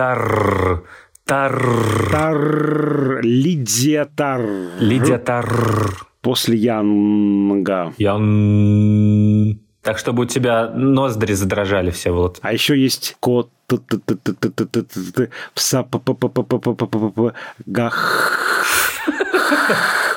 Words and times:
Тар. 0.00 0.82
Тар. 1.26 1.60
Тар. 2.10 3.20
Лидия 3.22 4.06
Тар. 4.06 4.40
Лидия 4.80 5.18
Тар. 5.18 5.46
После 6.22 6.56
Янга. 6.56 7.92
Ян. 7.98 9.60
Так, 9.82 9.98
чтобы 9.98 10.22
у 10.22 10.24
тебя 10.24 10.70
ноздри 10.70 11.34
задрожали 11.34 11.90
все 11.90 12.12
вот. 12.12 12.38
А 12.40 12.54
еще 12.54 12.78
есть 12.78 13.18
кот 13.20 13.50
пса 15.54 15.86
гах. 17.66 18.38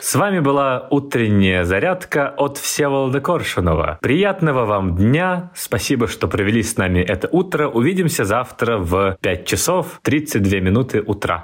С 0.01 0.15
вами 0.15 0.39
была 0.39 0.87
утренняя 0.89 1.63
зарядка 1.63 2.33
от 2.37 2.57
Всеволода 2.57 3.21
Коршунова. 3.21 3.97
Приятного 4.01 4.65
вам 4.65 4.95
дня. 4.95 5.51
Спасибо, 5.55 6.07
что 6.07 6.27
провели 6.27 6.61
с 6.61 6.77
нами 6.77 6.99
это 6.99 7.27
утро. 7.31 7.67
Увидимся 7.67 8.25
завтра 8.25 8.77
в 8.77 9.17
5 9.21 9.45
часов 9.45 9.99
32 10.03 10.59
минуты 10.59 11.01
утра. 11.01 11.43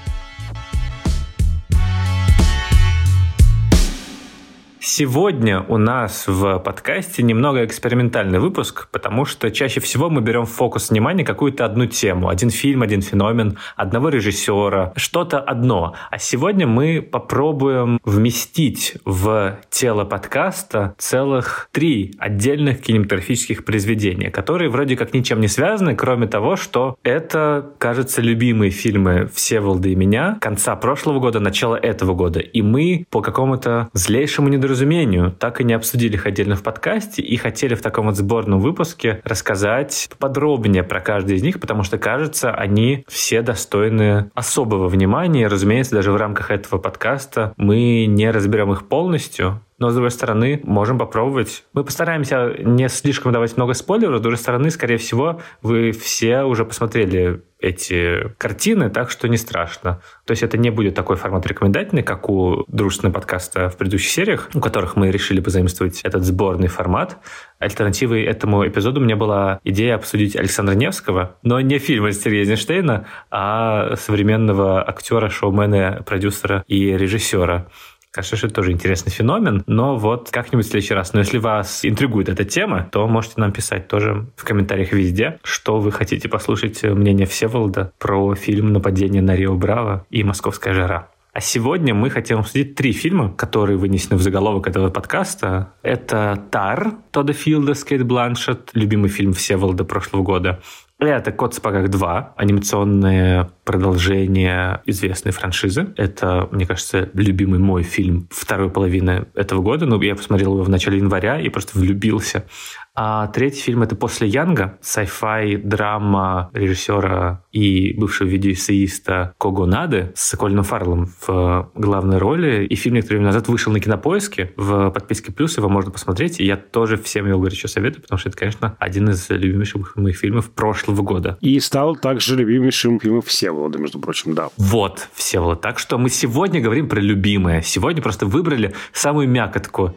Сегодня 4.83 5.63
у 5.67 5.77
нас 5.77 6.23
в 6.25 6.57
подкасте 6.57 7.21
немного 7.21 7.63
экспериментальный 7.65 8.39
выпуск, 8.39 8.87
потому 8.91 9.25
что 9.25 9.51
чаще 9.51 9.79
всего 9.79 10.09
мы 10.09 10.21
берем 10.21 10.47
в 10.47 10.49
фокус 10.49 10.89
внимания 10.89 11.23
какую-то 11.23 11.65
одну 11.65 11.85
тему, 11.85 12.29
один 12.29 12.49
фильм, 12.49 12.81
один 12.81 13.03
феномен, 13.03 13.59
одного 13.75 14.09
режиссера, 14.09 14.91
что-то 14.95 15.39
одно. 15.39 15.93
А 16.09 16.17
сегодня 16.17 16.65
мы 16.65 16.99
попробуем 17.03 17.99
вместить 18.03 18.95
в 19.05 19.59
тело 19.69 20.03
подкаста 20.03 20.95
целых 20.97 21.69
три 21.71 22.15
отдельных 22.17 22.81
кинематографических 22.81 23.63
произведения, 23.63 24.31
которые 24.31 24.71
вроде 24.71 24.97
как 24.97 25.13
ничем 25.13 25.41
не 25.41 25.47
связаны, 25.47 25.95
кроме 25.95 26.25
того, 26.25 26.55
что 26.55 26.95
это, 27.03 27.69
кажется, 27.77 28.19
любимые 28.23 28.71
фильмы 28.71 29.29
Всеволода 29.31 29.89
и 29.89 29.95
меня 29.95 30.39
конца 30.41 30.75
прошлого 30.75 31.19
года, 31.19 31.39
начала 31.39 31.75
этого 31.75 32.15
года. 32.15 32.39
И 32.39 32.63
мы 32.63 33.05
по 33.11 33.21
какому-то 33.21 33.91
злейшему 33.93 34.47
недоразумению 34.47 34.70
недоразумению 34.71 35.31
так 35.31 35.59
и 35.61 35.63
не 35.63 35.73
обсудили 35.73 36.15
их 36.15 36.25
отдельно 36.25 36.55
в 36.55 36.63
подкасте 36.63 37.21
и 37.21 37.35
хотели 37.35 37.75
в 37.75 37.81
таком 37.81 38.05
вот 38.05 38.15
сборном 38.15 38.59
выпуске 38.59 39.21
рассказать 39.23 40.09
подробнее 40.17 40.83
про 40.83 41.01
каждый 41.01 41.35
из 41.35 41.43
них, 41.43 41.59
потому 41.59 41.83
что, 41.83 41.97
кажется, 41.97 42.51
они 42.51 43.03
все 43.07 43.41
достойны 43.41 44.31
особого 44.33 44.87
внимания. 44.87 45.47
Разумеется, 45.47 45.95
даже 45.95 46.11
в 46.11 46.15
рамках 46.15 46.51
этого 46.51 46.79
подкаста 46.79 47.53
мы 47.57 48.05
не 48.05 48.31
разберем 48.31 48.71
их 48.71 48.87
полностью, 48.87 49.61
но, 49.77 49.89
с 49.89 49.93
другой 49.93 50.11
стороны, 50.11 50.61
можем 50.63 50.99
попробовать. 50.99 51.63
Мы 51.73 51.83
постараемся 51.83 52.53
не 52.59 52.87
слишком 52.87 53.31
давать 53.31 53.57
много 53.57 53.73
спойлеров. 53.73 54.19
С 54.19 54.21
другой 54.21 54.37
стороны, 54.37 54.69
скорее 54.69 54.97
всего, 54.97 55.41
вы 55.63 55.91
все 55.91 56.43
уже 56.43 56.65
посмотрели 56.65 57.41
эти 57.61 58.33
картины, 58.37 58.89
так 58.89 59.09
что 59.11 59.27
не 59.27 59.37
страшно. 59.37 60.01
То 60.25 60.31
есть 60.31 60.43
это 60.43 60.57
не 60.57 60.69
будет 60.71 60.95
такой 60.95 61.15
формат 61.15 61.45
рекомендательный, 61.45 62.03
как 62.03 62.29
у 62.29 62.65
дружественного 62.67 63.13
подкаста 63.15 63.69
в 63.69 63.77
предыдущих 63.77 64.09
сериях, 64.09 64.49
у 64.53 64.59
которых 64.59 64.95
мы 64.95 65.11
решили 65.11 65.39
позаимствовать 65.39 66.01
этот 66.01 66.23
сборный 66.23 66.67
формат. 66.67 67.17
Альтернативой 67.59 68.23
этому 68.23 68.67
эпизоду 68.67 68.99
меня 68.99 69.15
была 69.15 69.59
идея 69.63 69.95
обсудить 69.95 70.35
Александра 70.35 70.73
Невского, 70.73 71.37
но 71.43 71.61
не 71.61 71.77
фильм 71.77 72.05
Альстера 72.05 72.33
Эйзенштейна, 72.33 73.05
а 73.29 73.95
современного 73.95 74.81
актера, 74.87 75.29
шоумена, 75.29 76.01
продюсера 76.05 76.63
и 76.67 76.97
режиссера. 76.97 77.67
Кажется, 78.11 78.35
что 78.35 78.47
это 78.47 78.55
тоже 78.55 78.73
интересный 78.73 79.09
феномен, 79.09 79.63
но 79.67 79.95
вот 79.95 80.31
как-нибудь 80.31 80.65
в 80.65 80.69
следующий 80.69 80.93
раз. 80.93 81.13
Но 81.13 81.19
если 81.19 81.37
вас 81.37 81.85
интригует 81.85 82.27
эта 82.27 82.43
тема, 82.43 82.89
то 82.91 83.07
можете 83.07 83.35
нам 83.37 83.53
писать 83.53 83.87
тоже 83.87 84.27
в 84.35 84.43
комментариях 84.43 84.91
везде, 84.91 85.39
что 85.43 85.79
вы 85.79 85.93
хотите 85.93 86.27
послушать 86.27 86.83
мнение 86.83 87.25
Всеволода 87.25 87.93
про 87.99 88.35
фильм 88.35 88.73
«Нападение 88.73 89.21
на 89.21 89.33
Рио 89.35 89.55
Браво» 89.55 90.05
и 90.09 90.23
«Московская 90.25 90.73
жара». 90.73 91.07
А 91.33 91.39
сегодня 91.39 91.93
мы 91.93 92.09
хотим 92.09 92.39
обсудить 92.39 92.75
три 92.75 92.91
фильма, 92.91 93.31
которые 93.31 93.77
вынесены 93.77 94.17
в 94.17 94.21
заголовок 94.21 94.67
этого 94.67 94.89
подкаста. 94.89 95.71
Это 95.81 96.43
«Тар» 96.51 96.91
Тодда 97.11 97.31
Филда 97.31 97.73
с 97.73 97.85
Кейт 97.85 98.03
Бланшет, 98.05 98.71
любимый 98.73 99.09
фильм 99.09 99.31
Всеволода 99.31 99.85
прошлого 99.85 100.23
года. 100.23 100.61
Это 101.01 101.31
«Кот 101.31 101.53
в 101.53 101.55
сапогах 101.55 101.89
2», 101.89 102.33
анимационное 102.35 103.49
продолжение 103.63 104.81
известной 104.85 105.31
франшизы. 105.31 105.95
Это, 105.97 106.47
мне 106.51 106.67
кажется, 106.67 107.09
любимый 107.15 107.57
мой 107.57 107.81
фильм 107.81 108.27
второй 108.29 108.69
половины 108.69 109.25
этого 109.33 109.63
года. 109.63 109.87
Ну, 109.87 109.99
я 109.99 110.15
посмотрел 110.15 110.53
его 110.53 110.63
в 110.63 110.69
начале 110.69 110.99
января 110.99 111.41
и 111.41 111.49
просто 111.49 111.79
влюбился. 111.79 112.45
А 112.93 113.27
третий 113.27 113.61
фильм— 113.61 113.83
это 113.83 113.95
«После 113.95 114.27
Янга», 114.27 114.77
sci-fi 114.81 115.57
драма 115.57 116.49
режиссера 116.53 117.45
и 117.51 117.93
бывшего 117.97 118.27
видеоэссеиста 118.27 119.33
Кого 119.37 119.65
Нады 119.65 120.11
с 120.13 120.35
Колином 120.35 120.65
Фарлом 120.65 121.09
в 121.25 121.71
главной 121.73 122.17
роли. 122.17 122.65
И 122.65 122.75
фильм 122.75 122.95
некоторое 122.95 123.19
время 123.19 123.29
назад 123.29 123.47
вышел 123.47 123.71
на 123.71 123.79
Кинопоиске. 123.79 124.51
В 124.57 124.89
подписке 124.91 125.31
«Плюс» 125.31 125.57
его 125.57 125.69
можно 125.69 125.89
посмотреть. 125.89 126.41
И 126.41 126.45
я 126.45 126.57
тоже 126.57 126.97
всем 126.97 127.27
его 127.27 127.39
горячо 127.39 127.69
советую, 127.69 128.01
потому 128.01 128.19
что 128.19 128.27
это, 128.27 128.37
конечно, 128.37 128.75
один 128.77 129.09
из 129.09 129.29
любимейших 129.29 129.95
моих 129.95 130.17
фильмов 130.17 130.51
прошлого 130.51 131.01
года. 131.01 131.37
И 131.39 131.59
стал 131.61 131.95
также 131.95 132.35
любимейшим 132.35 132.99
фильмом 132.99 133.21
Всеволода, 133.21 133.79
между 133.79 133.99
прочим, 133.99 134.35
да. 134.35 134.49
Вот, 134.57 135.07
Всеволод. 135.13 135.61
Так 135.61 135.79
что 135.79 135.97
мы 135.97 136.09
сегодня 136.09 136.59
говорим 136.59 136.89
про 136.89 136.99
любимое. 136.99 137.61
Сегодня 137.61 138.01
просто 138.01 138.25
выбрали 138.25 138.73
самую 138.91 139.29
мякотку. 139.29 139.95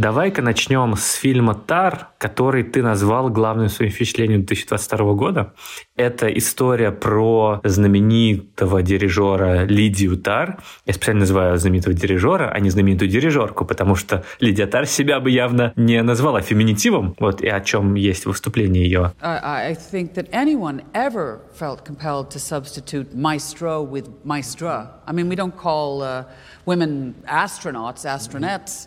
Давай-ка 0.00 0.40
начнем 0.40 0.96
с 0.96 1.12
фильма 1.12 1.54
«Тар», 1.54 2.08
который 2.16 2.62
ты 2.62 2.82
назвал 2.82 3.28
главным 3.28 3.68
своим 3.68 3.92
впечатлением 3.92 4.46
2022 4.46 5.12
года. 5.12 5.52
Это 5.94 6.26
история 6.28 6.90
про 6.90 7.60
знаменитого 7.64 8.82
дирижера 8.82 9.64
Лидию 9.64 10.16
Тар. 10.16 10.56
Я 10.86 10.94
специально 10.94 11.20
называю 11.20 11.58
знаменитого 11.58 11.92
дирижера, 11.92 12.48
а 12.50 12.60
не 12.60 12.70
знаменитую 12.70 13.10
дирижерку, 13.10 13.66
потому 13.66 13.94
что 13.94 14.24
Лидия 14.40 14.66
Тар 14.66 14.86
себя 14.86 15.20
бы 15.20 15.30
явно 15.30 15.74
не 15.76 16.02
назвала 16.02 16.40
феминитивом. 16.40 17.14
Вот 17.18 17.42
и 17.42 17.48
о 17.48 17.60
чем 17.60 17.94
есть 17.94 18.24
выступление 18.24 18.84
ее. 18.84 19.12
I 19.20 19.76
think 19.92 20.14
that 20.14 20.30
anyone 20.30 20.82
ever 20.94 21.40
felt 21.60 21.84
compelled 21.84 22.30
to 22.30 22.38
substitute 22.38 23.14
maestro 23.14 23.82
with 23.82 24.08
maestra. 24.24 24.99
I 25.10 25.12
mean, 25.12 25.28
we 25.28 25.34
don't 25.34 25.56
call 25.56 26.02
uh, 26.02 26.24
women 26.66 27.20
astronauts, 27.26 28.06
astronettes. 28.06 28.86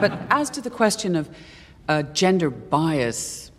but 0.00 0.18
as 0.30 0.50
to 0.50 0.60
the 0.60 0.68
question 0.68 1.14
of 1.14 1.30
uh, 1.88 2.02
gender 2.02 2.50
bias, 2.50 3.52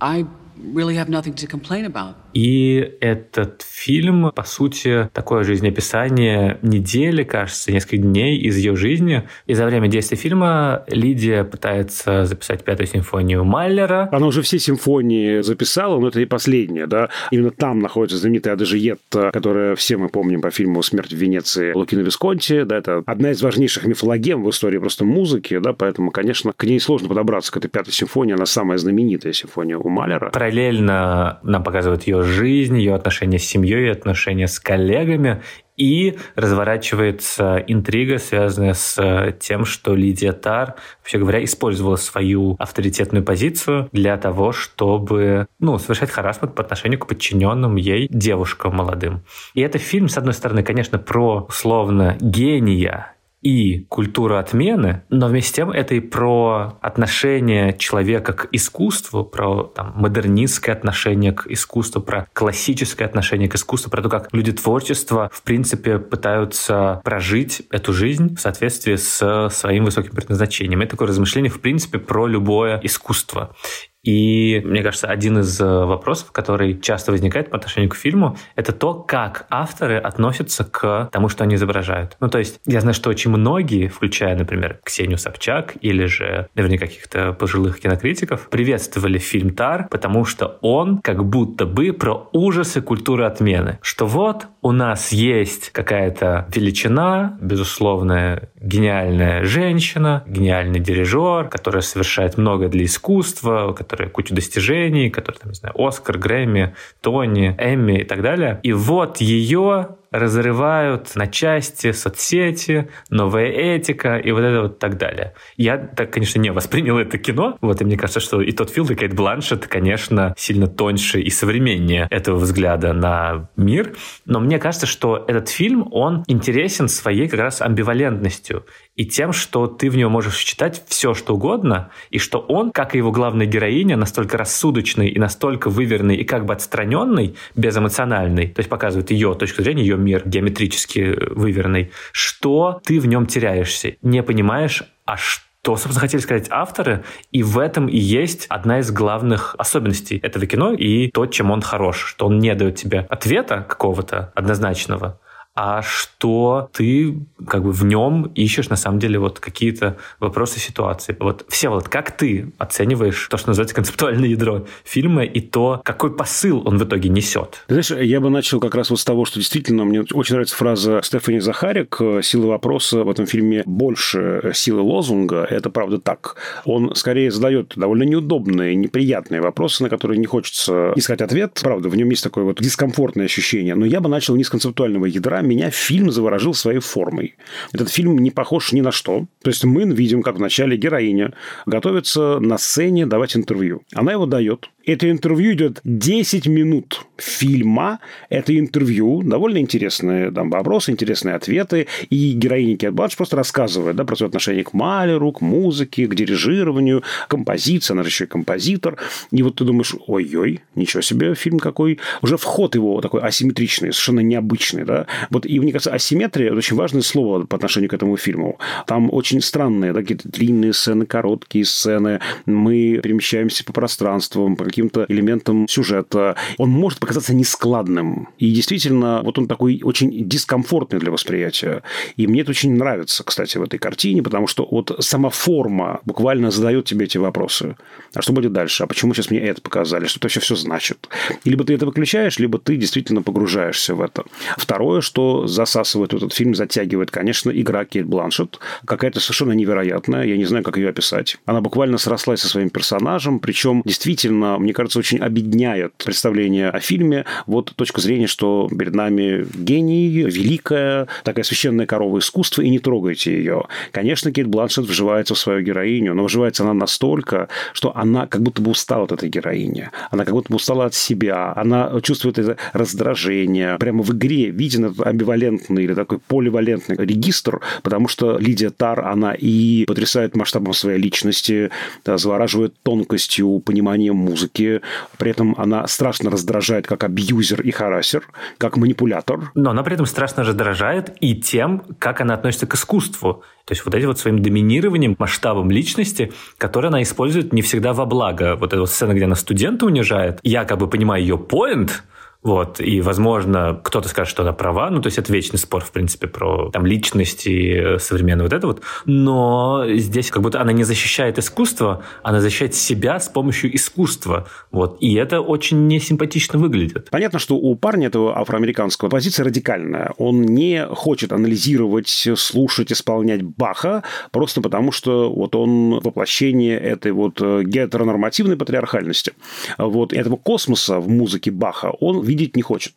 I 0.00 0.26
really 0.56 0.96
have 0.96 1.08
nothing 1.08 1.34
to 1.34 1.46
complain 1.46 1.84
about. 1.84 2.16
И 2.38 2.94
этот 3.00 3.62
фильм, 3.68 4.30
по 4.30 4.44
сути, 4.44 5.10
такое 5.12 5.42
жизнеописание 5.42 6.58
недели, 6.62 7.24
кажется, 7.24 7.72
несколько 7.72 7.96
дней 7.96 8.38
из 8.38 8.56
ее 8.56 8.76
жизни. 8.76 9.24
И 9.48 9.54
за 9.54 9.66
время 9.66 9.88
действия 9.88 10.16
фильма 10.16 10.84
Лидия 10.86 11.42
пытается 11.42 12.26
записать 12.26 12.62
пятую 12.62 12.86
симфонию 12.86 13.42
Маллера. 13.42 14.08
Она 14.12 14.28
уже 14.28 14.42
все 14.42 14.60
симфонии 14.60 15.40
записала, 15.40 15.98
но 15.98 16.06
это 16.06 16.20
и 16.20 16.26
последняя, 16.26 16.86
да. 16.86 17.08
Именно 17.32 17.50
там 17.50 17.80
находится 17.80 18.18
знаменитая 18.18 18.54
Адажиетта, 18.54 19.32
которая 19.32 19.74
все 19.74 19.96
мы 19.96 20.08
помним 20.08 20.40
по 20.40 20.52
фильму 20.52 20.80
«Смерть 20.84 21.12
в 21.12 21.16
Венеции» 21.16 21.72
Лукино 21.72 22.02
Висконти. 22.02 22.62
Да, 22.62 22.78
это 22.78 23.02
одна 23.04 23.32
из 23.32 23.42
важнейших 23.42 23.84
мифологем 23.84 24.44
в 24.44 24.50
истории 24.50 24.78
просто 24.78 25.04
музыки, 25.04 25.58
да, 25.58 25.72
поэтому, 25.72 26.12
конечно, 26.12 26.52
к 26.52 26.62
ней 26.62 26.78
сложно 26.78 27.08
подобраться, 27.08 27.50
к 27.50 27.56
этой 27.56 27.68
пятой 27.68 27.90
симфонии. 27.90 28.34
Она 28.34 28.46
самая 28.46 28.78
знаменитая 28.78 29.32
симфония 29.32 29.76
у 29.76 29.88
Малера. 29.88 30.30
Параллельно 30.30 31.40
нам 31.42 31.64
показывают 31.64 32.04
ее 32.04 32.27
жизнь, 32.28 32.78
ее 32.78 32.94
отношения 32.94 33.38
с 33.38 33.44
семьей, 33.44 33.90
отношения 33.90 34.46
с 34.46 34.60
коллегами. 34.60 35.42
И 35.76 36.18
разворачивается 36.34 37.62
интрига, 37.68 38.18
связанная 38.18 38.74
с 38.74 39.32
тем, 39.38 39.64
что 39.64 39.94
Лидия 39.94 40.32
Тар, 40.32 40.74
вообще 40.98 41.18
говоря, 41.18 41.44
использовала 41.44 41.94
свою 41.94 42.56
авторитетную 42.58 43.24
позицию 43.24 43.88
для 43.92 44.16
того, 44.16 44.50
чтобы 44.50 45.46
ну, 45.60 45.78
совершать 45.78 46.10
харасмент 46.10 46.56
по 46.56 46.64
отношению 46.64 46.98
к 46.98 47.06
подчиненным 47.06 47.76
ей 47.76 48.08
девушкам 48.10 48.74
молодым. 48.74 49.22
И 49.54 49.60
это 49.60 49.78
фильм, 49.78 50.08
с 50.08 50.18
одной 50.18 50.34
стороны, 50.34 50.64
конечно, 50.64 50.98
про 50.98 51.46
условно 51.48 52.16
гения 52.20 53.12
и 53.42 53.84
культура 53.88 54.38
отмены, 54.38 55.02
но 55.08 55.28
вместе 55.28 55.50
с 55.50 55.52
тем 55.52 55.70
это 55.70 55.94
и 55.94 56.00
про 56.00 56.78
отношение 56.80 57.76
человека 57.76 58.32
к 58.32 58.48
искусству, 58.52 59.24
про 59.24 59.64
там, 59.64 59.92
модернистское 59.96 60.74
отношение 60.74 61.32
к 61.32 61.46
искусству, 61.46 62.02
про 62.02 62.26
классическое 62.32 63.06
отношение 63.06 63.48
к 63.48 63.54
искусству, 63.54 63.90
про 63.90 64.02
то, 64.02 64.08
как 64.08 64.28
люди 64.32 64.52
творчества, 64.52 65.30
в 65.32 65.42
принципе, 65.42 65.98
пытаются 65.98 67.00
прожить 67.04 67.62
эту 67.70 67.92
жизнь 67.92 68.34
в 68.34 68.40
соответствии 68.40 68.96
с 68.96 69.48
своим 69.50 69.84
высоким 69.84 70.12
предназначением. 70.12 70.80
Это 70.80 70.92
такое 70.92 71.08
размышление, 71.08 71.50
в 71.50 71.60
принципе, 71.60 71.98
про 71.98 72.26
любое 72.26 72.80
искусство. 72.82 73.54
И 74.04 74.62
мне 74.64 74.82
кажется, 74.82 75.08
один 75.08 75.38
из 75.38 75.60
э, 75.60 75.64
вопросов, 75.64 76.30
который 76.32 76.78
часто 76.80 77.12
возникает 77.12 77.50
по 77.50 77.56
отношению 77.56 77.90
к 77.90 77.96
фильму, 77.96 78.36
это 78.54 78.72
то, 78.72 78.94
как 78.94 79.46
авторы 79.50 79.98
относятся 79.98 80.64
к 80.64 81.08
тому, 81.12 81.28
что 81.28 81.44
они 81.44 81.56
изображают. 81.56 82.16
Ну, 82.20 82.28
то 82.28 82.38
есть, 82.38 82.60
я 82.64 82.80
знаю, 82.80 82.94
что 82.94 83.10
очень 83.10 83.30
многие, 83.30 83.88
включая, 83.88 84.36
например, 84.36 84.78
Ксению 84.84 85.18
Собчак 85.18 85.74
или 85.80 86.06
же 86.06 86.48
наверняка 86.54 86.86
каких-то 86.86 87.32
пожилых 87.32 87.80
кинокритиков, 87.80 88.48
приветствовали 88.48 89.18
фильм 89.18 89.50
«Тар», 89.50 89.88
потому 89.90 90.24
что 90.24 90.58
он 90.62 90.98
как 90.98 91.24
будто 91.24 91.66
бы 91.66 91.92
про 91.92 92.28
ужасы 92.32 92.80
культуры 92.80 93.24
отмены. 93.24 93.78
Что 93.82 94.06
вот 94.06 94.46
у 94.62 94.72
нас 94.72 95.12
есть 95.12 95.70
какая-то 95.70 96.46
величина, 96.54 97.36
безусловная 97.40 98.50
гениальная 98.60 99.44
женщина, 99.44 100.22
гениальный 100.26 100.80
дирижер, 100.80 101.48
которая 101.48 101.82
совершает 101.82 102.38
много 102.38 102.68
для 102.68 102.84
искусства, 102.84 103.72
которая 103.88 104.10
кучу 104.10 104.34
достижений, 104.34 105.08
которая, 105.08 105.40
там, 105.40 105.50
не 105.50 105.54
знаю, 105.54 105.74
Оскар, 105.78 106.18
Грэмми, 106.18 106.74
Тони, 107.00 107.56
Эмми 107.58 108.00
и 108.00 108.04
так 108.04 108.20
далее. 108.20 108.60
И 108.62 108.72
вот 108.72 109.16
ее 109.18 109.96
разрывают 110.10 111.14
на 111.14 111.26
части 111.26 111.92
соцсети, 111.92 112.88
новая 113.10 113.46
этика 113.46 114.16
и 114.16 114.30
вот 114.30 114.40
это 114.40 114.62
вот 114.62 114.78
так 114.78 114.96
далее. 114.96 115.34
Я 115.56 115.76
так, 115.76 116.10
конечно, 116.12 116.40
не 116.40 116.50
воспринял 116.50 116.98
это 116.98 117.18
кино, 117.18 117.58
вот, 117.60 117.80
и 117.80 117.84
мне 117.84 117.96
кажется, 117.96 118.20
что 118.20 118.40
и 118.40 118.52
тот 118.52 118.70
фильм, 118.70 118.86
и 118.86 118.94
Кейт 118.94 119.14
Бланшет, 119.14 119.66
конечно, 119.66 120.34
сильно 120.36 120.66
тоньше 120.66 121.20
и 121.20 121.30
современнее 121.30 122.08
этого 122.10 122.36
взгляда 122.36 122.92
на 122.92 123.48
мир, 123.56 123.94
но 124.24 124.40
мне 124.40 124.58
кажется, 124.58 124.86
что 124.86 125.24
этот 125.28 125.48
фильм, 125.48 125.88
он 125.92 126.24
интересен 126.26 126.88
своей 126.88 127.28
как 127.28 127.40
раз 127.40 127.60
амбивалентностью 127.60 128.64
и 128.96 129.04
тем, 129.04 129.32
что 129.32 129.66
ты 129.66 129.90
в 129.90 129.96
него 129.96 130.10
можешь 130.10 130.38
читать 130.38 130.82
все, 130.88 131.14
что 131.14 131.34
угодно, 131.34 131.90
и 132.10 132.18
что 132.18 132.38
он, 132.38 132.72
как 132.72 132.94
и 132.94 132.98
его 132.98 133.12
главная 133.12 133.46
героиня, 133.46 133.96
настолько 133.96 134.36
рассудочный 134.36 135.08
и 135.08 135.18
настолько 135.18 135.70
выверенный 135.70 136.16
и 136.16 136.24
как 136.24 136.46
бы 136.46 136.54
отстраненный, 136.54 137.36
безэмоциональный, 137.54 138.48
то 138.48 138.60
есть 138.60 138.68
показывает 138.68 139.10
ее 139.10 139.34
точку 139.34 139.62
зрения, 139.62 139.82
ее 139.82 139.97
мир 139.98 140.22
геометрически 140.26 141.16
выверенный, 141.34 141.92
что 142.12 142.80
ты 142.84 143.00
в 143.00 143.06
нем 143.06 143.26
теряешься, 143.26 143.96
не 144.02 144.22
понимаешь, 144.22 144.82
а 145.04 145.16
что 145.16 145.42
что, 145.60 145.76
собственно, 145.76 146.00
хотели 146.00 146.20
сказать 146.22 146.46
авторы, 146.50 147.04
и 147.30 147.42
в 147.42 147.58
этом 147.58 147.88
и 147.88 147.98
есть 147.98 148.46
одна 148.46 148.78
из 148.78 148.90
главных 148.90 149.54
особенностей 149.58 150.16
этого 150.16 150.46
кино 150.46 150.72
и 150.72 151.10
то, 151.10 151.26
чем 151.26 151.50
он 151.50 151.60
хорош, 151.60 152.06
что 152.06 152.26
он 152.26 152.38
не 152.38 152.54
дает 152.54 152.76
тебе 152.76 153.00
ответа 153.10 153.66
какого-то 153.68 154.32
однозначного, 154.34 155.20
а 155.60 155.82
что 155.82 156.70
ты 156.72 157.18
как 157.48 157.64
бы 157.64 157.72
в 157.72 157.84
нем 157.84 158.30
ищешь 158.36 158.68
на 158.68 158.76
самом 158.76 159.00
деле 159.00 159.18
вот 159.18 159.40
какие-то 159.40 159.96
вопросы 160.20 160.60
ситуации. 160.60 161.16
Вот, 161.18 161.44
все 161.48 161.68
вот 161.68 161.88
как 161.88 162.16
ты 162.16 162.52
оцениваешь 162.58 163.26
то, 163.28 163.36
что 163.38 163.48
называется 163.48 163.74
концептуальное 163.74 164.28
ядро 164.28 164.66
фильма 164.84 165.24
и 165.24 165.40
то, 165.40 165.82
какой 165.84 166.14
посыл 166.14 166.62
он 166.64 166.78
в 166.78 166.84
итоге 166.84 167.08
несет? 167.08 167.64
Ты 167.66 167.82
знаешь, 167.82 168.08
я 168.08 168.20
бы 168.20 168.30
начал 168.30 168.60
как 168.60 168.76
раз 168.76 168.90
вот 168.90 169.00
с 169.00 169.04
того, 169.04 169.24
что 169.24 169.40
действительно 169.40 169.84
мне 169.84 170.02
очень 170.12 170.34
нравится 170.34 170.54
фраза 170.54 171.00
Стефани 171.02 171.40
Захарик 171.40 172.00
«Сила 172.22 172.46
вопроса 172.46 173.02
в 173.02 173.10
этом 173.10 173.26
фильме 173.26 173.64
больше 173.66 174.52
силы 174.54 174.82
лозунга». 174.82 175.44
Это 175.50 175.70
правда 175.70 175.98
так. 175.98 176.36
Он 176.66 176.94
скорее 176.94 177.32
задает 177.32 177.72
довольно 177.74 178.04
неудобные, 178.04 178.76
неприятные 178.76 179.40
вопросы, 179.40 179.82
на 179.82 179.88
которые 179.88 180.18
не 180.18 180.26
хочется 180.26 180.92
искать 180.94 181.20
ответ. 181.20 181.58
Правда, 181.64 181.88
в 181.88 181.96
нем 181.96 182.10
есть 182.10 182.22
такое 182.22 182.44
вот 182.44 182.60
дискомфортное 182.60 183.24
ощущение. 183.24 183.74
Но 183.74 183.84
я 183.84 184.00
бы 184.00 184.08
начал 184.08 184.36
не 184.36 184.44
с 184.44 184.50
концептуального 184.50 185.06
ядра, 185.06 185.42
меня 185.48 185.70
фильм 185.70 186.10
заворожил 186.10 186.54
своей 186.54 186.80
формой. 186.80 187.36
Этот 187.72 187.90
фильм 187.90 188.18
не 188.18 188.30
похож 188.30 188.72
ни 188.72 188.80
на 188.80 188.92
что. 188.92 189.26
То 189.42 189.50
есть 189.50 189.64
мы 189.64 189.84
видим, 189.92 190.22
как 190.22 190.36
вначале 190.36 190.76
героиня 190.76 191.32
готовится 191.66 192.38
на 192.40 192.58
сцене 192.58 193.06
давать 193.06 193.36
интервью. 193.36 193.82
Она 193.94 194.12
его 194.12 194.26
дает. 194.26 194.70
Это 194.88 195.10
интервью 195.10 195.52
идет 195.52 195.80
10 195.84 196.46
минут 196.46 197.02
фильма. 197.18 198.00
Это 198.30 198.58
интервью, 198.58 199.22
довольно 199.22 199.58
интересные 199.58 200.30
там, 200.30 200.48
вопросы, 200.48 200.92
интересные 200.92 201.34
ответы. 201.34 201.88
И 202.08 202.32
героиня 202.32 202.78
Кет 202.78 202.94
Бладж 202.94 203.14
просто 203.14 203.36
рассказывает 203.36 203.96
да, 203.96 204.04
про 204.04 204.16
свое 204.16 204.28
отношение 204.28 204.64
к 204.64 204.72
Малеру, 204.72 205.32
к 205.32 205.42
музыке, 205.42 206.06
к 206.06 206.14
дирижированию, 206.14 207.02
композиции. 207.28 207.92
Она 207.92 208.02
же 208.02 208.08
еще 208.08 208.24
и 208.24 208.28
композитор. 208.28 208.96
И 209.30 209.42
вот 209.42 209.56
ты 209.56 209.64
думаешь, 209.64 209.94
ой-ой, 210.06 210.60
ничего 210.74 211.02
себе, 211.02 211.34
фильм 211.34 211.58
какой. 211.58 211.98
Уже 212.22 212.38
вход 212.38 212.74
его 212.74 213.02
такой 213.02 213.20
асимметричный, 213.20 213.92
совершенно 213.92 214.20
необычный. 214.20 214.86
Да? 214.86 215.06
Вот, 215.28 215.44
и 215.44 215.60
мне 215.60 215.72
кажется, 215.72 215.92
асимметрия– 215.92 216.54
очень 216.54 216.76
важное 216.76 217.02
слово 217.02 217.44
по 217.44 217.56
отношению 217.56 217.90
к 217.90 217.94
этому 217.94 218.16
фильму. 218.16 218.58
Там 218.86 219.12
очень 219.12 219.42
странные, 219.42 219.92
да, 219.92 220.00
какие-то 220.00 220.30
длинные 220.30 220.72
сцены, 220.72 221.04
короткие 221.04 221.66
сцены. 221.66 222.20
Мы 222.46 223.00
перемещаемся 223.02 223.64
по 223.64 223.74
пространствам, 223.74 224.56
по 224.56 224.64
каким-то 224.78 225.06
элементам 225.08 225.66
сюжета. 225.66 226.36
Он 226.56 226.70
может 226.70 227.00
показаться 227.00 227.34
нескладным. 227.34 228.28
И 228.38 228.52
действительно, 228.52 229.22
вот 229.24 229.36
он 229.38 229.48
такой 229.48 229.80
очень 229.82 230.28
дискомфортный 230.28 231.00
для 231.00 231.10
восприятия. 231.10 231.82
И 232.16 232.28
мне 232.28 232.42
это 232.42 232.50
очень 232.50 232.72
нравится, 232.74 233.24
кстати, 233.24 233.58
в 233.58 233.62
этой 233.62 233.78
картине, 233.78 234.22
потому 234.22 234.46
что 234.46 234.68
вот 234.70 234.96
сама 235.00 235.30
форма 235.30 236.00
буквально 236.04 236.52
задает 236.52 236.84
тебе 236.84 237.06
эти 237.06 237.18
вопросы. 237.18 237.76
А 238.14 238.22
что 238.22 238.32
будет 238.32 238.52
дальше? 238.52 238.84
А 238.84 238.86
почему 238.86 239.14
сейчас 239.14 239.30
мне 239.30 239.40
это 239.40 239.60
показали? 239.60 240.06
Что 240.06 240.18
это 240.18 240.26
вообще 240.26 240.40
все 240.40 240.54
значит? 240.54 241.08
И 241.42 241.50
либо 241.50 241.64
ты 241.64 241.74
это 241.74 241.84
выключаешь, 241.84 242.38
либо 242.38 242.58
ты 242.58 242.76
действительно 242.76 243.22
погружаешься 243.22 243.96
в 243.96 244.00
это. 244.00 244.24
Второе, 244.56 245.00
что 245.00 245.48
засасывает 245.48 246.14
этот 246.14 246.32
фильм, 246.32 246.54
затягивает, 246.54 247.10
конечно, 247.10 247.50
игра 247.50 247.84
Кейт 247.84 248.06
Бланшет. 248.06 248.60
Какая-то 248.84 249.18
совершенно 249.18 249.52
невероятная. 249.52 250.24
Я 250.24 250.36
не 250.36 250.44
знаю, 250.44 250.62
как 250.62 250.76
ее 250.76 250.90
описать. 250.90 251.38
Она 251.46 251.60
буквально 251.60 251.98
срослась 251.98 252.40
со 252.40 252.48
своим 252.48 252.70
персонажем. 252.70 253.40
Причем, 253.40 253.82
действительно, 253.84 254.58
мне 254.67 254.67
кажется, 254.72 254.98
очень 254.98 255.18
объединяет 255.18 255.92
представление 256.04 256.70
о 256.70 256.80
фильме. 256.80 257.24
Вот 257.46 257.72
точка 257.76 258.00
зрения, 258.00 258.26
что 258.26 258.68
перед 258.76 258.94
нами 258.94 259.46
гений, 259.54 260.08
великая, 260.08 261.08
такая 261.24 261.44
священная 261.44 261.86
корова 261.86 262.18
искусства, 262.18 262.62
и 262.62 262.70
не 262.70 262.78
трогайте 262.78 263.32
ее. 263.32 263.64
Конечно, 263.92 264.32
Кейт 264.32 264.46
Бланшет 264.46 264.86
вживается 264.86 265.34
в 265.34 265.38
свою 265.38 265.62
героиню, 265.62 266.14
но 266.14 266.24
вживается 266.24 266.64
она 266.64 266.74
настолько, 266.74 267.48
что 267.72 267.96
она 267.96 268.26
как 268.26 268.42
будто 268.42 268.62
бы 268.62 268.70
устала 268.70 269.04
от 269.04 269.12
этой 269.12 269.28
героини. 269.28 269.90
Она 270.10 270.24
как 270.24 270.34
будто 270.34 270.50
бы 270.50 270.56
устала 270.56 270.86
от 270.86 270.94
себя. 270.94 271.52
Она 271.56 272.00
чувствует 272.02 272.38
это 272.38 272.56
раздражение. 272.72 273.76
Прямо 273.78 274.02
в 274.02 274.12
игре 274.12 274.50
виден 274.50 274.86
этот 274.86 275.06
амбивалентный 275.06 275.84
или 275.84 275.94
такой 275.94 276.18
поливалентный 276.18 276.96
регистр, 276.96 277.60
потому 277.82 278.08
что 278.08 278.38
Лидия 278.38 278.70
Тар, 278.70 279.06
она 279.06 279.34
и 279.34 279.84
потрясает 279.86 280.36
масштабом 280.36 280.74
своей 280.74 280.98
личности, 280.98 281.70
да, 282.04 282.18
завораживает 282.18 282.74
тонкостью, 282.82 283.60
пониманием 283.64 284.16
музыки, 284.16 284.47
при 284.52 285.30
этом 285.30 285.54
она 285.58 285.86
страшно 285.86 286.30
раздражает 286.30 286.86
как 286.86 287.04
абьюзер 287.04 287.60
и 287.62 287.70
харасер, 287.70 288.26
как 288.58 288.76
манипулятор. 288.76 289.50
Но 289.54 289.70
она 289.70 289.82
при 289.82 289.94
этом 289.94 290.06
страшно 290.06 290.44
раздражает 290.44 291.16
и 291.20 291.34
тем, 291.34 291.82
как 291.98 292.20
она 292.20 292.34
относится 292.34 292.66
к 292.66 292.74
искусству. 292.74 293.42
То 293.64 293.72
есть 293.72 293.84
вот 293.84 293.94
этим 293.94 294.08
вот 294.08 294.18
своим 294.18 294.40
доминированием, 294.40 295.14
масштабом 295.18 295.70
личности, 295.70 296.32
который 296.56 296.88
она 296.88 297.02
использует 297.02 297.52
не 297.52 297.62
всегда 297.62 297.92
во 297.92 298.06
благо. 298.06 298.56
Вот 298.56 298.72
эта 298.72 298.80
вот 298.80 298.90
сцена, 298.90 299.12
где 299.12 299.24
она 299.24 299.34
студента 299.34 299.84
унижает, 299.84 300.40
я 300.42 300.64
как 300.64 300.78
бы 300.78 300.88
понимаю 300.88 301.22
ее 301.22 301.36
поинт, 301.36 302.02
вот, 302.42 302.80
и, 302.80 303.00
возможно, 303.00 303.80
кто-то 303.82 304.08
скажет, 304.08 304.30
что 304.30 304.42
она 304.42 304.52
права, 304.52 304.90
ну, 304.90 305.02
то 305.02 305.08
есть 305.08 305.18
это 305.18 305.32
вечный 305.32 305.58
спор, 305.58 305.82
в 305.82 305.90
принципе, 305.90 306.28
про 306.28 306.70
там 306.70 306.86
личность 306.86 307.48
и 307.48 307.72
э, 307.72 307.98
современное 307.98 308.44
вот 308.44 308.52
это 308.52 308.66
вот, 308.68 308.82
но 309.06 309.84
здесь 309.88 310.30
как 310.30 310.42
будто 310.42 310.60
она 310.60 310.72
не 310.72 310.84
защищает 310.84 311.36
искусство, 311.38 312.04
она 312.22 312.40
защищает 312.40 312.76
себя 312.76 313.18
с 313.18 313.28
помощью 313.28 313.74
искусства, 313.74 314.46
вот, 314.70 314.98
и 315.00 315.14
это 315.14 315.40
очень 315.40 315.88
несимпатично 315.88 316.60
выглядит. 316.60 317.10
Понятно, 317.10 317.40
что 317.40 317.56
у 317.56 317.74
парня 317.74 318.06
этого 318.06 318.38
афроамериканского 318.38 319.08
позиция 319.08 319.44
радикальная. 319.44 320.12
Он 320.16 320.42
не 320.42 320.86
хочет 320.86 321.32
анализировать, 321.32 322.28
слушать, 322.36 322.92
исполнять 322.92 323.42
Баха, 323.42 324.04
просто 324.30 324.60
потому 324.60 324.92
что 324.92 325.32
вот 325.32 325.56
он 325.56 325.98
воплощение 325.98 326.78
этой 326.78 327.10
вот 327.10 327.40
э, 327.40 327.64
гетеронормативной 327.64 328.56
патриархальности. 328.56 329.32
Вот 329.76 330.12
этого 330.12 330.36
космоса 330.36 331.00
в 331.00 331.08
музыке 331.08 331.50
Баха 331.50 331.90
он 331.98 332.28
видеть 332.38 332.56
не 332.56 332.62
хочет. 332.62 332.94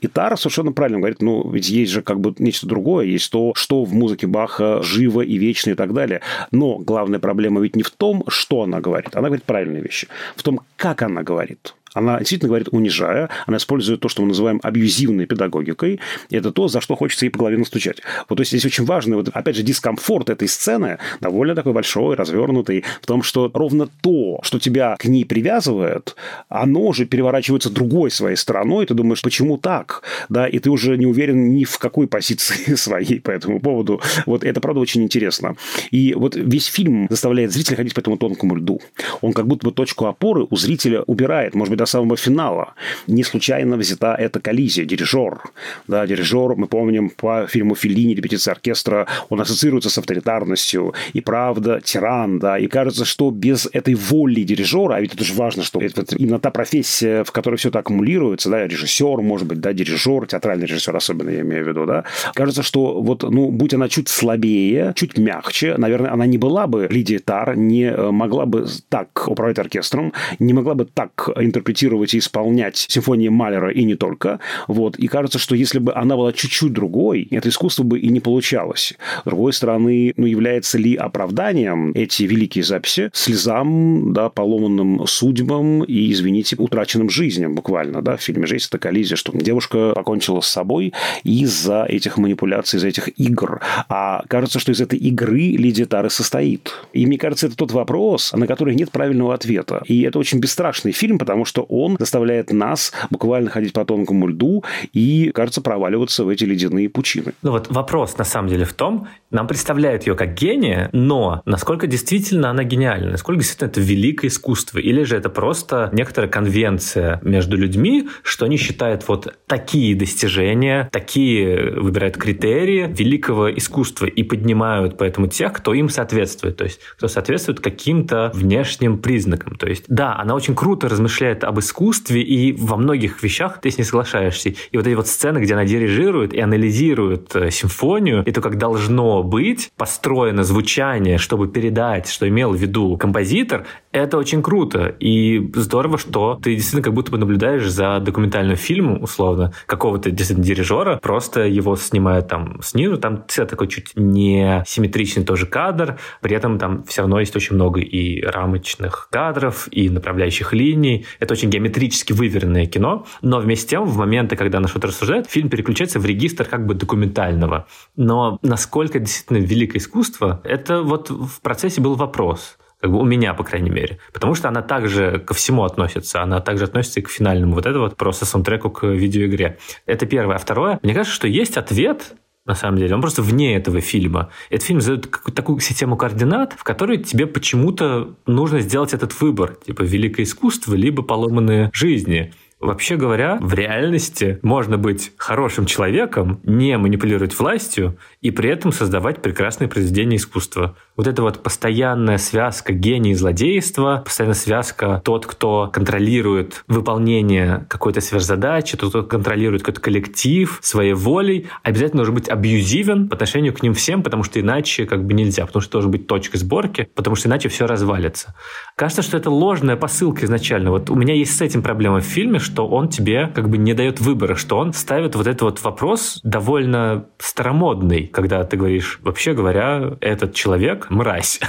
И 0.00 0.06
Тара 0.06 0.36
совершенно 0.36 0.72
правильно 0.72 0.98
говорит, 0.98 1.20
ну, 1.20 1.50
ведь 1.50 1.68
есть 1.68 1.92
же 1.92 2.02
как 2.02 2.20
бы 2.20 2.34
нечто 2.38 2.66
другое, 2.66 3.06
есть 3.06 3.30
то, 3.30 3.52
что 3.54 3.84
в 3.84 3.92
музыке 3.92 4.26
Баха 4.26 4.82
живо 4.82 5.20
и 5.20 5.36
вечно 5.36 5.70
и 5.70 5.74
так 5.74 5.92
далее. 5.92 6.20
Но 6.50 6.78
главная 6.78 7.18
проблема 7.18 7.60
ведь 7.60 7.76
не 7.76 7.82
в 7.82 7.90
том, 7.90 8.24
что 8.28 8.62
она 8.62 8.80
говорит, 8.80 9.14
она 9.14 9.28
говорит 9.28 9.44
правильные 9.44 9.82
вещи, 9.82 10.08
в 10.36 10.42
том, 10.42 10.60
как 10.76 11.02
она 11.02 11.22
говорит. 11.22 11.74
Она 11.94 12.18
действительно 12.18 12.48
говорит 12.48 12.68
унижая, 12.70 13.30
она 13.46 13.56
использует 13.56 14.00
то, 14.00 14.08
что 14.08 14.22
мы 14.22 14.28
называем 14.28 14.60
абьюзивной 14.62 15.26
педагогикой. 15.26 16.00
И 16.28 16.36
это 16.36 16.50
то, 16.50 16.68
за 16.68 16.80
что 16.80 16.96
хочется 16.96 17.24
ей 17.24 17.30
по 17.30 17.38
голове 17.38 17.56
настучать. 17.56 17.98
Вот 18.28 18.36
то 18.36 18.40
есть 18.42 18.50
здесь 18.50 18.64
очень 18.64 18.84
важно, 18.84 19.16
вот, 19.16 19.28
опять 19.32 19.56
же, 19.56 19.62
дискомфорт 19.62 20.28
этой 20.28 20.48
сцены 20.48 20.98
довольно 21.20 21.54
такой 21.54 21.72
большой, 21.72 22.16
развернутый, 22.16 22.84
в 23.00 23.06
том, 23.06 23.22
что 23.22 23.50
ровно 23.54 23.88
то, 24.02 24.40
что 24.42 24.58
тебя 24.58 24.96
к 24.98 25.04
ней 25.04 25.24
привязывает, 25.24 26.16
оно 26.48 26.92
же 26.92 27.06
переворачивается 27.06 27.70
другой 27.70 28.10
своей 28.10 28.36
стороной, 28.36 28.84
и 28.84 28.88
ты 28.88 28.94
думаешь, 28.94 29.22
почему 29.22 29.56
так? 29.56 30.02
Да, 30.28 30.48
и 30.48 30.58
ты 30.58 30.70
уже 30.70 30.96
не 30.96 31.06
уверен 31.06 31.54
ни 31.54 31.64
в 31.64 31.78
какой 31.78 32.08
позиции 32.08 32.74
своей 32.76 33.20
по 33.20 33.30
этому 33.30 33.60
поводу. 33.60 34.00
Вот 34.26 34.42
это, 34.42 34.60
правда, 34.60 34.80
очень 34.80 35.02
интересно. 35.02 35.56
И 35.92 36.14
вот 36.14 36.34
весь 36.34 36.66
фильм 36.66 37.06
заставляет 37.08 37.52
зрителя 37.52 37.76
ходить 37.76 37.94
по 37.94 38.00
этому 38.00 38.16
тонкому 38.16 38.56
льду. 38.56 38.80
Он 39.20 39.32
как 39.32 39.46
будто 39.46 39.66
бы 39.66 39.72
точку 39.72 40.06
опоры 40.06 40.46
у 40.50 40.56
зрителя 40.56 41.02
убирает, 41.02 41.54
может 41.54 41.70
быть, 41.70 41.78
до 41.84 41.90
самого 41.90 42.16
финала. 42.16 42.74
Не 43.06 43.24
случайно 43.24 43.76
взята 43.76 44.16
эта 44.18 44.40
коллизия, 44.40 44.84
дирижер. 44.84 45.40
Да, 45.88 46.06
дирижер, 46.06 46.56
мы 46.56 46.66
помним 46.66 47.10
по 47.10 47.46
фильму 47.46 47.74
Филини 47.74 48.14
«Репетиция 48.14 48.52
оркестра», 48.52 49.06
он 49.28 49.40
ассоциируется 49.40 49.90
с 49.90 49.98
авторитарностью. 49.98 50.94
И 51.12 51.20
правда, 51.20 51.80
тиран, 51.84 52.38
да. 52.38 52.58
И 52.58 52.66
кажется, 52.68 53.04
что 53.04 53.30
без 53.30 53.68
этой 53.72 53.94
воли 53.94 54.44
дирижера, 54.44 54.94
а 54.94 55.00
ведь 55.00 55.14
это 55.14 55.24
же 55.24 55.34
важно, 55.34 55.62
что 55.62 55.80
это 55.80 56.04
именно 56.16 56.38
та 56.38 56.50
профессия, 56.50 57.22
в 57.24 57.32
которой 57.32 57.56
все 57.56 57.68
это 57.68 57.80
аккумулируется, 57.80 58.50
да, 58.50 58.66
режиссер, 58.66 59.20
может 59.20 59.46
быть, 59.46 59.60
да, 59.60 59.72
дирижер, 59.72 60.26
театральный 60.26 60.66
режиссер 60.66 60.96
особенно, 60.96 61.30
я 61.30 61.40
имею 61.40 61.64
в 61.64 61.68
виду, 61.68 61.86
да. 61.86 62.04
Кажется, 62.34 62.62
что 62.62 63.00
вот, 63.02 63.22
ну, 63.22 63.50
будь 63.50 63.74
она 63.74 63.88
чуть 63.88 64.08
слабее, 64.08 64.92
чуть 64.96 65.18
мягче, 65.18 65.74
наверное, 65.76 66.12
она 66.12 66.26
не 66.26 66.38
была 66.38 66.66
бы 66.66 66.88
Лидия 66.90 67.18
Тар, 67.18 67.56
не 67.56 67.84
э, 67.84 68.10
могла 68.10 68.46
бы 68.46 68.66
так 68.88 69.28
управлять 69.28 69.58
оркестром, 69.58 70.12
не 70.38 70.54
могла 70.54 70.74
бы 70.74 70.86
так 70.86 71.28
интерпретировать 71.36 71.73
и 71.82 72.18
исполнять 72.18 72.86
симфонии 72.88 73.28
Малера 73.28 73.72
и 73.72 73.84
не 73.84 73.94
только. 73.94 74.40
Вот. 74.68 74.96
И 74.96 75.08
кажется, 75.08 75.38
что 75.38 75.54
если 75.54 75.78
бы 75.78 75.94
она 75.94 76.16
была 76.16 76.32
чуть-чуть 76.32 76.72
другой, 76.72 77.26
это 77.30 77.48
искусство 77.48 77.82
бы 77.82 77.98
и 77.98 78.08
не 78.08 78.20
получалось. 78.20 78.94
С 79.22 79.24
другой 79.24 79.52
стороны, 79.52 80.12
ну, 80.16 80.26
является 80.26 80.78
ли 80.78 80.94
оправданием 80.94 81.92
эти 81.94 82.24
великие 82.24 82.64
записи 82.64 83.10
слезам, 83.12 84.12
да, 84.12 84.28
поломанным 84.28 85.06
судьбам 85.06 85.84
и, 85.84 86.12
извините, 86.12 86.56
утраченным 86.58 87.10
жизням 87.10 87.54
буквально, 87.54 88.02
да, 88.02 88.16
в 88.16 88.22
фильме 88.22 88.46
же 88.46 88.56
есть 88.56 88.70
коллизия, 88.70 89.16
что 89.16 89.32
девушка 89.36 89.92
покончила 89.94 90.40
с 90.40 90.46
собой 90.46 90.92
из-за 91.22 91.84
этих 91.84 92.18
манипуляций, 92.18 92.78
из-за 92.78 92.88
этих 92.88 93.08
игр. 93.18 93.60
А 93.88 94.24
кажется, 94.28 94.58
что 94.58 94.72
из 94.72 94.80
этой 94.80 94.98
игры 94.98 95.38
Лидия 95.38 95.86
Тары 95.86 96.10
состоит. 96.10 96.72
И 96.92 97.06
мне 97.06 97.18
кажется, 97.18 97.46
это 97.46 97.56
тот 97.56 97.72
вопрос, 97.72 98.32
на 98.32 98.46
который 98.46 98.74
нет 98.74 98.90
правильного 98.90 99.34
ответа. 99.34 99.82
И 99.86 100.02
это 100.02 100.18
очень 100.18 100.38
бесстрашный 100.38 100.92
фильм, 100.92 101.18
потому 101.18 101.44
что 101.44 101.63
он 101.68 101.96
заставляет 101.98 102.52
нас 102.52 102.92
буквально 103.10 103.50
ходить 103.50 103.72
по 103.72 103.84
тонкому 103.84 104.28
льду 104.28 104.64
и, 104.92 105.30
кажется, 105.34 105.60
проваливаться 105.60 106.24
в 106.24 106.28
эти 106.28 106.44
ледяные 106.44 106.88
пучины. 106.88 107.32
Ну 107.42 107.50
вот 107.50 107.70
вопрос, 107.70 108.16
на 108.18 108.24
самом 108.24 108.48
деле, 108.48 108.64
в 108.64 108.72
том, 108.72 109.08
нам 109.30 109.46
представляют 109.46 110.06
ее 110.06 110.14
как 110.14 110.34
гения, 110.34 110.88
но 110.92 111.42
насколько 111.44 111.86
действительно 111.86 112.50
она 112.50 112.64
гениальна, 112.64 113.10
насколько 113.10 113.40
действительно 113.40 113.68
это 113.68 113.80
великое 113.80 114.28
искусство, 114.28 114.78
или 114.78 115.02
же 115.02 115.16
это 115.16 115.28
просто 115.28 115.90
некоторая 115.92 116.30
конвенция 116.30 117.20
между 117.22 117.56
людьми, 117.56 118.08
что 118.22 118.46
они 118.46 118.56
считают 118.56 119.06
вот 119.08 119.34
такие 119.46 119.94
достижения, 119.96 120.88
такие 120.92 121.72
выбирают 121.80 122.16
критерии 122.16 122.92
великого 122.96 123.52
искусства 123.54 124.06
и 124.06 124.22
поднимают 124.22 124.96
поэтому 124.98 125.26
тех, 125.26 125.52
кто 125.52 125.74
им 125.74 125.88
соответствует, 125.88 126.56
то 126.56 126.64
есть 126.64 126.80
кто 126.96 127.08
соответствует 127.08 127.60
каким-то 127.60 128.30
внешним 128.34 128.98
признакам. 128.98 129.56
То 129.56 129.66
есть 129.66 129.84
да, 129.88 130.16
она 130.16 130.34
очень 130.34 130.54
круто 130.54 130.88
размышляет 130.88 131.44
об 131.44 131.53
искусстве, 131.58 132.22
и 132.22 132.52
во 132.52 132.76
многих 132.76 133.22
вещах 133.22 133.60
ты 133.60 133.70
с 133.70 133.78
ней 133.78 133.84
соглашаешься. 133.84 134.50
И 134.70 134.76
вот 134.76 134.86
эти 134.86 134.94
вот 134.94 135.06
сцены, 135.06 135.38
где 135.38 135.54
она 135.54 135.64
дирижирует 135.64 136.32
и 136.32 136.40
анализирует 136.40 137.34
э, 137.36 137.50
симфонию, 137.50 138.24
и 138.24 138.32
то, 138.32 138.40
как 138.40 138.58
должно 138.58 139.22
быть 139.22 139.70
построено 139.76 140.44
звучание, 140.44 141.18
чтобы 141.18 141.48
передать, 141.48 142.08
что 142.08 142.28
имел 142.28 142.52
в 142.52 142.56
виду 142.56 142.96
композитор, 142.96 143.66
это 143.94 144.18
очень 144.18 144.42
круто. 144.42 144.94
И 144.98 145.52
здорово, 145.54 145.98
что 145.98 146.38
ты 146.42 146.54
действительно 146.54 146.82
как 146.82 146.94
будто 146.94 147.12
бы 147.12 147.18
наблюдаешь 147.18 147.66
за 147.68 148.00
документальным 148.00 148.56
фильмом, 148.56 149.02
условно, 149.02 149.52
какого-то 149.66 150.10
действительно 150.10 150.44
дирижера, 150.44 150.98
просто 151.00 151.42
его 151.42 151.76
снимают 151.76 152.26
там 152.26 152.60
снизу, 152.60 152.98
там 152.98 153.24
все 153.28 153.46
такой 153.46 153.68
чуть 153.68 153.92
не 153.94 154.64
симметричный 154.66 155.24
тоже 155.24 155.46
кадр, 155.46 155.98
при 156.20 156.34
этом 156.34 156.58
там 156.58 156.82
все 156.84 157.02
равно 157.02 157.20
есть 157.20 157.36
очень 157.36 157.54
много 157.54 157.80
и 157.80 158.20
рамочных 158.20 159.08
кадров, 159.10 159.68
и 159.70 159.88
направляющих 159.88 160.52
линий. 160.52 161.06
Это 161.20 161.34
очень 161.34 161.48
геометрически 161.48 162.12
выверенное 162.12 162.66
кино, 162.66 163.06
но 163.22 163.38
вместе 163.38 163.64
с 163.64 163.66
тем, 163.66 163.84
в 163.84 163.96
моменты, 163.96 164.34
когда 164.34 164.58
она 164.58 164.66
что-то 164.66 164.88
рассуждает, 164.88 165.26
фильм 165.30 165.48
переключается 165.48 166.00
в 166.00 166.04
регистр 166.04 166.44
как 166.44 166.66
бы 166.66 166.74
документального. 166.74 167.66
Но 167.96 168.38
насколько 168.42 168.98
действительно 168.98 169.38
великое 169.38 169.78
искусство, 169.78 170.40
это 170.42 170.82
вот 170.82 171.10
в 171.10 171.40
процессе 171.40 171.80
был 171.80 171.94
вопрос 171.94 172.58
как 172.84 172.92
бы 172.92 172.98
у 172.98 173.04
меня, 173.04 173.32
по 173.32 173.44
крайней 173.44 173.70
мере. 173.70 173.98
Потому 174.12 174.34
что 174.34 174.48
она 174.48 174.60
также 174.60 175.18
ко 175.18 175.32
всему 175.32 175.64
относится. 175.64 176.20
Она 176.20 176.40
также 176.40 176.64
относится 176.64 177.00
и 177.00 177.02
к 177.02 177.08
финальному. 177.08 177.54
Вот 177.54 177.64
это 177.64 177.78
вот 177.78 177.96
просто 177.96 178.26
саундтреку 178.26 178.68
к 178.68 178.86
видеоигре. 178.86 179.56
Это 179.86 180.04
первое. 180.04 180.36
А 180.36 180.38
второе, 180.38 180.80
мне 180.82 180.92
кажется, 180.92 181.14
что 181.14 181.26
есть 181.26 181.56
ответ 181.56 182.12
на 182.44 182.54
самом 182.54 182.76
деле. 182.76 182.94
Он 182.94 183.00
просто 183.00 183.22
вне 183.22 183.56
этого 183.56 183.80
фильма. 183.80 184.28
Этот 184.50 184.66
фильм 184.66 184.82
задает 184.82 185.06
какую-то 185.06 185.34
такую 185.34 185.60
систему 185.60 185.96
координат, 185.96 186.52
в 186.52 186.62
которой 186.62 186.98
тебе 186.98 187.26
почему-то 187.26 188.16
нужно 188.26 188.60
сделать 188.60 188.92
этот 188.92 189.18
выбор. 189.18 189.56
Типа 189.64 189.80
великое 189.80 190.24
искусство, 190.24 190.74
либо 190.74 191.02
поломанные 191.02 191.70
жизни. 191.72 192.34
Вообще 192.60 192.96
говоря, 192.96 193.38
в 193.40 193.52
реальности 193.54 194.38
можно 194.42 194.78
быть 194.78 195.12
хорошим 195.16 195.64
человеком, 195.64 196.40
не 196.44 196.76
манипулировать 196.76 197.38
властью 197.38 197.98
и 198.20 198.30
при 198.30 198.50
этом 198.50 198.72
создавать 198.72 199.22
прекрасные 199.22 199.68
произведения 199.68 200.16
искусства. 200.16 200.76
Вот 200.96 201.08
эта 201.08 201.22
вот 201.22 201.42
постоянная 201.42 202.18
связка 202.18 202.72
гений 202.72 203.10
и 203.10 203.14
злодейства, 203.14 204.02
постоянная 204.04 204.36
связка 204.36 205.02
тот, 205.04 205.26
кто 205.26 205.68
контролирует 205.72 206.64
выполнение 206.68 207.66
какой-то 207.68 208.00
сверхзадачи, 208.00 208.76
тот, 208.76 208.90
кто 208.90 209.02
контролирует 209.02 209.62
какой-то 209.62 209.80
коллектив 209.80 210.56
своей 210.62 210.92
волей, 210.92 211.48
обязательно 211.64 211.98
должен 211.98 212.14
быть 212.14 212.28
абьюзивен 212.28 213.08
по 213.08 213.16
отношению 213.16 213.52
к 213.54 213.62
ним 213.62 213.74
всем, 213.74 214.04
потому 214.04 214.22
что 214.22 214.38
иначе 214.38 214.86
как 214.86 215.04
бы 215.04 215.14
нельзя, 215.14 215.46
потому 215.46 215.62
что 215.62 215.72
должен 215.72 215.90
быть 215.90 216.06
точкой 216.06 216.36
сборки, 216.36 216.88
потому 216.94 217.16
что 217.16 217.28
иначе 217.28 217.48
все 217.48 217.66
развалится. 217.66 218.36
Кажется, 218.76 219.02
что 219.02 219.16
это 219.16 219.30
ложная 219.30 219.74
посылка 219.74 220.24
изначально. 220.24 220.70
Вот 220.70 220.90
у 220.90 220.94
меня 220.94 221.14
есть 221.14 221.36
с 221.36 221.40
этим 221.40 221.62
проблема 221.62 222.00
в 222.00 222.04
фильме, 222.04 222.38
что 222.38 222.68
он 222.68 222.88
тебе 222.88 223.32
как 223.34 223.48
бы 223.48 223.58
не 223.58 223.74
дает 223.74 224.00
выбора, 224.00 224.36
что 224.36 224.58
он 224.58 224.72
ставит 224.72 225.16
вот 225.16 225.26
этот 225.26 225.42
вот 225.42 225.62
вопрос 225.64 226.20
довольно 226.22 227.06
старомодный, 227.18 228.06
когда 228.06 228.44
ты 228.44 228.56
говоришь, 228.56 229.00
вообще 229.02 229.34
говоря, 229.34 229.96
этот 230.00 230.34
человек 230.34 230.83
мразь 230.90 231.40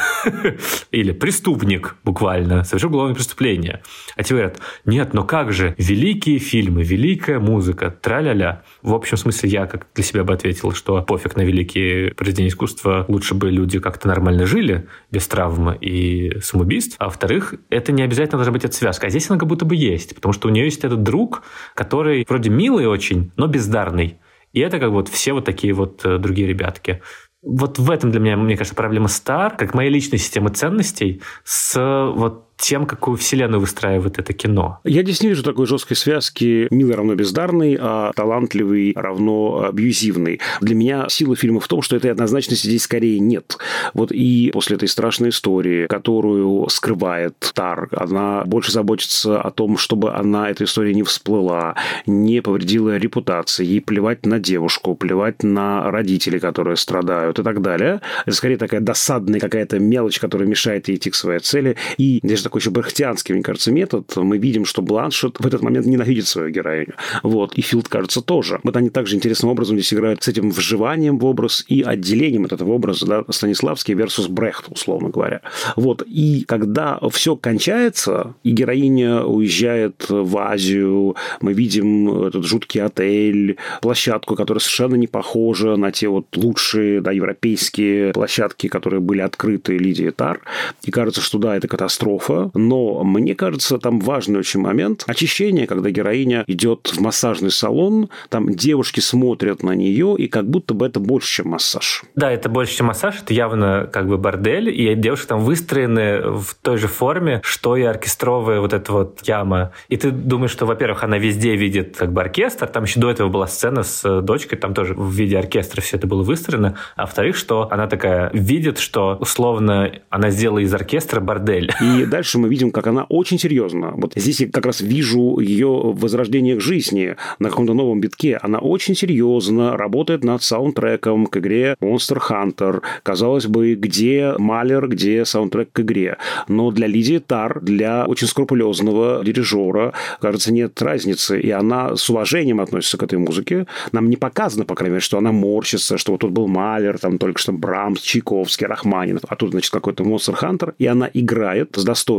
или 0.92 1.12
преступник 1.12 1.96
буквально, 2.04 2.64
совершил 2.64 2.90
уголовное 2.90 3.16
преступление. 3.16 3.82
А 4.16 4.24
тебе 4.24 4.40
говорят, 4.40 4.60
нет, 4.86 5.14
но 5.14 5.24
как 5.24 5.54
же, 5.54 5.76
великие 5.78 6.40
фильмы, 6.40 6.84
великая 6.84 7.40
музыка, 7.40 7.90
тра-ля-ля. 7.90 8.64
В 8.82 8.94
общем 8.94 9.18
смысле 9.18 9.50
я 9.50 9.66
как 9.66 9.88
для 9.94 10.04
себя 10.04 10.24
бы 10.24 10.34
ответил, 10.34 10.72
что 10.74 11.02
пофиг 11.02 11.36
на 11.36 11.42
великие 11.42 12.14
произведения 12.14 12.50
искусства, 12.50 13.06
лучше 13.08 13.36
бы 13.36 13.50
люди 13.52 13.80
как-то 13.80 14.08
нормально 14.08 14.46
жили, 14.46 14.88
без 15.12 15.28
травмы 15.28 15.78
и 15.80 16.40
самоубийств. 16.42 16.96
А 17.00 17.06
во-вторых, 17.06 17.56
это 17.70 17.92
не 17.92 18.04
обязательно 18.04 18.38
должна 18.38 18.54
быть 18.54 18.66
эта 18.66 18.76
связка. 18.76 19.08
А 19.08 19.10
здесь 19.10 19.30
она 19.30 19.40
как 19.40 19.48
будто 19.48 19.66
бы 19.66 19.76
есть, 19.76 20.16
потому 20.16 20.34
что 20.34 20.48
у 20.48 20.52
нее 20.52 20.66
есть 20.66 20.84
этот 20.84 21.04
друг, 21.04 21.44
который 21.74 22.26
вроде 22.28 22.50
милый 22.50 22.88
очень, 22.88 23.32
но 23.36 23.48
бездарный. 23.48 24.18
И 24.56 24.62
это 24.62 24.80
как 24.80 24.92
вот 24.92 25.10
все 25.10 25.34
вот 25.34 25.44
такие 25.44 25.74
вот 25.74 26.06
э, 26.06 26.18
другие 26.18 26.48
ребятки. 26.48 27.02
Вот 27.46 27.78
в 27.78 27.92
этом 27.92 28.12
для 28.12 28.20
меня, 28.20 28.38
мне 28.38 28.58
кажется, 28.58 28.76
проблема 28.76 29.08
Стар, 29.08 29.56
как 29.56 29.74
моя 29.76 29.90
личная 29.90 30.18
система 30.18 30.50
ценностей 30.50 31.22
с 31.44 31.80
вот 31.80 32.46
тем, 32.58 32.86
какую 32.86 33.18
вселенную 33.18 33.60
выстраивает 33.60 34.20
это 34.20 34.34
кино. 34.34 34.80
Я 34.84 35.04
здесь 35.04 35.22
не 35.22 35.30
вижу 35.30 35.44
такой 35.44 35.66
жесткой 35.66 35.98
связки 35.98 36.68
«милый 36.72 36.96
равно 36.96 37.16
бездарный», 37.16 37.78
а 37.80 38.12
талантливый 38.14 38.94
равно 38.96 39.66
абьюзивный. 39.68 40.40
Для 40.62 40.76
меня 40.76 41.06
сила 41.10 41.36
фильма 41.36 41.60
в 41.60 41.68
том, 41.68 41.82
что 41.82 41.96
этой 41.96 42.12
однозначности 42.12 42.68
здесь 42.68 42.84
скорее 42.84 43.20
нет. 43.20 43.58
Вот 43.94 44.12
и 44.12 44.52
после 44.54 44.78
этой 44.78 44.88
страшной 44.88 45.30
истории, 45.30 45.88
которую 45.88 46.68
скрывает 46.70 47.36
Тар, 47.54 47.90
она 47.92 48.44
больше 48.46 48.72
заботится 48.72 49.42
о 49.42 49.52
том, 49.52 49.78
чтобы 49.78 50.14
она, 50.14 50.50
эта 50.50 50.64
история 50.64 50.94
не 50.94 51.04
всплыла, 51.04 51.76
не 52.06 52.42
повредила 52.42 52.98
репутации, 52.98 53.66
ей 53.66 53.82
плевать 53.82 54.26
на 54.26 54.40
девушку, 54.40 54.96
плевать 54.96 55.44
на 55.44 55.92
родителей, 55.92 56.40
которые 56.40 56.78
страдают 56.78 57.40
и 57.40 57.44
так 57.44 57.62
далее. 57.62 58.02
Это 58.26 58.36
скорее 58.36 58.58
такая 58.58 58.82
досадная 58.82 59.40
какая-то 59.40 59.80
мелочь, 59.80 60.20
которая 60.20 60.48
мешает 60.48 60.88
ей 60.88 60.96
идти 60.96 61.10
к 61.10 61.16
своей 61.16 61.40
цели. 61.40 61.76
И 61.98 62.20
здесь 62.24 62.45
такой 62.46 62.62
еще 62.62 62.70
брехтианский, 62.70 63.34
мне 63.34 63.44
кажется, 63.44 63.72
метод. 63.72 64.16
Мы 64.16 64.38
видим, 64.38 64.66
что 64.66 64.82
Бланшет 64.82 65.40
в 65.40 65.46
этот 65.46 65.62
момент 65.62 65.86
ненавидит 65.86 66.28
свою 66.28 66.50
героиню. 66.50 66.94
Вот. 67.24 67.54
И 67.56 67.62
Филд, 67.62 67.90
кажется, 67.90 68.22
тоже. 68.22 68.60
Вот 68.64 68.78
они 68.78 68.90
также 68.90 69.16
интересным 69.16 69.52
образом 69.52 69.78
здесь 69.78 69.94
играют 69.94 70.24
с 70.24 70.28
этим 70.28 70.52
вживанием 70.52 71.18
в 71.20 71.26
образ 71.26 71.66
и 71.68 71.82
отделением 71.82 72.46
от 72.46 72.54
этого 72.54 72.72
образа, 72.74 73.06
да, 73.06 73.24
Станиславский 73.30 73.96
versus 73.96 74.30
Брехт, 74.30 74.66
условно 74.70 75.10
говоря. 75.10 75.42
Вот. 75.76 76.04
И 76.06 76.46
когда 76.48 77.00
все 77.12 77.36
кончается, 77.36 78.36
и 78.44 78.52
героиня 78.52 79.24
уезжает 79.24 80.06
в 80.10 80.38
Азию, 80.38 81.16
мы 81.42 81.54
видим 81.54 82.26
этот 82.26 82.46
жуткий 82.46 82.82
отель, 82.82 83.58
площадку, 83.82 84.36
которая 84.36 84.60
совершенно 84.60 84.96
не 84.96 85.08
похожа 85.08 85.76
на 85.76 85.92
те 85.92 86.08
вот 86.08 86.28
лучшие, 86.36 87.02
да, 87.02 87.12
европейские 87.12 88.14
площадки, 88.14 88.68
которые 88.68 89.00
были 89.00 89.22
открыты 89.22 89.78
Лидии 89.78 90.12
Тар. 90.12 90.42
И 90.84 90.92
кажется, 90.92 91.22
что 91.22 91.40
да, 91.40 91.56
это 91.56 91.68
катастрофа. 91.68 92.35
Но 92.54 93.04
мне 93.04 93.36
кажется, 93.36 93.78
там 93.78 94.00
важный 94.00 94.40
очень 94.40 94.60
момент 94.60 95.04
очищения, 95.08 95.68
когда 95.68 95.90
героиня 95.90 96.44
идет 96.48 96.92
в 96.94 97.00
массажный 97.00 97.52
салон, 97.52 98.10
там 98.30 98.54
девушки 98.54 99.00
смотрят 99.00 99.64
на 99.64 99.72
нее, 99.72 100.16
и 100.18 100.28
как 100.28 100.50
будто 100.50 100.74
бы 100.74 100.86
это 100.86 101.00
больше, 101.00 101.38
чем 101.38 101.50
массаж. 101.50 102.04
Да, 102.16 102.32
это 102.32 102.50
больше, 102.50 102.78
чем 102.78 102.88
массаж, 102.88 103.22
это 103.22 103.34
явно 103.34 103.90
как 103.92 104.08
бы 104.08 104.18
бордель, 104.18 104.70
и 104.70 104.96
девушки 104.96 105.28
там 105.28 105.40
выстроены 105.42 106.22
в 106.40 106.56
той 106.62 106.78
же 106.78 106.88
форме, 106.88 107.42
что 107.44 107.76
и 107.76 107.84
оркестровая 107.84 108.60
вот 108.60 108.74
эта 108.74 108.92
вот 108.92 109.20
яма. 109.28 109.72
И 109.90 109.98
ты 109.98 110.12
думаешь, 110.12 110.52
что, 110.52 110.66
во-первых, 110.66 111.04
она 111.04 111.18
везде 111.18 111.56
видит 111.56 111.96
как 111.98 112.12
бы 112.12 112.22
оркестр, 112.22 112.68
там 112.68 112.84
еще 112.84 113.00
до 113.00 113.10
этого 113.10 113.30
была 113.30 113.48
сцена 113.48 113.84
с 113.84 114.22
дочкой, 114.22 114.58
там 114.58 114.74
тоже 114.74 114.94
в 114.94 115.12
виде 115.12 115.38
оркестра 115.38 115.82
все 115.82 115.98
это 115.98 116.08
было 116.08 116.24
выстроено, 116.24 116.78
а 116.96 117.02
во-вторых, 117.02 117.36
что 117.36 117.68
она 117.72 117.88
такая 117.88 118.30
видит, 118.34 118.80
что 118.80 119.18
условно 119.20 119.92
она 120.10 120.30
сделала 120.30 120.60
из 120.60 120.74
оркестра 120.74 121.20
бордель. 121.20 121.72
И 121.82 122.06
дальше 122.06 122.25
мы 122.34 122.50
видим, 122.50 122.72
как 122.72 122.88
она 122.88 123.06
очень 123.10 123.40
серьезно. 123.40 123.94
Вот 123.96 124.14
здесь 124.16 124.42
я 124.42 124.50
как 124.50 124.66
раз 124.66 124.82
вижу 124.82 125.40
ее 125.40 125.68
возрождение 125.68 126.56
к 126.58 126.62
жизни 126.62 127.16
на 127.40 127.50
каком-то 127.50 127.74
новом 127.74 128.02
битке. 128.02 128.38
Она 128.42 128.60
очень 128.60 128.96
серьезно 128.96 129.78
работает 129.78 130.24
над 130.24 130.44
саундтреком 130.44 131.28
к 131.28 131.38
игре 131.38 131.76
Monster 131.82 132.20
Hunter. 132.30 132.82
Казалось 133.04 133.48
бы, 133.48 133.76
где 133.76 134.34
Малер, 134.38 134.88
где 134.88 135.26
саундтрек 135.26 135.72
к 135.72 135.80
игре. 135.82 136.18
Но 136.48 136.72
для 136.72 136.88
Лидии 136.88 137.20
Тар, 137.20 137.60
для 137.62 138.06
очень 138.06 138.28
скрупулезного 138.28 139.24
дирижера, 139.24 139.94
кажется, 140.20 140.54
нет 140.54 140.82
разницы. 140.82 141.40
И 141.40 141.52
она 141.52 141.96
с 141.96 142.10
уважением 142.10 142.62
относится 142.62 142.98
к 142.98 143.04
этой 143.04 143.18
музыке. 143.20 143.68
Нам 143.92 144.10
не 144.10 144.16
показано, 144.16 144.66
по 144.66 144.76
крайней 144.76 144.94
мере, 144.94 145.02
что 145.02 145.18
она 145.18 145.32
морщится, 145.32 145.98
что 145.98 146.14
вот 146.14 146.22
тут 146.22 146.32
был 146.32 146.48
Малер, 146.48 146.98
там 146.98 147.18
только 147.18 147.40
что 147.40 147.52
Брамс, 147.52 148.02
Чайковский, 148.02 148.68
Рахманинов, 148.68 149.24
а 149.28 149.36
тут, 149.36 149.52
значит, 149.52 149.72
какой-то 149.72 150.04
Monster 150.04 150.36
Hunter. 150.40 150.74
И 150.80 150.86
она 150.86 151.10
играет 151.14 151.76
с 151.76 151.84
достоинством, 151.84 152.15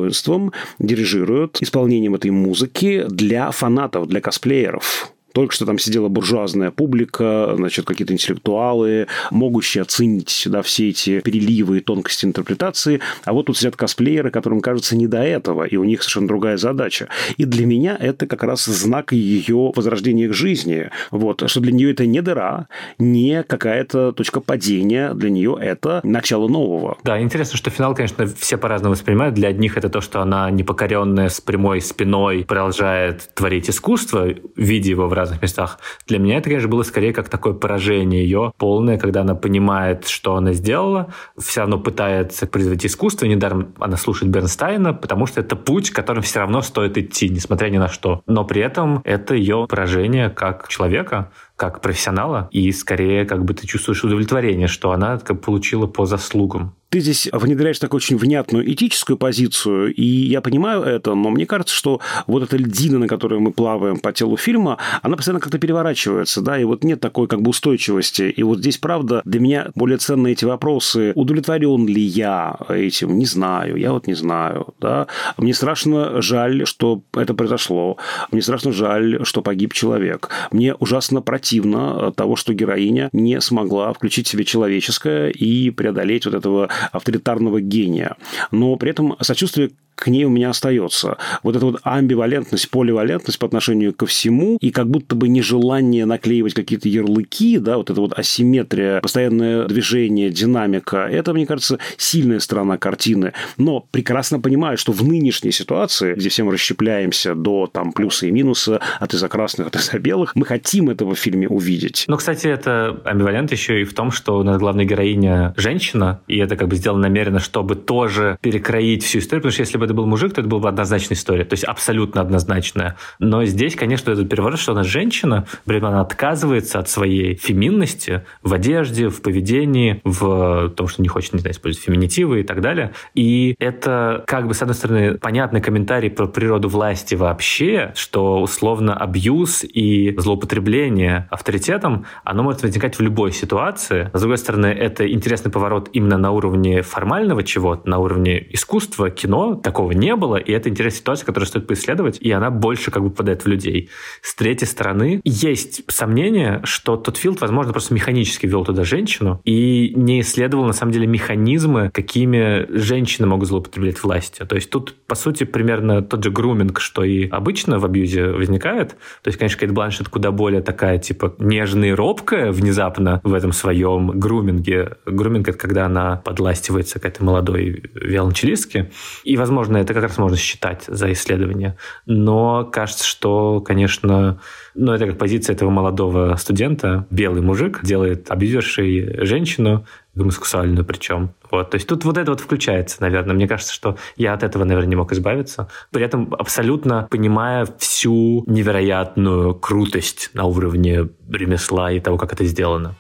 дирижирует 0.79 1.63
исполнением 1.63 2.15
этой 2.15 2.31
музыки 2.31 3.05
для 3.09 3.51
фанатов, 3.51 4.07
для 4.07 4.21
косплееров. 4.21 5.13
Только 5.37 5.55
что 5.55 5.67
там 5.67 5.79
сидела 5.79 6.09
буржуазная 6.09 6.71
публика, 6.71 7.53
значит, 7.57 7.85
какие-то 7.85 8.15
интеллектуалы, 8.15 9.07
могущие 9.31 9.83
оценить 9.83 10.45
да, 10.47 10.63
все 10.63 10.89
эти 10.89 11.21
переливы 11.21 11.77
и 11.77 11.81
тонкости 11.83 12.25
интерпретации. 12.25 13.03
А 13.27 13.35
вот 13.35 13.45
тут 13.45 13.59
сидят 13.59 13.77
косплееры, 13.77 14.31
которым 14.31 14.63
кажется 14.63 14.97
не 14.97 15.07
до 15.07 15.19
этого, 15.19 15.65
и 15.65 15.77
у 15.77 15.85
них 15.85 16.03
совершенно 16.03 16.29
другая 16.29 16.57
задача. 16.57 17.09
И 17.37 17.45
для 17.45 17.67
меня 17.67 17.99
это 18.01 18.27
как 18.27 18.45
раз 18.45 18.65
знак 18.65 19.13
ее 19.13 19.73
возрождения 19.77 20.27
к 20.27 20.33
жизни. 20.33 20.89
Вот, 21.11 21.43
что 21.51 21.61
для 21.61 21.73
нее 21.73 21.93
это 21.93 22.07
не 22.07 22.23
дыра, 22.23 22.69
не 22.99 23.43
какая-то 23.43 24.13
точка 24.13 24.41
падения, 24.41 25.13
для 25.13 25.29
нее 25.29 25.55
это 25.61 26.01
начало 26.03 26.49
нового. 26.49 26.97
Да, 27.05 27.21
интересно, 27.21 27.59
что 27.59 27.69
финал, 27.69 27.95
конечно, 27.95 28.25
все 28.25 28.57
по-разному 28.57 28.95
воспринимают. 28.95 29.35
Для 29.35 29.49
одних 29.49 29.77
это 29.77 29.91
то, 29.91 30.01
что 30.01 30.23
она 30.23 30.51
непокоренная 30.51 31.29
с 31.29 31.43
прямой 31.43 31.83
спиной 31.83 32.47
продолжает 32.49 33.29
творить 33.35 33.69
искусство, 33.69 34.29
видя 34.57 34.89
его 34.89 35.09
в 35.09 35.26
разных 35.27 35.43
местах. 35.43 35.79
Для 36.07 36.19
меня 36.19 36.39
это, 36.39 36.49
конечно, 36.49 36.69
было 36.69 36.83
скорее 36.83 37.13
как 37.13 37.29
такое 37.29 37.53
поражение 37.53 38.23
ее 38.23 38.53
полное, 38.57 38.99
когда 38.99 39.21
она 39.21 39.35
понимает, 39.35 40.07
что 40.09 40.37
она 40.37 40.53
сделала, 40.53 41.13
все 41.39 41.61
равно 41.61 41.79
пытается 41.79 42.47
произвести 42.47 42.87
искусство. 42.87 43.27
Недаром 43.27 43.75
она 43.79 43.97
слушает 43.97 44.31
Бернстайна, 44.31 44.95
потому 44.95 45.27
что 45.27 45.41
это 45.41 45.57
путь, 45.57 45.91
которым 45.91 46.23
все 46.23 46.41
равно 46.41 46.63
стоит 46.63 46.97
идти, 46.99 47.29
несмотря 47.29 47.69
ни 47.69 47.79
на 47.79 47.89
что. 47.89 48.23
Но 48.27 48.45
при 48.45 48.63
этом 48.63 49.01
это 49.05 49.35
ее 49.35 49.67
поражение 49.69 50.31
как 50.31 50.69
человека, 50.69 51.31
как 51.57 51.81
профессионала, 51.81 52.49
и 52.51 52.71
скорее 52.73 53.25
как 53.25 53.45
бы 53.45 53.55
ты 53.55 53.67
чувствуешь 53.67 54.05
удовлетворение, 54.05 54.69
что 54.69 54.93
она 54.93 55.19
как, 55.19 55.41
получила 55.41 55.87
по 55.87 56.07
заслугам 56.07 56.75
ты 56.89 57.01
здесь 57.01 57.29
внедряешь 57.33 57.79
такую 57.79 57.99
очень 57.99 58.17
внятную 58.17 58.71
этическую 58.73 59.17
позицию, 59.17 59.93
и 59.95 60.05
я 60.05 60.41
понимаю 60.41 60.83
это, 60.83 61.15
но 61.15 61.31
мне 61.31 61.47
кажется, 61.47 61.75
что 61.75 62.01
вот 62.27 62.43
эта 62.43 62.57
льдина, 62.57 62.99
на 62.99 63.09
которой 63.09 63.41
мы 63.41 63.53
плаваем 63.53 63.99
по 63.99 64.13
телу 64.13 64.37
фильма, 64.37 64.79
она 65.03 65.17
постоянно 65.17 65.41
как-то 65.41 65.59
переворачивается, 65.59 66.41
да, 66.41 66.59
и 66.59 66.65
вот 66.65 66.85
нет 66.85 67.01
такой 67.01 67.27
как 67.27 67.43
бы 67.43 67.51
устойчивости. 67.51 68.23
И 68.23 68.43
вот 68.43 68.59
здесь, 68.59 68.79
правда, 68.79 69.23
для 69.25 69.41
меня 69.41 69.71
более 69.75 69.99
ценны 69.99 70.33
эти 70.33 70.45
вопросы. 70.45 71.13
Удовлетворен 71.15 71.87
ли 71.87 72.03
я 72.03 72.57
этим? 72.69 73.19
Не 73.19 73.27
знаю. 73.27 73.77
Я 73.77 73.93
вот 73.93 74.07
не 74.07 74.15
знаю, 74.15 74.75
да. 74.81 75.07
Мне 75.37 75.55
страшно 75.55 76.21
жаль, 76.23 76.67
что 76.67 77.03
это 77.15 77.35
произошло. 77.35 77.99
Мне 78.31 78.43
страшно 78.43 78.73
жаль, 78.73 79.21
что 79.25 79.43
погиб 79.43 79.73
человек. 79.73 80.31
Мне 80.51 80.75
ужасно 80.75 81.23
противно 81.23 82.13
того, 82.13 82.37
что 82.37 82.55
героиня 82.55 83.09
не 83.13 83.41
смогла 83.41 83.93
включить 83.93 84.27
в 84.27 84.31
себе 84.31 84.45
человеческое 84.45 85.31
и 85.31 85.71
преодолеть 85.71 86.27
вот 86.27 86.35
этого 86.35 86.69
авторитарного 86.93 87.61
гения. 87.61 88.17
Но 88.51 88.77
при 88.77 88.91
этом 88.91 89.17
сочувствие 89.21 89.71
к 89.97 90.09
ней 90.09 90.25
у 90.25 90.31
меня 90.31 90.51
остается. 90.51 91.17
Вот 91.43 91.57
эта 91.57 91.67
вот 91.67 91.81
амбивалентность, 91.83 92.71
поливалентность 92.71 93.39
по 93.39 93.47
отношению 93.47 93.93
ко 93.95 94.07
всему, 94.07 94.59
и 94.61 94.71
как 94.71 94.89
будто 94.89 95.17
бы 95.17 95.29
нежелание 95.29 96.07
наклеивать 96.07 96.55
какие-то 96.55 96.89
ярлыки, 96.89 97.59
да, 97.59 97.79
вот 97.79 97.91
эта 97.91 98.01
вот 98.01 98.17
асимметрия, 98.17 99.01
постоянное 99.01 99.67
движение, 99.67 100.31
динамика, 100.31 101.09
это, 101.11 101.33
мне 101.33 101.47
кажется, 101.47 101.79
сильная 101.97 102.39
сторона 102.41 102.79
картины. 102.79 103.33
Но 103.57 103.87
прекрасно 103.91 104.39
понимаю, 104.39 104.79
что 104.79 104.93
в 104.93 105.03
нынешней 105.03 105.53
ситуации, 105.53 106.15
где 106.15 106.29
все 106.29 106.45
мы 106.45 106.53
расщепляемся 106.53 107.35
до 107.35 107.67
там 107.67 107.93
плюса 107.93 108.27
и 108.27 108.31
минуса, 108.31 108.81
от 109.01 109.15
из-за 109.15 109.29
красных, 109.29 109.69
от 109.69 109.77
из-за 109.77 109.99
белых, 109.99 110.37
мы 110.37 110.45
хотим 110.45 110.91
этого 110.91 111.15
в 111.15 111.19
фильме 111.19 111.49
увидеть. 111.49 112.05
Но, 112.07 112.19
кстати, 112.19 112.47
это 112.47 113.01
амбивалент 113.05 113.51
еще 113.51 113.81
и 113.81 113.85
в 113.85 113.95
том, 113.95 114.11
что 114.11 114.39
у 114.39 114.43
нас 114.43 114.59
главная 114.59 114.85
героиня 114.85 115.55
женщина, 115.57 116.21
и 116.29 116.37
это 116.37 116.57
как 116.57 116.69
бы 116.69 116.77
сделано 116.77 117.03
намеренно, 117.03 117.41
чтобы 117.41 117.77
тоже 117.77 118.39
перекроить 118.43 119.03
всю 119.03 119.21
историю, 119.21 119.41
потому 119.41 119.53
что 119.53 119.63
если 119.63 119.79
бы 119.79 119.86
это 119.87 119.95
был 119.95 120.07
мужик, 120.07 120.35
то 120.35 120.41
это 120.41 120.49
была 120.49 120.61
бы 120.61 120.69
однозначная 120.69 121.17
история, 121.17 121.45
то 121.45 121.55
есть 121.55 121.65
абсолютно 121.65 122.21
однозначная. 122.21 122.97
Но 123.19 123.45
здесь, 123.45 123.75
конечно, 123.75 124.11
этот 124.11 124.29
переворот, 124.29 124.59
что 124.59 124.73
она 124.73 124.83
женщина, 124.83 125.47
при 125.65 125.79
она 125.79 126.01
отказывается 126.01 126.79
от 126.79 126.89
своей 126.89 127.37
феминности 127.37 128.23
в 128.43 128.53
одежде, 128.53 129.09
в 129.09 129.23
поведении, 129.23 130.01
в 130.05 130.71
том, 130.71 130.89
что 130.89 131.03
не 131.03 131.09
хочет, 131.09 131.35
не 131.35 131.41
знаю, 131.41 131.55
использовать 131.55 131.85
феминитивы 131.85 132.41
и 132.41 132.43
так 132.43 132.61
далее. 132.61 132.93
И 133.15 133.55
это, 133.59 134.25
как 134.27 134.47
бы, 134.47 134.55
с 134.55 134.63
одной 134.63 134.75
стороны, 134.75 135.19
понятный 135.19 135.61
комментарий 135.61 136.11
про 136.11 136.27
природу 136.27 136.69
власти 136.69 137.15
вообще, 137.15 137.93
что 137.95 138.41
условно 138.41 138.95
абьюз 138.95 139.65
и 139.65 140.15
злоупотребление 140.19 141.29
авторитетом, 141.31 142.07
оно 142.25 142.43
может 142.43 142.63
возникать 142.63 142.99
в 142.99 143.03
любой 143.03 143.33
ситуации. 143.33 144.11
С 144.13 144.21
другой 144.21 144.39
стороны, 144.39 144.67
это 144.67 145.11
интересный 145.11 145.53
поворот 145.53 145.89
именно 145.93 146.19
на 146.19 146.31
уровне 146.31 146.83
формального 146.83 147.43
чего-то, 147.43 147.89
на 147.89 147.99
уровне 147.99 148.45
искусства, 148.51 149.11
кино, 149.11 149.55
такого 149.77 149.93
не 149.93 150.17
было, 150.17 150.37
и 150.37 150.53
это 150.53 150.71
интересная 150.71 151.01
ситуация, 151.01 151.27
которую 151.27 151.47
стоит 151.47 151.67
поисследовать, 151.67 152.17
и 152.19 152.31
она 152.31 152.51
больше 152.51 152.91
как 152.91 153.03
бы 153.03 153.11
попадает 153.11 153.45
в 153.45 153.47
людей. 153.47 153.91
С 154.23 154.35
третьей 154.35 154.67
стороны, 154.67 155.21
есть 155.23 155.83
сомнение, 155.89 156.63
что 156.65 156.97
тот 156.97 157.19
Филд, 157.19 157.43
возможно, 157.43 157.73
просто 157.73 157.93
механически 157.93 158.47
вел 158.47 158.65
туда 158.65 158.85
женщину 158.85 159.43
и 159.45 159.93
не 159.95 160.23
исследовал, 160.23 160.65
на 160.65 160.73
самом 160.73 160.93
деле, 160.93 161.07
механизмы, 161.07 161.91
какими 161.93 162.67
женщины 162.75 163.27
могут 163.27 163.49
злоупотреблять 163.49 164.03
властью. 164.03 164.47
То 164.47 164.57
есть 164.57 164.71
тут, 164.71 164.95
по 165.07 165.15
сути, 165.15 165.45
примерно 165.45 166.01
тот 166.01 166.25
же 166.25 166.31
груминг, 166.31 166.81
что 166.81 167.05
и 167.05 167.29
обычно 167.29 167.79
в 167.79 167.85
абьюзе 167.85 168.29
возникает. 168.29 168.97
То 169.23 169.29
есть, 169.29 169.39
конечно, 169.39 169.61
Кейт 169.61 169.73
Бланшет 169.73 170.09
куда 170.09 170.31
более 170.31 170.63
такая, 170.63 170.99
типа, 170.99 171.35
нежная 171.39 171.91
и 171.91 171.93
робкая 171.93 172.51
внезапно 172.51 173.21
в 173.25 173.35
этом 173.35 173.53
своем 173.53 174.19
груминге. 174.19 174.97
Груминг— 175.05 175.49
это 175.51 175.59
когда 175.59 175.85
она 175.85 176.17
подластивается 176.17 176.99
к 176.99 177.05
этой 177.05 177.23
молодой 177.23 177.91
виолончелистке. 177.93 178.91
И, 179.25 179.37
возможно, 179.37 179.66
это 179.75 179.95
как 179.95 180.05
раз 180.05 180.19
можно 180.19 180.37
считать 180.37 180.85
за 180.87 181.13
исследование. 181.13 181.77
Но 182.07 182.65
кажется, 182.65 183.05
что, 183.05 183.61
конечно, 183.61 184.41
ну, 184.75 184.93
это 184.93 185.07
как 185.07 185.19
позиция 185.19 185.55
этого 185.55 185.71
молодого 185.71 186.37
студента. 186.37 187.07
Белый 187.11 187.43
мужик 187.43 187.81
делает 187.83 188.31
абьюзершей 188.31 189.25
женщину, 189.25 189.87
гомосексуальную 190.15 190.85
причем. 190.85 191.31
Вот. 191.51 191.71
То 191.71 191.77
есть 191.77 191.87
тут 191.87 192.05
вот 192.05 192.19
это 192.19 192.31
вот 192.31 192.41
включается, 192.41 193.01
наверное. 193.01 193.35
Мне 193.35 193.47
кажется, 193.47 193.73
что 193.73 193.97
я 194.17 194.33
от 194.33 194.43
этого, 194.43 194.65
наверное, 194.65 194.89
не 194.89 194.97
мог 194.97 195.13
избавиться. 195.13 195.69
При 195.91 196.05
этом 196.05 196.35
абсолютно 196.39 197.07
понимая 197.11 197.67
всю 197.79 198.45
невероятную 198.47 199.55
крутость 199.55 200.31
на 200.35 200.45
уровне 200.45 201.09
ремесла 201.31 201.93
и 201.93 202.01
того, 202.01 202.17
как 202.17 202.33
это 202.33 202.45
сделано. 202.45 202.97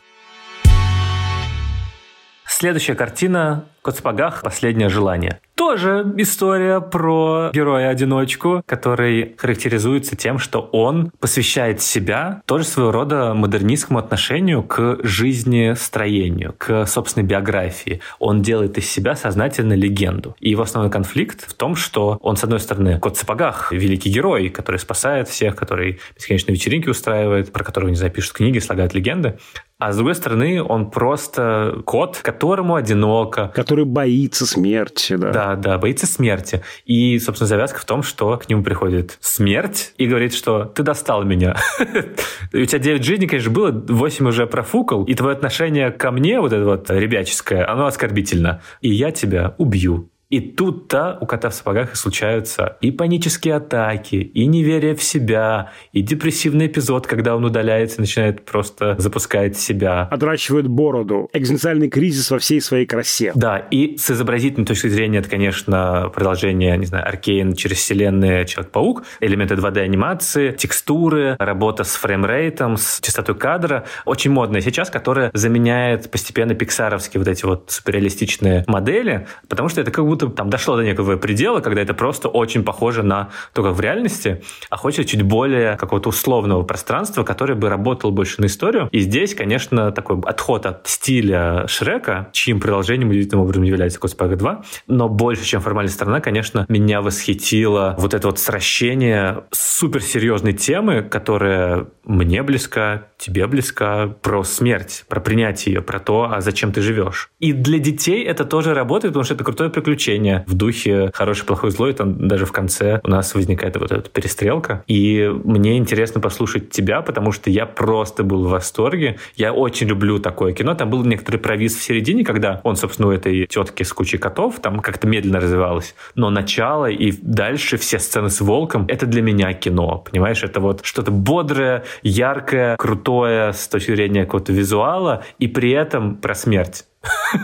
Следующая 2.48 2.94
картина 2.94 3.64
«Кот 3.82 3.94
в 3.94 3.96
сапогах. 3.98 4.42
Последнее 4.42 4.88
желание». 4.88 5.40
Тоже 5.56 6.06
история 6.18 6.80
про 6.80 7.50
героя-одиночку, 7.52 8.62
который 8.66 9.34
характеризуется 9.38 10.14
тем, 10.14 10.38
что 10.38 10.60
он 10.60 11.10
посвящает 11.18 11.80
себя 11.80 12.42
тоже 12.46 12.64
своего 12.64 12.92
рода 12.92 13.32
модернистскому 13.34 13.98
отношению 13.98 14.62
к 14.62 14.98
жизни 15.02 15.74
строению, 15.74 16.54
к 16.56 16.86
собственной 16.86 17.26
биографии. 17.26 18.00
Он 18.18 18.42
делает 18.42 18.76
из 18.78 18.88
себя 18.88 19.16
сознательно 19.16 19.72
легенду. 19.72 20.36
И 20.40 20.50
его 20.50 20.62
основной 20.62 20.90
конфликт 20.90 21.48
в 21.48 21.54
том, 21.54 21.74
что 21.74 22.18
он, 22.20 22.36
с 22.36 22.44
одной 22.44 22.60
стороны, 22.60 23.00
кот 23.00 23.16
в 23.16 23.20
сапогах, 23.20 23.72
великий 23.72 24.10
герой, 24.10 24.50
который 24.50 24.78
спасает 24.78 25.28
всех, 25.28 25.56
который 25.56 26.00
бесконечно 26.16 26.52
вечеринки 26.52 26.88
устраивает, 26.88 27.50
про 27.50 27.64
которого, 27.64 27.88
не 27.88 27.96
знаю, 27.96 28.12
пишут 28.12 28.34
книги, 28.34 28.58
слагают 28.58 28.94
легенды. 28.94 29.38
А 29.78 29.92
с 29.92 29.96
другой 29.96 30.14
стороны, 30.14 30.62
он 30.62 30.90
просто 30.90 31.82
кот, 31.84 32.16
которому 32.22 32.76
одиноко. 32.76 33.52
Который 33.54 33.84
боится 33.84 34.46
смерти, 34.46 35.16
да. 35.16 35.30
Да, 35.32 35.56
да, 35.56 35.78
боится 35.78 36.06
смерти. 36.06 36.62
И, 36.86 37.18
собственно, 37.18 37.46
завязка 37.46 37.80
в 37.80 37.84
том, 37.84 38.02
что 38.02 38.38
к 38.38 38.48
нему 38.48 38.62
приходит 38.62 39.18
смерть 39.20 39.92
и 39.98 40.06
говорит, 40.06 40.32
что 40.32 40.64
ты 40.64 40.82
достал 40.82 41.24
меня. 41.24 41.56
У 42.54 42.64
тебя 42.64 42.78
9 42.78 43.04
жизней, 43.04 43.26
конечно, 43.26 43.50
было, 43.50 43.70
8 43.70 44.26
уже 44.26 44.46
профукал, 44.46 45.04
и 45.04 45.14
твое 45.14 45.36
отношение 45.36 45.90
ко 45.90 46.10
мне, 46.10 46.40
вот 46.40 46.54
это 46.54 46.64
вот 46.64 46.90
ребяческое, 46.90 47.70
оно 47.70 47.84
оскорбительно. 47.84 48.62
И 48.80 48.90
я 48.90 49.10
тебя 49.10 49.54
убью. 49.58 50.10
И 50.36 50.40
тут-то 50.40 51.16
у 51.22 51.24
кота 51.24 51.48
в 51.48 51.54
сапогах 51.54 51.94
и 51.94 51.96
случаются 51.96 52.76
и 52.82 52.90
панические 52.90 53.54
атаки, 53.54 54.16
и 54.16 54.44
неверие 54.44 54.94
в 54.94 55.02
себя, 55.02 55.72
и 55.94 56.02
депрессивный 56.02 56.66
эпизод, 56.66 57.06
когда 57.06 57.34
он 57.34 57.46
удаляется, 57.46 58.02
начинает 58.02 58.44
просто 58.44 58.96
запускать 58.98 59.56
себя. 59.56 60.02
Отращивает 60.10 60.68
бороду. 60.68 61.30
Экзистенциальный 61.32 61.88
кризис 61.88 62.30
во 62.30 62.38
всей 62.38 62.60
своей 62.60 62.84
красе. 62.84 63.32
Да, 63.34 63.56
и 63.56 63.96
с 63.96 64.10
изобразительной 64.10 64.66
точки 64.66 64.88
зрения 64.88 65.20
это, 65.20 65.30
конечно, 65.30 66.12
продолжение, 66.14 66.76
не 66.76 66.84
знаю, 66.84 67.08
Аркейн 67.08 67.54
через 67.54 67.78
вселенную 67.78 68.44
Человек-паук, 68.44 69.04
элементы 69.20 69.54
2D-анимации, 69.54 70.52
текстуры, 70.52 71.36
работа 71.38 71.84
с 71.84 71.94
фреймрейтом, 71.94 72.76
с 72.76 73.00
частотой 73.00 73.36
кадра. 73.36 73.86
Очень 74.04 74.32
модная 74.32 74.60
сейчас, 74.60 74.90
которая 74.90 75.30
заменяет 75.32 76.10
постепенно 76.10 76.54
пиксаровские 76.54 77.20
вот 77.20 77.28
эти 77.28 77.46
вот 77.46 77.70
суперреалистичные 77.70 78.64
модели, 78.66 79.26
потому 79.48 79.70
что 79.70 79.80
это 79.80 79.90
как 79.90 80.04
будто 80.04 80.25
будто 80.26 80.36
там 80.36 80.50
дошло 80.50 80.76
до 80.76 80.82
некого 80.82 81.16
предела, 81.16 81.60
когда 81.60 81.82
это 81.82 81.94
просто 81.94 82.28
очень 82.28 82.62
похоже 82.62 83.02
на 83.02 83.30
то, 83.52 83.62
как 83.62 83.74
в 83.74 83.80
реальности, 83.80 84.42
а 84.70 84.76
хочется 84.76 85.04
чуть 85.04 85.22
более 85.22 85.76
какого-то 85.76 86.10
условного 86.10 86.62
пространства, 86.62 87.24
которое 87.24 87.54
бы 87.54 87.68
работало 87.68 88.10
больше 88.10 88.40
на 88.40 88.46
историю. 88.46 88.88
И 88.92 89.00
здесь, 89.00 89.34
конечно, 89.34 89.92
такой 89.92 90.20
отход 90.20 90.66
от 90.66 90.86
стиля 90.86 91.66
Шрека, 91.66 92.28
чьим 92.32 92.60
продолжением 92.60 93.10
удивительным 93.10 93.44
образом 93.44 93.62
является 93.62 94.00
Коспага 94.00 94.36
2, 94.36 94.62
но 94.86 95.08
больше, 95.08 95.44
чем 95.44 95.60
формальная 95.60 95.92
сторона, 95.92 96.20
конечно, 96.20 96.66
меня 96.68 97.02
восхитило 97.02 97.94
вот 97.98 98.14
это 98.14 98.28
вот 98.28 98.38
сращение 98.38 99.44
суперсерьезной 99.50 100.52
темы, 100.52 101.02
которая 101.02 101.86
мне 102.06 102.42
близка, 102.42 103.08
тебе 103.18 103.46
близка, 103.46 104.06
про 104.06 104.44
смерть, 104.44 105.04
про 105.08 105.20
принятие 105.20 105.74
ее, 105.74 105.82
про 105.82 105.98
то, 105.98 106.30
а 106.32 106.40
зачем 106.40 106.72
ты 106.72 106.80
живешь. 106.80 107.30
И 107.40 107.52
для 107.52 107.78
детей 107.78 108.24
это 108.24 108.44
тоже 108.44 108.74
работает, 108.74 109.12
потому 109.12 109.24
что 109.24 109.34
это 109.34 109.44
крутое 109.44 109.70
приключение 109.70 110.44
в 110.46 110.54
духе 110.54 111.10
хороший, 111.12 111.44
плохой, 111.44 111.70
злой. 111.70 111.92
Там 111.92 112.28
даже 112.28 112.46
в 112.46 112.52
конце 112.52 113.00
у 113.02 113.08
нас 113.08 113.34
возникает 113.34 113.76
вот 113.76 113.90
эта 113.90 114.08
перестрелка. 114.08 114.84
И 114.86 115.30
мне 115.44 115.76
интересно 115.76 116.20
послушать 116.20 116.70
тебя, 116.70 117.02
потому 117.02 117.32
что 117.32 117.50
я 117.50 117.66
просто 117.66 118.22
был 118.22 118.44
в 118.44 118.50
восторге. 118.50 119.18
Я 119.34 119.52
очень 119.52 119.88
люблю 119.88 120.18
такое 120.18 120.52
кино. 120.52 120.74
Там 120.74 120.90
был 120.90 121.04
некоторый 121.04 121.38
провис 121.38 121.76
в 121.76 121.82
середине, 121.82 122.24
когда 122.24 122.60
он, 122.62 122.76
собственно, 122.76 123.08
у 123.08 123.10
этой 123.10 123.46
тетки 123.46 123.82
с 123.82 123.92
кучей 123.92 124.18
котов 124.18 124.60
там 124.60 124.78
как-то 124.80 125.08
медленно 125.08 125.40
развивалось. 125.40 125.94
Но 126.14 126.30
начало 126.30 126.86
и 126.86 127.12
дальше 127.20 127.76
все 127.78 127.98
сцены 127.98 128.30
с 128.30 128.40
волком— 128.40 128.84
это 128.88 129.06
для 129.06 129.22
меня 129.22 129.52
кино. 129.54 130.04
Понимаешь, 130.08 130.44
это 130.44 130.60
вот 130.60 130.84
что-то 130.84 131.10
бодрое, 131.10 131.84
яркое, 132.02 132.76
крутое 132.76 133.52
с 133.52 133.68
точки 133.68 133.94
зрения 133.94 134.24
какого-то 134.24 134.52
визуала 134.52 135.24
и 135.38 135.48
при 135.48 135.70
этом 135.70 136.16
про 136.16 136.34
смерть. 136.34 136.84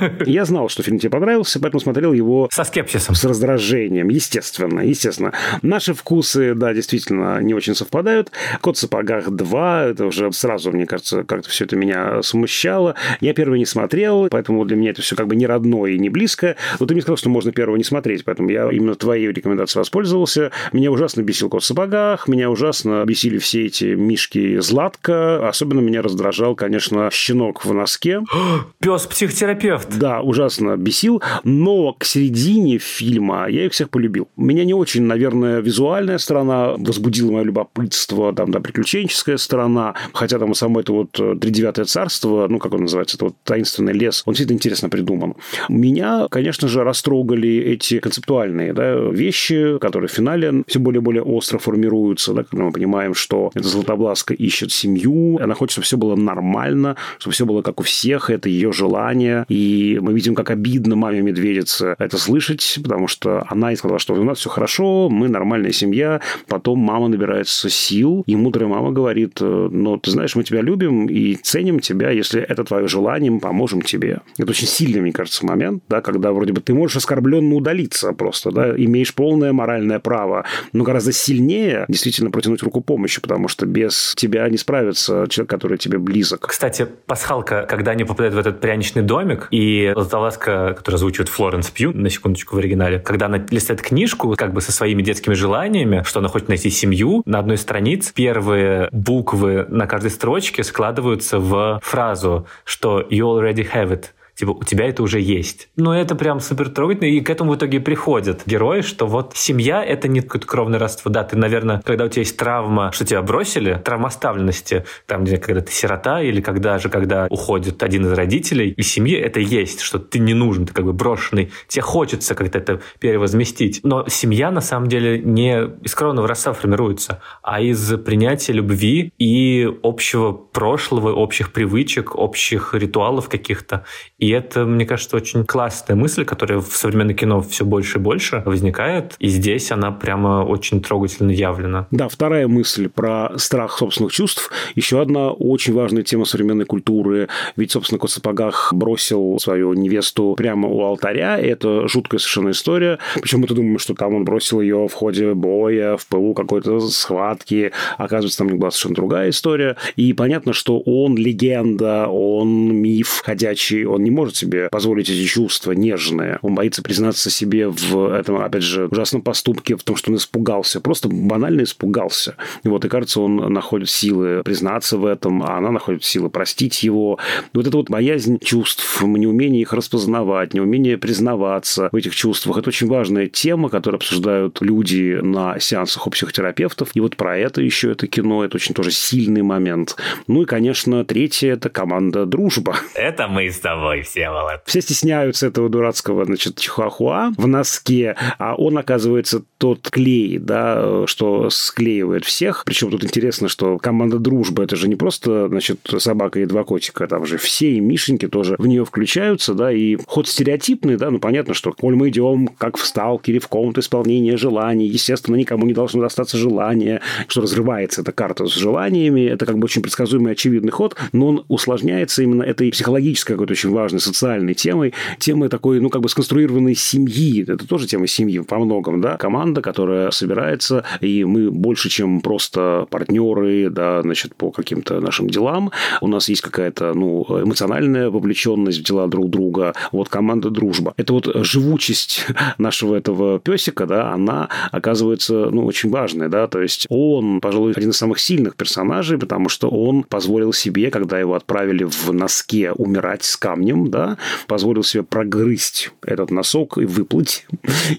Я 0.26 0.44
знал, 0.44 0.68
что 0.68 0.82
фильм 0.82 0.98
тебе 0.98 1.10
понравился, 1.10 1.60
поэтому 1.60 1.80
смотрел 1.80 2.12
его... 2.12 2.48
Со 2.52 2.64
скепсисом. 2.64 3.14
С 3.14 3.24
раздражением, 3.24 4.08
естественно, 4.08 4.80
естественно. 4.80 5.32
Наши 5.62 5.94
вкусы, 5.94 6.54
да, 6.54 6.74
действительно, 6.74 7.40
не 7.40 7.54
очень 7.54 7.74
совпадают. 7.74 8.30
«Кот 8.60 8.76
в 8.76 8.80
сапогах 8.80 9.28
2», 9.28 9.90
это 9.90 10.06
уже 10.06 10.32
сразу, 10.32 10.72
мне 10.72 10.86
кажется, 10.86 11.24
как-то 11.24 11.48
все 11.48 11.64
это 11.64 11.76
меня 11.76 12.22
смущало. 12.22 12.94
Я 13.20 13.34
первый 13.34 13.58
не 13.58 13.66
смотрел, 13.66 14.28
поэтому 14.30 14.64
для 14.64 14.76
меня 14.76 14.90
это 14.90 15.02
все 15.02 15.16
как 15.16 15.26
бы 15.26 15.36
не 15.36 15.46
родное 15.46 15.92
и 15.92 15.98
не 15.98 16.08
близкое. 16.08 16.56
Но 16.78 16.86
ты 16.86 16.94
мне 16.94 17.02
сказал, 17.02 17.16
что 17.16 17.28
можно 17.28 17.52
первого 17.52 17.76
не 17.76 17.84
смотреть, 17.84 18.24
поэтому 18.24 18.50
я 18.50 18.70
именно 18.70 18.94
твоей 18.94 19.28
рекомендацией 19.28 19.80
воспользовался. 19.80 20.50
Меня 20.72 20.90
ужасно 20.90 21.22
бесил 21.22 21.48
«Кот 21.48 21.62
в 21.62 21.66
сапогах», 21.66 22.28
меня 22.28 22.50
ужасно 22.50 23.04
бесили 23.06 23.38
все 23.38 23.66
эти 23.66 23.94
мишки 23.94 24.58
Златка. 24.58 25.48
Особенно 25.48 25.80
меня 25.80 26.02
раздражал, 26.02 26.54
конечно, 26.54 27.10
щенок 27.10 27.64
в 27.64 27.72
носке. 27.72 28.20
Пес-психотерапевт 28.80 29.51
терапевт. 29.52 29.98
Да, 29.98 30.20
ужасно 30.20 30.76
бесил, 30.76 31.22
но 31.44 31.92
к 31.92 32.04
середине 32.04 32.78
фильма 32.78 33.46
я 33.48 33.66
их 33.66 33.72
всех 33.72 33.90
полюбил. 33.90 34.28
Меня 34.36 34.64
не 34.64 34.74
очень, 34.74 35.02
наверное, 35.02 35.60
визуальная 35.60 36.18
сторона 36.18 36.74
возбудила 36.76 37.32
мое 37.32 37.44
любопытство, 37.44 38.32
там, 38.34 38.50
да, 38.50 38.60
приключенческая 38.60 39.36
сторона, 39.36 39.94
хотя 40.12 40.38
там 40.38 40.54
само 40.54 40.80
это 40.80 40.92
вот 40.92 41.18
э, 41.18 41.36
«Тридевятое 41.40 41.84
царство», 41.84 42.46
ну, 42.48 42.58
как 42.58 42.74
он 42.74 42.82
называется, 42.82 43.16
это 43.16 43.26
вот 43.26 43.34
«Таинственный 43.44 43.92
лес», 43.92 44.22
он 44.24 44.32
действительно 44.32 44.56
интересно 44.56 44.88
придуман. 44.88 45.34
Меня, 45.68 46.26
конечно 46.30 46.68
же, 46.68 46.84
растрогали 46.84 47.56
эти 47.56 47.98
концептуальные 47.98 48.72
да, 48.72 48.94
вещи, 48.94 49.78
которые 49.78 50.08
в 50.08 50.12
финале 50.12 50.64
все 50.66 50.78
более 50.78 51.00
и 51.00 51.02
более 51.02 51.22
остро 51.22 51.58
формируются, 51.58 52.32
да, 52.32 52.44
когда 52.44 52.64
мы 52.64 52.72
понимаем, 52.72 53.14
что 53.14 53.50
эта 53.54 53.68
Златобласка 53.68 54.34
ищет 54.34 54.72
семью, 54.72 55.38
она 55.42 55.54
хочет, 55.54 55.72
чтобы 55.72 55.84
все 55.84 55.96
было 55.96 56.16
нормально, 56.16 56.96
чтобы 57.18 57.34
все 57.34 57.46
было 57.46 57.62
как 57.62 57.80
у 57.80 57.82
всех, 57.82 58.30
это 58.30 58.48
ее 58.48 58.72
желание, 58.72 59.41
и 59.48 59.98
мы 60.00 60.12
видим, 60.12 60.34
как 60.34 60.50
обидно 60.50 60.96
маме 60.96 61.20
медведице 61.20 61.94
это 61.98 62.18
слышать, 62.18 62.78
потому 62.82 63.08
что 63.08 63.44
она 63.48 63.72
и 63.72 63.76
сказала, 63.76 63.98
что 63.98 64.14
у 64.14 64.24
нас 64.24 64.38
все 64.38 64.50
хорошо, 64.50 65.08
мы 65.08 65.28
нормальная 65.28 65.72
семья. 65.72 66.20
Потом 66.48 66.78
мама 66.78 67.08
набирается 67.08 67.68
сил, 67.70 68.24
и 68.26 68.36
мудрая 68.36 68.68
мама 68.68 68.92
говорит, 68.92 69.38
ну, 69.40 69.96
ты 69.98 70.10
знаешь, 70.10 70.34
мы 70.36 70.44
тебя 70.44 70.60
любим 70.60 71.06
и 71.06 71.34
ценим 71.34 71.80
тебя, 71.80 72.10
если 72.10 72.40
это 72.40 72.64
твое 72.64 72.88
желание, 72.88 73.30
мы 73.30 73.40
поможем 73.40 73.82
тебе. 73.82 74.20
Это 74.38 74.50
очень 74.50 74.66
сильный, 74.66 75.00
мне 75.00 75.12
кажется, 75.12 75.46
момент, 75.46 75.82
да, 75.88 76.00
когда 76.00 76.32
вроде 76.32 76.52
бы 76.52 76.60
ты 76.60 76.74
можешь 76.74 76.96
оскорбленно 76.96 77.54
удалиться 77.54 78.12
просто, 78.12 78.50
да, 78.50 78.74
имеешь 78.76 79.14
полное 79.14 79.52
моральное 79.52 79.98
право, 79.98 80.44
но 80.72 80.84
гораздо 80.84 81.12
сильнее 81.12 81.84
действительно 81.88 82.30
протянуть 82.30 82.62
руку 82.62 82.80
помощи, 82.80 83.20
потому 83.20 83.48
что 83.48 83.66
без 83.66 84.14
тебя 84.16 84.48
не 84.48 84.56
справится 84.56 85.26
человек, 85.28 85.50
который 85.50 85.78
тебе 85.78 85.98
близок. 85.98 86.46
Кстати, 86.48 86.86
пасхалка, 87.06 87.66
когда 87.68 87.92
они 87.92 88.04
попадают 88.04 88.34
в 88.34 88.38
этот 88.38 88.60
пряничный 88.60 89.02
домик, 89.02 89.21
комик, 89.22 89.48
и 89.50 89.92
Златовласка, 89.94 90.74
которая 90.76 90.98
звучит 90.98 91.28
Флоренс 91.28 91.70
Пью, 91.70 91.92
на 91.92 92.10
секундочку 92.10 92.56
в 92.56 92.58
оригинале, 92.58 92.98
когда 92.98 93.26
она 93.26 93.38
листает 93.50 93.80
книжку 93.80 94.34
как 94.36 94.52
бы 94.52 94.60
со 94.60 94.72
своими 94.72 95.02
детскими 95.02 95.34
желаниями, 95.34 96.02
что 96.04 96.18
она 96.18 96.28
хочет 96.28 96.48
найти 96.48 96.70
семью, 96.70 97.22
на 97.24 97.38
одной 97.38 97.56
странице 97.56 98.12
первые 98.14 98.88
буквы 98.90 99.66
на 99.68 99.86
каждой 99.86 100.10
строчке 100.10 100.64
складываются 100.64 101.38
в 101.38 101.80
фразу, 101.82 102.46
что 102.64 103.00
«you 103.00 103.20
already 103.20 103.66
have 103.72 103.90
it», 103.90 104.06
типа, 104.36 104.50
у 104.50 104.64
тебя 104.64 104.86
это 104.86 105.02
уже 105.02 105.20
есть. 105.20 105.68
Но 105.76 105.96
это 105.96 106.14
прям 106.14 106.40
супер 106.40 106.70
трогательно, 106.70 107.08
и 107.08 107.20
к 107.20 107.30
этому 107.30 107.52
в 107.52 107.56
итоге 107.56 107.80
приходят 107.80 108.42
герои, 108.46 108.80
что 108.80 109.06
вот 109.06 109.32
семья— 109.34 109.84
это 109.84 110.08
не 110.08 110.20
какое-то 110.20 110.46
кровное 110.46 110.78
родство. 110.78 111.10
Да, 111.10 111.24
ты, 111.24 111.36
наверное, 111.36 111.80
когда 111.84 112.04
у 112.04 112.08
тебя 112.08 112.22
есть 112.22 112.36
травма, 112.36 112.92
что 112.92 113.04
тебя 113.04 113.22
бросили, 113.22 113.80
травма 113.84 114.08
оставленности, 114.08 114.84
там, 115.06 115.24
где 115.24 115.38
когда 115.38 115.60
ты 115.60 115.72
сирота, 115.72 116.22
или 116.22 116.40
когда 116.40 116.78
же, 116.78 116.88
когда 116.88 117.26
уходит 117.30 117.82
один 117.82 118.06
из 118.06 118.12
родителей, 118.12 118.70
и 118.70 118.82
семье 118.82 119.20
это 119.20 119.40
есть, 119.40 119.80
что 119.80 119.98
ты 119.98 120.18
не 120.18 120.34
нужен, 120.34 120.66
ты 120.66 120.72
как 120.72 120.84
бы 120.84 120.92
брошенный. 120.92 121.50
Тебе 121.68 121.82
хочется 121.82 122.34
как-то 122.34 122.58
это 122.58 122.80
перевозместить. 123.00 123.80
Но 123.82 124.06
семья, 124.08 124.50
на 124.50 124.60
самом 124.60 124.88
деле, 124.88 125.18
не 125.18 125.70
из 125.82 125.94
кровного 125.94 126.28
родства 126.28 126.52
формируется, 126.52 127.20
а 127.42 127.60
из 127.60 127.92
принятия 127.98 128.52
любви 128.52 129.12
и 129.18 129.68
общего 129.82 130.32
прошлого, 130.32 131.12
общих 131.12 131.52
привычек, 131.52 132.14
общих 132.14 132.74
ритуалов 132.74 133.28
каких-то. 133.28 133.84
И 134.22 134.28
это, 134.30 134.64
мне 134.64 134.86
кажется, 134.86 135.16
очень 135.16 135.44
классная 135.44 135.96
мысль, 135.96 136.24
которая 136.24 136.60
в 136.60 136.76
современном 136.76 137.16
кино 137.16 137.40
все 137.40 137.64
больше 137.64 137.98
и 137.98 138.00
больше 138.00 138.40
возникает. 138.46 139.16
И 139.18 139.26
здесь 139.26 139.72
она 139.72 139.90
прямо 139.90 140.44
очень 140.44 140.80
трогательно 140.80 141.32
явлена. 141.32 141.88
Да, 141.90 142.08
вторая 142.08 142.46
мысль 142.46 142.88
про 142.88 143.32
страх 143.36 143.78
собственных 143.78 144.12
чувств. 144.12 144.52
Еще 144.76 145.02
одна 145.02 145.32
очень 145.32 145.74
важная 145.74 146.04
тема 146.04 146.24
современной 146.24 146.66
культуры. 146.66 147.26
Ведь, 147.56 147.72
собственно, 147.72 147.98
Кот 147.98 148.12
сапогах 148.12 148.72
бросил 148.72 149.40
свою 149.40 149.74
невесту 149.74 150.36
прямо 150.36 150.68
у 150.68 150.82
алтаря. 150.84 151.40
И 151.40 151.48
это 151.48 151.88
жуткая 151.88 152.20
совершенно 152.20 152.50
история. 152.50 153.00
Причем 153.20 153.40
мы-то 153.40 153.54
думаем, 153.54 153.80
что 153.80 153.94
там 153.94 154.14
он 154.14 154.24
бросил 154.24 154.60
ее 154.60 154.86
в 154.86 154.92
ходе 154.92 155.34
боя, 155.34 155.96
в 155.96 156.06
пылу 156.06 156.32
какой-то 156.34 156.78
схватки. 156.78 157.72
Оказывается, 157.98 158.38
там 158.38 158.56
была 158.56 158.70
совершенно 158.70 158.94
другая 158.94 159.30
история. 159.30 159.76
И 159.96 160.12
понятно, 160.12 160.52
что 160.52 160.78
он 160.78 161.16
легенда, 161.16 162.06
он 162.06 162.72
миф 162.72 163.20
ходячий, 163.24 163.84
он 163.84 164.04
не 164.04 164.11
может 164.12 164.36
себе 164.36 164.68
позволить 164.70 165.08
эти 165.08 165.24
чувства 165.24 165.72
нежные. 165.72 166.38
Он 166.42 166.54
боится 166.54 166.82
признаться 166.82 167.30
себе 167.30 167.68
в 167.68 168.12
этом, 168.12 168.36
опять 168.36 168.62
же, 168.62 168.86
ужасном 168.86 169.22
поступке, 169.22 169.76
в 169.76 169.82
том, 169.82 169.96
что 169.96 170.10
он 170.10 170.16
испугался. 170.16 170.80
Просто 170.80 171.08
банально 171.08 171.62
испугался. 171.62 172.36
И 172.64 172.68
вот, 172.68 172.84
и 172.84 172.88
кажется, 172.88 173.20
он 173.20 173.36
находит 173.52 173.88
силы 173.88 174.42
признаться 174.44 174.98
в 174.98 175.06
этом, 175.06 175.42
а 175.42 175.56
она 175.58 175.70
находит 175.70 176.04
силы 176.04 176.30
простить 176.30 176.82
его. 176.82 177.18
Вот 177.52 177.66
эта 177.66 177.76
вот 177.76 177.90
боязнь 177.90 178.38
чувств, 178.38 179.02
неумение 179.02 179.62
их 179.62 179.72
распознавать, 179.72 180.54
неумение 180.54 180.98
признаваться 180.98 181.88
в 181.92 181.96
этих 181.96 182.14
чувствах. 182.14 182.58
Это 182.58 182.70
очень 182.70 182.88
важная 182.88 183.28
тема, 183.28 183.68
которую 183.68 183.98
обсуждают 183.98 184.58
люди 184.60 185.18
на 185.22 185.58
сеансах 185.58 186.06
у 186.06 186.10
психотерапевтов. 186.10 186.90
И 186.94 187.00
вот 187.00 187.16
про 187.16 187.38
это 187.38 187.60
еще 187.60 187.92
это 187.92 188.06
кино, 188.06 188.44
это 188.44 188.56
очень 188.56 188.74
тоже 188.74 188.90
сильный 188.90 189.42
момент. 189.42 189.96
Ну 190.26 190.42
и, 190.42 190.44
конечно, 190.44 191.04
третье– 191.04 191.52
это 191.52 191.68
команда 191.68 192.26
«Дружба». 192.26 192.76
Это 192.94 193.28
мы 193.28 193.50
с 193.50 193.58
тобой, 193.58 194.01
Всеволод. 194.02 194.62
Все 194.66 194.80
стесняются 194.80 195.46
этого 195.46 195.68
дурацкого, 195.68 196.24
значит, 196.24 196.56
чихуахуа 196.56 197.32
в 197.36 197.46
носке, 197.46 198.16
а 198.38 198.54
он, 198.54 198.78
оказывается, 198.78 199.42
тот 199.58 199.90
клей, 199.90 200.38
да, 200.38 201.06
что 201.06 201.50
склеивает 201.50 202.24
всех. 202.24 202.64
Причем 202.64 202.90
тут 202.90 203.04
интересно, 203.04 203.48
что 203.48 203.78
команда 203.78 204.18
«Дружба»– 204.18 204.62
это 204.64 204.76
же 204.76 204.88
не 204.88 204.96
просто, 204.96 205.48
значит, 205.48 205.78
собака 205.98 206.40
и 206.40 206.46
два 206.46 206.64
котика, 206.64 207.06
там 207.06 207.26
же 207.26 207.38
все 207.38 207.72
и 207.72 207.80
Мишеньки 207.80 208.28
тоже 208.28 208.56
в 208.58 208.66
нее 208.66 208.84
включаются, 208.84 209.54
да, 209.54 209.72
и 209.72 209.96
ход 210.06 210.28
стереотипный, 210.28 210.96
да, 210.96 211.10
ну, 211.10 211.18
понятно, 211.18 211.54
что, 211.54 211.72
коль 211.72 211.94
мы 211.94 212.08
идем, 212.08 212.48
как 212.58 212.76
в 212.76 212.84
сталкере, 212.84 213.38
в 213.38 213.48
комнату 213.48 213.80
исполнения 213.80 214.36
желаний, 214.36 214.86
естественно, 214.86 215.36
никому 215.36 215.66
не 215.66 215.74
должно 215.74 216.00
достаться 216.00 216.36
желание, 216.36 217.00
что 217.28 217.42
разрывается 217.42 218.02
эта 218.02 218.12
карта 218.12 218.46
с 218.46 218.54
желаниями, 218.54 219.22
это 219.22 219.46
как 219.46 219.58
бы 219.58 219.64
очень 219.64 219.82
предсказуемый 219.82 220.32
очевидный 220.32 220.72
ход, 220.72 220.96
но 221.12 221.28
он 221.28 221.44
усложняется 221.48 222.22
именно 222.22 222.42
этой 222.42 222.70
психологической 222.70 223.36
какой-то 223.36 223.52
очень 223.52 223.70
важной 223.70 223.91
социальной 224.00 224.54
темой, 224.54 224.94
темой 225.18 225.48
такой, 225.48 225.80
ну, 225.80 225.90
как 225.90 226.02
бы 226.02 226.08
сконструированной 226.08 226.74
семьи, 226.74 227.42
это 227.42 227.66
тоже 227.66 227.86
тема 227.86 228.06
семьи 228.06 228.40
по 228.40 228.58
многом, 228.58 229.00
да, 229.00 229.16
команда, 229.16 229.62
которая 229.62 230.10
собирается, 230.10 230.84
и 231.00 231.24
мы 231.24 231.50
больше, 231.50 231.88
чем 231.88 232.20
просто 232.20 232.86
партнеры, 232.90 233.70
да, 233.70 234.02
значит, 234.02 234.34
по 234.34 234.50
каким-то 234.50 235.00
нашим 235.00 235.28
делам, 235.28 235.70
у 236.00 236.08
нас 236.08 236.28
есть 236.28 236.42
какая-то, 236.42 236.94
ну, 236.94 237.24
эмоциональная 237.42 238.10
вовлеченность 238.10 238.80
в 238.80 238.82
дела 238.84 239.08
друг 239.08 239.30
друга, 239.30 239.74
вот 239.92 240.08
команда 240.08 240.50
дружба. 240.50 240.94
Это 240.96 241.12
вот 241.12 241.28
живучесть 241.44 242.26
нашего 242.58 242.96
этого 242.96 243.38
песика, 243.38 243.86
да, 243.86 244.12
она 244.12 244.48
оказывается, 244.70 245.50
ну, 245.50 245.66
очень 245.66 245.90
важная, 245.90 246.28
да, 246.28 246.46
то 246.46 246.60
есть 246.60 246.86
он, 246.88 247.40
пожалуй, 247.40 247.72
один 247.72 247.90
из 247.90 247.96
самых 247.96 248.18
сильных 248.18 248.56
персонажей, 248.56 249.18
потому 249.18 249.48
что 249.48 249.68
он 249.68 250.02
позволил 250.02 250.52
себе, 250.52 250.90
когда 250.90 251.18
его 251.18 251.34
отправили 251.34 251.84
в 251.84 252.12
носке 252.12 252.72
умирать 252.72 253.24
с 253.24 253.36
камнем, 253.36 253.81
да, 253.88 254.18
позволил 254.46 254.82
себе 254.82 255.02
прогрызть 255.02 255.90
этот 256.04 256.30
носок 256.30 256.78
и 256.78 256.84
выплыть, 256.84 257.46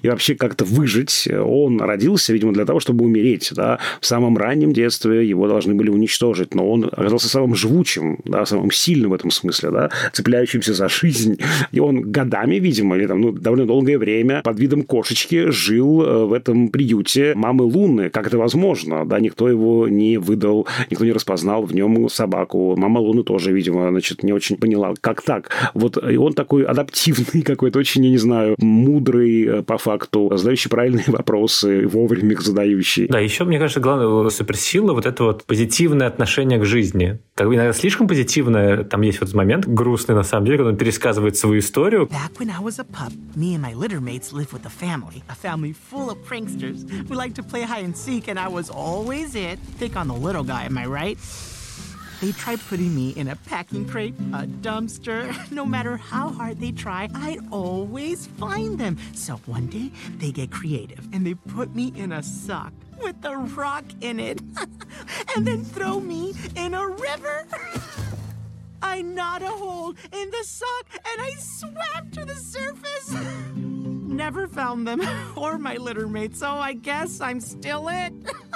и 0.01 0.09
вообще 0.09 0.35
как-то 0.35 0.65
выжить. 0.65 1.27
Он 1.31 1.81
родился, 1.81 2.33
видимо, 2.33 2.53
для 2.53 2.65
того, 2.65 2.79
чтобы 2.79 3.05
умереть, 3.05 3.51
да. 3.55 3.79
В 4.01 4.05
самом 4.05 4.37
раннем 4.37 4.73
детстве 4.73 5.27
его 5.27 5.47
должны 5.47 5.73
были 5.73 5.89
уничтожить, 5.89 6.55
но 6.55 6.69
он 6.69 6.85
оказался 6.85 7.29
самым 7.29 7.55
живучим, 7.55 8.19
да, 8.25 8.45
самым 8.45 8.71
сильным 8.71 9.11
в 9.11 9.13
этом 9.13 9.31
смысле, 9.31 9.71
да, 9.71 9.89
цепляющимся 10.11 10.73
за 10.73 10.89
жизнь. 10.89 11.39
И 11.71 11.79
он 11.79 12.01
годами, 12.11 12.55
видимо, 12.55 12.95
или 12.97 13.07
там, 13.07 13.21
ну, 13.21 13.31
довольно 13.31 13.65
долгое 13.65 13.97
время 13.97 14.41
под 14.43 14.59
видом 14.59 14.83
кошечки 14.83 15.49
жил 15.49 16.01
э, 16.01 16.25
в 16.25 16.33
этом 16.33 16.69
приюте 16.69 17.33
мамы 17.35 17.63
Луны. 17.63 18.09
Как 18.09 18.27
это 18.27 18.37
возможно? 18.37 19.05
Да, 19.05 19.19
никто 19.19 19.49
его 19.49 19.87
не 19.87 20.17
выдал, 20.17 20.67
никто 20.89 21.05
не 21.05 21.11
распознал 21.11 21.63
в 21.63 21.73
нем 21.73 22.09
собаку. 22.09 22.75
Мама 22.77 22.99
Луны 22.99 23.23
тоже, 23.23 23.51
видимо, 23.51 23.89
значит, 23.89 24.23
не 24.23 24.33
очень 24.33 24.57
поняла, 24.57 24.93
как 25.01 25.21
так. 25.21 25.49
Вот 25.73 25.97
и 25.97 26.17
он 26.17 26.33
такой 26.33 26.63
адаптивный 26.63 27.41
какой-то, 27.45 27.79
очень, 27.79 28.05
я 28.05 28.11
не 28.11 28.17
знаю, 28.17 28.55
мудрый 28.59 29.43
э, 29.43 29.61
по 29.63 29.77
факту, 29.77 30.31
задающий 30.35 30.69
правильные 30.69 31.05
вопросы, 31.07 31.87
вовремя 31.87 32.31
их 32.31 32.41
задающий. 32.41 33.07
Да, 33.07 33.19
еще, 33.19 33.43
мне 33.43 33.59
кажется, 33.59 33.79
главное 33.79 34.29
суперсила 34.29 34.93
вот 34.93 35.05
это 35.05 35.23
вот 35.23 35.43
позитивное 35.45 36.07
отношение 36.07 36.59
к 36.59 36.65
жизни. 36.65 37.19
Так, 37.35 37.47
иногда 37.47 37.73
слишком 37.73 38.07
позитивное. 38.07 38.83
Там 38.83 39.01
есть 39.01 39.21
вот 39.21 39.33
момент 39.33 39.67
грустный, 39.67 40.15
на 40.15 40.23
самом 40.23 40.45
деле, 40.45 40.57
когда 40.57 40.71
он 40.71 40.77
пересказывает 40.77 41.37
свою 41.37 41.59
историю. 41.59 42.03
Back 42.03 42.37
They 52.23 52.31
tried 52.31 52.61
putting 52.69 52.95
me 52.95 53.09
in 53.09 53.27
a 53.27 53.35
packing 53.35 53.85
crate, 53.85 54.13
a 54.31 54.47
dumpster. 54.47 55.35
No 55.51 55.65
matter 55.65 55.97
how 55.97 56.29
hard 56.29 56.61
they 56.61 56.71
try, 56.71 57.09
I'd 57.13 57.41
always 57.51 58.27
find 58.27 58.79
them. 58.79 58.97
So 59.13 59.35
one 59.45 59.67
day, 59.67 59.91
they 60.19 60.31
get 60.31 60.49
creative 60.49 61.05
and 61.11 61.27
they 61.27 61.33
put 61.33 61.75
me 61.75 61.91
in 61.97 62.13
a 62.13 62.23
sock 62.23 62.71
with 63.01 63.17
a 63.25 63.35
rock 63.35 63.83
in 63.99 64.21
it 64.21 64.41
and 65.35 65.45
then 65.45 65.65
throw 65.65 65.99
me 65.99 66.33
in 66.55 66.73
a 66.73 66.87
river. 66.87 67.45
I 68.81 69.01
gnawed 69.01 69.41
a 69.41 69.47
hole 69.47 69.93
in 70.13 70.31
the 70.31 70.43
sock 70.43 70.85
and 70.93 71.21
I 71.21 71.31
swam 71.37 72.09
to 72.11 72.23
the 72.23 72.35
surface. 72.35 73.11
Never 73.53 74.47
found 74.47 74.87
them 74.87 75.01
or 75.35 75.57
my 75.57 75.75
litter 75.75 76.07
mate, 76.07 76.37
so 76.37 76.51
I 76.51 76.71
guess 76.71 77.19
I'm 77.19 77.41
still 77.41 77.89
it. 77.89 78.13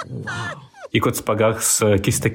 wow. 0.08 0.62
И 0.92 1.00
кот 1.00 1.16
в 1.16 1.18
спагах 1.18 1.62
с 1.62 1.98
кисть 1.98 2.26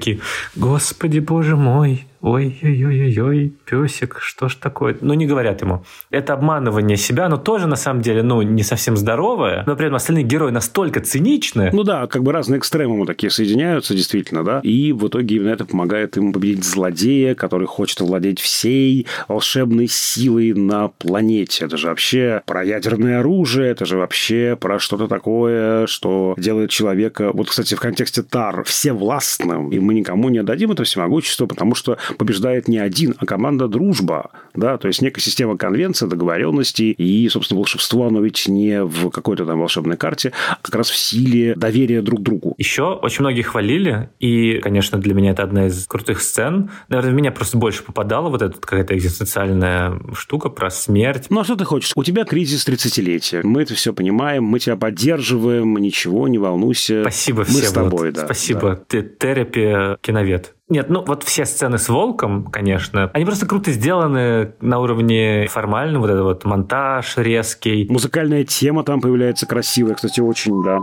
«Господи, 0.54 1.18
боже 1.18 1.56
мой, 1.56 2.06
ой-ой-ой-ой, 2.24 3.52
песик, 3.66 4.18
что 4.20 4.48
ж 4.48 4.54
такое? 4.54 4.96
Ну, 5.02 5.12
не 5.12 5.26
говорят 5.26 5.60
ему. 5.60 5.84
Это 6.10 6.32
обманывание 6.32 6.96
себя, 6.96 7.28
но 7.28 7.36
тоже, 7.36 7.66
на 7.66 7.76
самом 7.76 8.00
деле, 8.00 8.22
ну, 8.22 8.40
не 8.40 8.62
совсем 8.62 8.96
здоровое, 8.96 9.62
но 9.66 9.76
при 9.76 9.86
этом 9.86 9.96
остальные 9.96 10.24
герои 10.24 10.50
настолько 10.50 11.00
циничны. 11.00 11.68
Ну 11.72 11.82
да, 11.82 12.06
как 12.06 12.22
бы 12.22 12.32
разные 12.32 12.58
экстремумы 12.58 13.04
такие 13.04 13.30
соединяются, 13.30 13.94
действительно, 13.94 14.42
да, 14.42 14.60
и 14.60 14.92
в 14.92 15.06
итоге 15.06 15.36
именно 15.36 15.50
это 15.50 15.66
помогает 15.66 16.16
ему 16.16 16.32
победить 16.32 16.64
злодея, 16.64 17.34
который 17.34 17.66
хочет 17.66 18.00
овладеть 18.00 18.40
всей 18.40 19.06
волшебной 19.28 19.86
силой 19.86 20.54
на 20.54 20.88
планете. 20.88 21.66
Это 21.66 21.76
же 21.76 21.88
вообще 21.88 22.42
про 22.46 22.64
ядерное 22.64 23.20
оружие, 23.20 23.70
это 23.70 23.84
же 23.84 23.98
вообще 23.98 24.56
про 24.58 24.78
что-то 24.78 25.08
такое, 25.08 25.86
что 25.86 26.34
делает 26.38 26.70
человека... 26.70 27.32
Вот, 27.34 27.50
кстати, 27.50 27.74
в 27.74 27.80
контексте 27.80 28.22
Тар 28.22 28.64
всевластным, 28.64 29.70
и 29.70 29.78
мы 29.78 29.92
никому 29.92 30.30
не 30.30 30.38
отдадим 30.38 30.72
это 30.72 30.84
всемогущество, 30.84 31.44
потому 31.46 31.74
что 31.74 31.98
побеждает 32.16 32.68
не 32.68 32.78
один, 32.78 33.14
а 33.18 33.26
команда 33.26 33.68
дружба. 33.68 34.30
Да? 34.54 34.78
То 34.78 34.88
есть 34.88 35.02
некая 35.02 35.20
система 35.20 35.56
конвенции, 35.56 36.06
договоренностей. 36.06 36.92
И, 36.92 37.28
собственно, 37.28 37.58
волшебство, 37.58 38.06
оно 38.06 38.20
ведь 38.20 38.48
не 38.48 38.84
в 38.84 39.10
какой-то 39.10 39.44
там 39.44 39.60
волшебной 39.60 39.96
карте, 39.96 40.32
а 40.50 40.58
как 40.62 40.74
раз 40.74 40.90
в 40.90 40.96
силе 40.96 41.54
доверия 41.54 42.02
друг 42.02 42.22
другу. 42.22 42.54
Еще 42.58 42.84
очень 42.84 43.20
многие 43.20 43.42
хвалили, 43.42 44.10
и, 44.20 44.58
конечно, 44.58 44.98
для 44.98 45.14
меня 45.14 45.32
это 45.32 45.42
одна 45.42 45.66
из 45.66 45.86
крутых 45.86 46.20
сцен. 46.22 46.70
Наверное, 46.88 47.12
в 47.12 47.14
меня 47.14 47.32
просто 47.32 47.58
больше 47.58 47.82
попадала 47.82 48.28
вот 48.28 48.42
эта 48.42 48.58
какая-то 48.58 48.96
экзистенциальная 48.96 50.00
штука 50.14 50.48
про 50.48 50.70
смерть. 50.70 51.26
Ну, 51.30 51.40
а 51.40 51.44
что 51.44 51.56
ты 51.56 51.64
хочешь? 51.64 51.92
У 51.94 52.04
тебя 52.04 52.24
кризис 52.24 52.66
30-летия. 52.66 53.40
Мы 53.42 53.62
это 53.62 53.74
все 53.74 53.92
понимаем, 53.92 54.44
мы 54.44 54.58
тебя 54.58 54.76
поддерживаем, 54.76 55.76
ничего, 55.76 56.28
не 56.28 56.38
волнуйся. 56.38 57.02
Спасибо 57.02 57.40
мы 57.40 57.44
всем. 57.44 57.64
с 57.64 57.72
тобой, 57.72 58.08
вот. 58.08 58.14
да. 58.14 58.24
Спасибо. 58.24 58.70
Да. 58.70 58.76
Ты 58.88 59.02
терапия 59.02 59.98
киновед. 60.00 60.54
Нет, 60.68 60.88
ну 60.88 61.04
вот 61.04 61.24
все 61.24 61.44
сцены 61.44 61.76
с 61.76 61.90
волком, 61.90 62.46
конечно, 62.46 63.10
они 63.12 63.26
просто 63.26 63.46
круто 63.46 63.70
сделаны 63.70 64.54
на 64.62 64.78
уровне 64.78 65.46
формальном, 65.46 66.00
вот 66.00 66.10
этот 66.10 66.22
вот 66.22 66.44
монтаж 66.46 67.18
резкий. 67.18 67.86
Музыкальная 67.90 68.44
тема 68.44 68.82
там 68.82 69.02
появляется 69.02 69.46
красивая, 69.46 69.94
кстати, 69.94 70.20
очень, 70.20 70.62
да. 70.64 70.78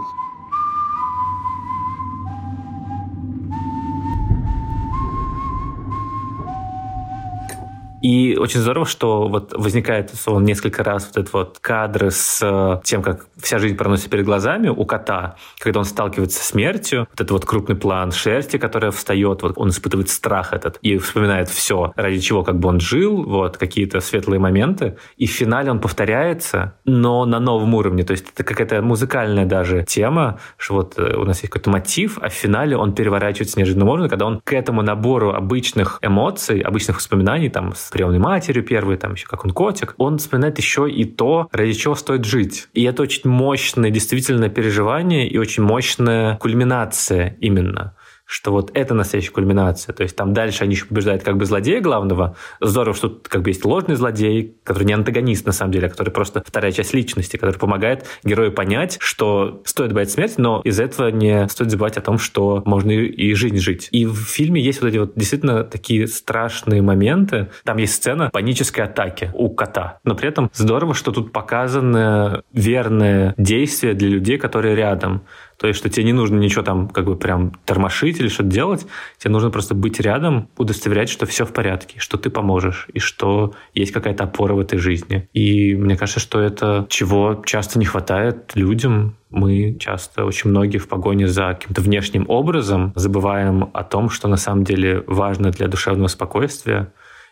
И 8.02 8.36
очень 8.36 8.60
здорово, 8.60 8.86
что 8.86 9.28
вот 9.28 9.54
возникает 9.54 10.12
он 10.26 10.44
несколько 10.44 10.84
раз 10.84 11.06
вот 11.06 11.18
этот 11.18 11.34
вот 11.34 11.60
кадры 11.60 12.10
с 12.10 12.40
э, 12.42 12.82
тем, 12.84 13.04
как 13.04 13.28
вся 13.38 13.60
жизнь 13.60 13.78
проносится 13.78 14.10
перед 14.10 14.26
глазами 14.26 14.70
у 14.70 14.86
кота, 14.86 15.36
когда 15.60 15.80
он 15.80 15.86
сталкивается 15.86 16.44
с 16.44 16.48
смертью, 16.48 17.08
вот 17.12 17.22
этот 17.22 17.32
вот 17.32 17.46
крупный 17.46 17.76
план 17.76 18.12
шерсти, 18.12 18.58
которая 18.58 18.92
встает, 18.92 19.44
вот 19.44 19.54
он 19.56 19.70
испытывает 19.70 20.10
страх 20.10 20.54
этот 20.54 20.78
и 20.82 20.98
вспоминает 20.98 21.50
все, 21.50 21.94
ради 21.96 22.20
чего 22.20 22.44
как 22.44 22.60
бы 22.60 22.70
он 22.70 22.80
жил, 22.80 23.24
вот 23.24 23.58
какие-то 23.58 24.00
светлые 24.00 24.40
моменты, 24.40 24.98
и 25.18 25.28
в 25.28 25.32
финале 25.32 25.72
он 25.72 25.80
повторяется, 25.80 26.76
но 26.86 27.26
на 27.26 27.40
новом 27.40 27.74
уровне, 27.76 28.04
то 28.04 28.12
есть 28.12 28.26
это 28.34 28.44
какая-то 28.44 28.82
музыкальная 28.82 29.46
даже 29.46 29.84
тема, 29.84 30.40
что 30.58 30.74
вот 30.76 30.98
э, 30.98 31.16
у 31.16 31.26
нас 31.26 31.42
есть 31.42 31.52
какой-то 31.52 31.70
мотив, 31.70 32.18
а 32.22 32.30
в 32.30 32.34
финале 32.34 32.76
он 32.76 32.94
переворачивается 32.94 33.60
неожиданным 33.60 33.90
образом, 33.90 34.10
когда 34.10 34.26
он 34.26 34.42
к 34.44 34.54
этому 34.54 34.82
набору 34.82 35.34
обычных 35.34 36.00
эмоций, 36.02 36.62
обычных 36.62 36.98
воспоминаний, 36.98 37.50
там, 37.50 37.74
приемной 37.92 38.20
матерью 38.20 38.64
первой, 38.64 38.98
там 38.98 39.14
еще 39.14 39.28
как 39.28 39.46
он 39.46 39.52
котик, 39.52 39.94
он 39.98 40.18
вспоминает 40.18 40.58
еще 40.58 40.90
и 40.90 41.06
то, 41.06 41.48
ради 41.52 41.74
чего 41.74 41.96
стоит 41.96 42.26
жить. 42.26 42.68
И 42.74 42.84
это 42.84 43.04
очень 43.04 43.30
мощное 43.30 43.92
действительно 43.92 44.50
переживание 44.50 45.28
и 45.28 45.38
очень 45.38 45.64
мощная 45.64 46.38
кульминация 46.38 47.38
именно 47.40 47.94
что 48.32 48.52
вот 48.52 48.72
это 48.74 48.94
настоящая 48.94 49.32
кульминация. 49.32 49.94
То 49.94 50.04
есть 50.04 50.16
там 50.16 50.34
дальше 50.34 50.64
они 50.64 50.76
еще 50.76 50.86
побеждают 50.86 51.22
как 51.22 51.36
бы 51.36 51.46
злодея 51.46 51.82
главного. 51.82 52.38
Здорово, 52.62 52.96
что 52.96 53.10
тут 53.10 53.28
как 53.28 53.42
бы 53.42 53.50
есть 53.50 53.66
ложный 53.66 53.96
злодей, 53.96 54.56
который 54.64 54.86
не 54.86 54.94
антагонист 54.94 55.46
на 55.46 55.52
самом 55.52 55.74
деле, 55.74 55.88
а 55.88 55.90
который 55.90 56.12
просто 56.12 56.42
вторая 56.46 56.72
часть 56.72 56.94
личности, 56.94 57.36
который 57.36 57.58
помогает 57.58 58.06
герою 58.24 58.54
понять, 58.54 58.98
что 59.02 59.62
стоит 59.66 59.92
бояться 59.92 60.16
смерти, 60.16 60.36
но 60.38 60.62
из 60.64 60.80
этого 60.80 61.10
не 61.10 61.50
стоит 61.50 61.72
забывать 61.72 61.98
о 61.98 62.02
том, 62.02 62.18
что 62.18 62.64
можно 62.66 62.92
и 62.92 63.34
жизнь 63.34 63.58
жить. 63.58 63.90
И 63.92 64.06
в 64.06 64.16
фильме 64.16 64.62
есть 64.62 64.82
вот 64.82 64.88
эти 64.88 64.98
вот 64.98 65.12
действительно 65.16 65.66
такие 65.66 66.08
страшные 66.08 66.82
моменты. 66.82 67.50
Там 67.66 67.78
есть 67.78 67.96
сцена 67.96 68.30
панической 68.30 68.86
атаки 68.86 69.32
у 69.34 69.50
кота. 69.50 70.00
Но 70.06 70.16
при 70.16 70.30
этом 70.30 70.50
здорово, 70.54 70.94
что 70.94 71.12
тут 71.12 71.34
показаны 71.34 72.44
верные 72.54 73.34
действия 73.38 73.94
для 73.94 74.08
людей, 74.08 74.38
которые 74.38 74.76
рядом. 74.76 75.24
То 75.62 75.68
есть, 75.68 75.78
что 75.78 75.90
тебе 75.90 76.06
не 76.06 76.14
нужно 76.14 76.40
ничего 76.40 76.64
там 76.64 76.90
как 76.90 77.06
бы 77.06 77.16
прям 77.16 77.52
тормошить 77.66 78.20
или 78.20 78.30
что-то 78.30 78.50
делать, 78.50 78.88
тебе 79.20 79.32
нужно 79.32 79.52
просто 79.52 79.76
быть 79.76 80.00
рядом, 80.00 80.50
удостоверять, 80.58 81.08
что 81.08 81.28
все 81.28 81.46
в 81.46 81.54
порядке, 81.54 82.00
что 82.00 82.18
ты 82.18 82.32
поможешь, 82.32 82.88
и 82.92 82.98
что 82.98 83.54
есть 83.76 83.92
какая-то 83.92 84.24
опора 84.24 84.56
в 84.56 84.60
этой 84.60 84.80
жизни. 84.80 85.30
И 85.34 85.76
мне 85.76 85.96
кажется, 85.96 86.20
что 86.20 86.40
это 86.42 86.88
чего 86.90 87.44
часто 87.46 87.78
не 87.78 87.86
хватает 87.86 88.54
людям, 88.56 89.18
мы 89.30 89.78
часто, 89.80 90.26
очень 90.26 90.50
многие 90.50 90.80
в 90.80 90.88
погоне 90.88 91.28
за 91.28 91.54
каким-то 91.54 91.82
внешним 91.82 92.26
образом 92.28 92.92
забываем 92.96 93.70
о 93.72 93.84
том, 93.84 94.10
что 94.10 94.28
на 94.28 94.38
самом 94.38 94.64
деле 94.64 95.04
важно 95.06 95.52
для 95.52 95.68
душевного 95.68 96.08
спокойствия, 96.08 96.92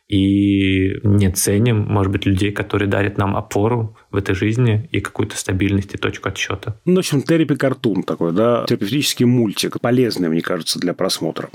и 0.09 0.95
не 1.03 1.31
ценим, 1.31 1.85
может 1.87 2.11
быть, 2.11 2.25
людей, 2.25 2.51
которые 2.51 2.89
дарят 2.89 3.17
нам 3.17 3.37
опору 3.37 3.95
в 4.09 4.15
этой 4.15 4.33
жизни 4.33 4.89
и 4.91 4.99
какую-то 4.99 5.37
стабильность 5.37 5.93
и 5.93 5.97
точку 5.97 6.29
отсчета. 6.29 6.79
Ну, 6.85 6.95
в 6.95 6.99
общем, 6.99 7.21
терапи-картун 7.21 8.01
такой, 8.03 8.33
да, 8.33 8.65
терапевтический 8.67 9.25
мультик, 9.25 9.79
полезный, 9.79 10.29
мне 10.29 10.41
кажется, 10.41 10.79
для 10.79 10.95
просмотра. 10.95 11.49